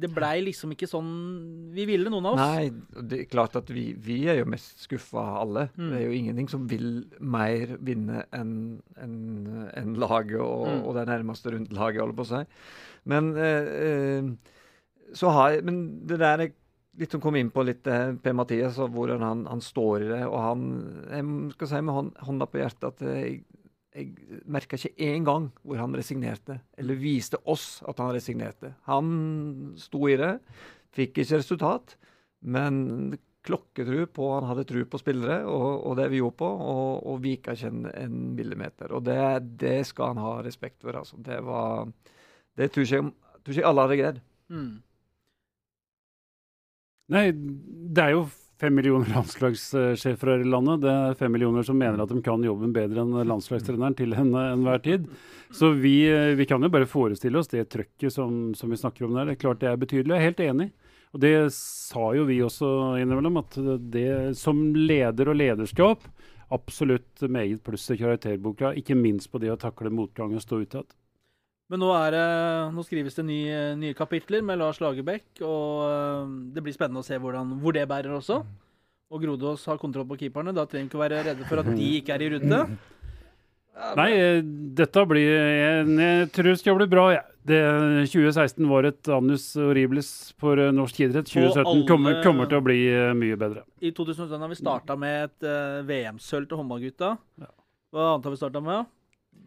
Det 0.03 0.09
blei 0.11 0.40
liksom 0.42 0.72
ikke 0.74 0.88
sånn 0.90 1.11
vi 1.70 1.84
ville, 1.86 2.11
noen 2.11 2.26
av 2.26 2.34
oss. 2.34 2.40
Nei, 2.42 3.05
det 3.07 3.20
er 3.20 3.28
klart 3.30 3.55
at 3.61 3.70
vi, 3.70 3.92
vi 3.94 4.16
er 4.26 4.40
jo 4.40 4.48
mest 4.51 4.82
skuffa 4.82 5.22
alle. 5.44 5.68
Mm. 5.78 5.90
Det 5.92 5.98
er 6.01 6.03
jo 6.09 6.16
ingenting 6.18 6.48
som 6.51 6.64
vil 6.70 6.88
mer 7.22 7.76
vinne 7.78 8.24
enn 8.34 8.55
en, 8.98 9.14
en 9.78 9.92
laget 10.03 10.40
og, 10.42 10.66
Mm. 10.66 10.80
og 10.88 10.96
det 10.98 11.07
nærmeste 11.12 11.53
rundt 11.55 11.70
laget, 11.72 12.03
holder 12.03 12.18
på 12.18 12.26
å 12.26 12.30
si. 12.32 12.42
Men 13.14 13.30
eh, 13.38 13.70
eh, 13.86 14.32
så 15.14 15.30
har 15.30 15.62
Men 15.62 15.78
det 16.07 16.18
der 16.18 16.44
er 16.48 16.53
litt 17.01 17.14
som 17.14 17.22
kom 17.22 17.36
inn 17.38 17.48
på 17.55 17.62
litt 17.64 17.86
eh, 17.86 18.11
Per-Mathias, 18.20 18.76
og 18.82 18.90
hvordan 18.98 19.22
han, 19.22 19.46
han 19.46 19.62
står 19.62 20.03
i 20.03 20.11
det. 20.11 20.20
Og 20.26 20.38
han 20.42 20.66
Jeg 21.14 21.55
skal 21.55 21.70
si 21.70 21.80
med 21.86 22.12
hånda 22.26 22.51
på 22.51 22.59
hjertet 22.59 22.90
at 22.90 23.07
jeg, 23.07 23.44
jeg 23.91 24.43
merka 24.51 24.78
ikke 24.78 25.09
én 25.11 25.24
gang 25.26 25.49
hvor 25.66 25.80
han 25.80 25.95
resignerte, 25.99 26.61
eller 26.78 26.99
viste 27.01 27.41
oss 27.51 27.80
at 27.88 27.99
han 28.03 28.12
resignerte. 28.14 28.74
Han 28.86 29.74
sto 29.80 30.05
i 30.09 30.18
det, 30.20 30.36
fikk 30.95 31.18
ikke 31.22 31.41
resultat, 31.41 31.97
men 32.41 33.18
klokketru 33.45 34.05
på 34.12 34.26
Han 34.34 34.47
hadde 34.51 34.66
tru 34.68 34.82
på 34.84 34.99
spillere 35.01 35.38
og, 35.49 35.86
og 35.88 35.97
det 35.97 36.11
vi 36.12 36.20
gjorde 36.20 36.36
på, 36.43 36.51
og, 36.72 37.07
og 37.09 37.22
vika 37.24 37.55
ikke 37.57 37.70
en, 37.72 37.86
en 37.88 38.18
millimeter. 38.36 38.93
Og 38.93 39.05
det, 39.07 39.16
det 39.61 39.78
skal 39.88 40.12
han 40.12 40.22
ha 40.22 40.34
respekt 40.45 40.84
for. 40.84 40.99
Altså. 41.01 41.16
Det 41.24 41.41
var 41.47 41.88
Det 42.57 42.70
tror 42.72 42.84
ikke, 42.84 43.03
tror 43.41 43.57
ikke 43.57 43.68
alle 43.70 43.86
hadde 43.86 44.01
greid. 44.03 44.20
Mm. 44.53 44.72
Nei, 47.11 47.24
det 47.32 48.05
er 48.05 48.14
jo 48.14 48.26
fem 48.61 48.75
millioner 48.77 49.09
landslagssjefer 49.15 50.31
her 50.35 50.43
i 50.45 50.49
landet. 50.53 50.83
Det 50.85 50.91
er 50.93 51.15
fem 51.19 51.33
millioner 51.33 51.65
som 51.67 51.79
mener 51.81 52.03
at 52.05 52.11
de 52.13 52.21
kan 52.25 52.43
jobben 52.45 52.75
bedre 52.77 53.03
enn 53.05 53.15
landslagstreneren 53.29 53.97
til 53.97 54.13
en- 54.15 54.35
enhver 54.37 54.83
tid. 54.85 55.09
Så 55.51 55.73
vi, 55.81 56.05
eh, 56.11 56.35
vi 56.37 56.47
kan 56.47 56.61
jo 56.63 56.69
bare 56.69 56.87
forestille 56.87 57.39
oss 57.41 57.49
det 57.49 57.69
trøkket 57.73 58.13
som, 58.13 58.55
som 58.55 58.71
vi 58.71 58.77
snakker 58.77 59.07
om 59.07 59.15
der. 59.17 59.25
Det 59.31 59.39
er 59.39 59.43
klart 59.49 59.61
det 59.61 59.71
er 59.71 59.77
betydelig. 59.81 60.13
Jeg 60.15 60.21
er 60.21 60.29
helt 60.29 60.45
enig. 60.47 60.71
Og 61.13 61.21
det 61.21 61.53
sa 61.53 62.13
jo 62.15 62.25
vi 62.29 62.39
også 62.39 63.01
innimellom, 63.01 63.39
at 63.41 63.57
det 63.91 64.37
som 64.39 64.61
leder 64.75 65.29
og 65.33 65.37
lederskap 65.41 66.05
absolutt 66.53 67.23
meget 67.31 67.63
pluss 67.65 67.89
i 67.91 67.97
karakterboka, 67.99 68.75
ikke 68.79 68.95
minst 68.99 69.31
på 69.33 69.41
det 69.41 69.51
å 69.51 69.59
takle 69.59 69.91
motgang 69.91 70.35
og 70.35 70.43
stå 70.45 70.61
utad. 70.63 70.87
Men 71.71 71.83
nå, 71.85 71.91
det, 72.11 72.23
nå 72.75 72.83
skrives 72.83 73.14
det 73.14 73.25
nye, 73.29 73.59
nye 73.79 73.95
kapitler 73.95 74.43
med 74.43 74.59
Lars 74.59 74.81
Lagerbäck, 74.83 75.43
og 75.47 75.85
øh, 75.87 76.33
det 76.57 76.64
blir 76.66 76.75
spennende 76.75 77.05
å 77.05 77.07
se 77.07 77.18
hvordan, 77.23 77.53
hvor 77.62 77.77
det 77.77 77.87
bærer 77.91 78.16
også. 78.16 78.41
Og 79.11 79.23
Grodås 79.23 79.66
har 79.71 79.79
kontroll 79.79 80.07
på 80.11 80.18
keeperne. 80.18 80.55
Da 80.55 80.66
trenger 80.66 80.87
vi 80.87 80.91
ikke 80.91 81.03
være 81.03 81.23
redde 81.27 81.47
for 81.47 81.62
at 81.62 81.71
de 81.75 81.93
ikke 81.99 82.14
er 82.14 82.27
i 82.27 82.31
rute. 82.35 82.64
Nei, 83.97 84.11
eh, 84.12 84.41
dette 84.77 85.03
blir 85.09 85.25
Jeg, 85.25 85.87
Jeg 85.97 86.31
tror 86.35 86.49
det 86.51 86.59
skal 86.61 86.79
bli 86.79 86.87
bra, 86.91 87.11
Ja. 87.16 87.27
Det, 87.41 87.57
2016 88.12 88.66
var 88.68 88.85
et 88.85 89.09
annus 89.09 89.55
horribles 89.57 90.35
for 90.39 90.61
eh, 90.61 90.71
norsk 90.77 90.99
idrett. 91.01 91.25
2017 91.31 91.64
alle- 91.64 91.87
kommer, 91.89 92.18
kommer 92.23 92.51
til 92.51 92.59
å 92.61 92.64
bli 92.66 92.77
eh, 92.93 93.14
mye 93.16 93.39
bedre. 93.41 93.64
I 93.81 93.91
2017 93.97 94.39
har 94.39 94.51
vi 94.51 94.59
starta 94.59 94.97
med 95.01 95.25
et 95.25 95.49
uh, 95.49 95.81
VM-sølv 95.89 96.47
til 96.51 96.61
håndballgutta. 96.61 97.14
Ja. 97.41 97.49
Hva 97.91 98.11
annet 98.12 98.29
har 98.29 98.35
vi 98.37 98.43
starta 98.43 98.61
med? 98.61 98.91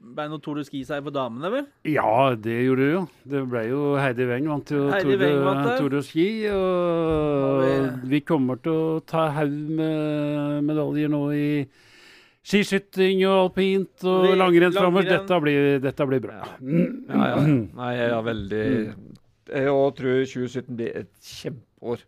Ble 0.03 0.25
noe 0.27 0.41
Tour 0.43 0.57
de 0.59 0.63
Ski-seier 0.67 1.01
for 1.05 1.13
damene, 1.15 1.49
vel? 1.53 1.67
Ja, 1.87 2.35
det 2.35 2.57
gjorde 2.65 2.83
det 2.83 2.91
jo. 2.91 3.03
Det 3.31 3.43
ble 3.49 3.61
jo 3.69 3.83
Heidi 3.95 4.25
Weng 4.27 4.49
vant 4.51 4.73
jo 4.75 4.81
Heidi 4.91 5.15
Tour 5.79 5.89
de- 5.93 6.01
Ski. 6.03 6.25
Og 6.51 7.63
vi- 7.63 8.09
vi 8.11 8.19
kommer 8.21 8.59
til 8.61 8.71
å 8.73 9.05
ta 9.07 9.29
haug 9.31 9.49
med 9.79 10.63
medaljer 10.67 11.09
nå 11.09 11.21
i 11.33 11.65
skiskyting 12.43 13.23
og 13.29 13.37
alpint 13.55 14.03
og 14.03 14.27
Vi- 14.27 14.35
langrenn 14.37 14.73
framover. 14.75 15.07
Dette, 15.07 15.39
blir- 15.41 15.79
dette 15.81 16.05
blir 16.07 16.19
bra. 16.19 16.43
Ja, 16.61 17.35
ja. 17.35 17.35
Nei, 17.47 17.93
jeg 17.95 18.09
er 18.11 18.23
veldig 18.23 18.95
Jeg 19.53 19.65
tror 19.67 19.91
2017 20.25 20.75
blir 20.75 20.95
et 20.95 21.09
kjempeår. 21.21 21.99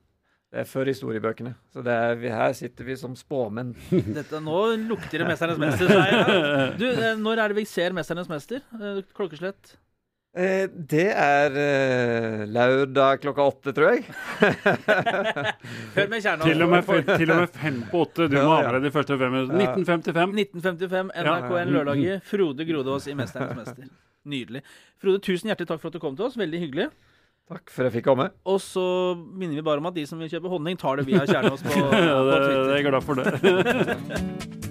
Før 0.63 0.85
historiebøkene. 0.87 1.51
Så 1.73 1.81
det 1.83 1.91
er, 1.91 2.15
vi, 2.15 2.29
her 2.31 2.53
sitter 2.55 2.85
vi 2.87 2.95
som 2.95 3.15
spåmenn. 3.19 3.73
Dette, 4.17 4.39
nå 4.39 4.61
lukter 4.87 5.19
det 5.19 5.27
'Mesternes 5.27 5.57
mester'. 5.59 5.89
jeg. 5.91 6.77
Du, 6.79 6.85
øh, 6.87 7.17
når 7.19 7.41
er 7.43 7.47
det 7.51 7.57
vi 7.57 7.65
ser 7.65 7.91
'Mesternes 7.91 8.29
mester'? 8.31 8.61
Øh, 8.79 9.01
Klokkeslett? 9.17 9.75
Eh, 10.37 10.67
det 10.67 11.11
er 11.15 11.53
eh, 11.55 12.41
lørdag 12.51 13.21
klokka 13.23 13.41
åtte, 13.47 13.71
tror 13.75 13.93
jeg. 13.93 14.03
Hør 15.95 16.07
med 16.11 16.21
Kjernås. 16.21 16.43
Til 16.47 16.61
og, 16.65 16.69
med, 16.69 17.05
til 17.21 17.31
og 17.31 17.37
med 17.43 17.47
fem 17.55 17.77
på 17.91 18.01
åtte. 18.05 18.27
Du 18.31 18.35
Ja, 18.37 18.43
må 18.47 18.57
ja. 18.61 18.71
ha 18.71 18.79
de 18.83 18.91
første 18.91 19.17
fem. 19.19 19.31
minuttene. 19.31 19.63
1955. 19.63 20.35
1955, 20.35 21.11
NRK1 21.23 21.71
lørdager. 21.71 22.19
Frode 22.27 22.67
Grodås 22.67 23.07
i 23.07 23.13
'Mesternes 23.15 23.55
mester'. 23.61 23.89
Nydelig. 24.25 24.61
Frode, 25.01 25.19
tusen 25.21 25.47
hjertelig 25.51 25.67
takk 25.69 25.79
for 25.83 25.87
at 25.91 25.93
du 25.93 25.99
kom 26.03 26.15
til 26.17 26.25
oss. 26.25 26.37
Veldig 26.39 26.59
hyggelig. 26.65 26.89
Takk 27.45 27.69
for 27.69 27.85
at 27.85 27.91
jeg 27.91 27.99
fikk 27.99 28.07
komme. 28.09 28.29
Og 28.49 28.57
så 28.63 28.81
minner 29.21 29.59
vi 29.59 29.61
bare 29.67 29.77
om 29.77 29.85
at 29.91 29.93
de 29.93 30.05
som 30.09 30.17
vil 30.17 30.31
kjøpe 30.31 30.49
honning, 30.49 30.79
tar 30.81 30.97
det 30.97 31.05
via 31.05 31.21
Kjernås 31.29 31.61
på, 31.61 31.75
Ja, 31.77 32.17
på 32.17 32.29
det, 32.31 32.39
Twitter. 32.41 32.71
jeg 32.73 32.79
er 32.79 32.89
glad 32.89 33.03
for 33.05 33.13
det. 33.21 34.61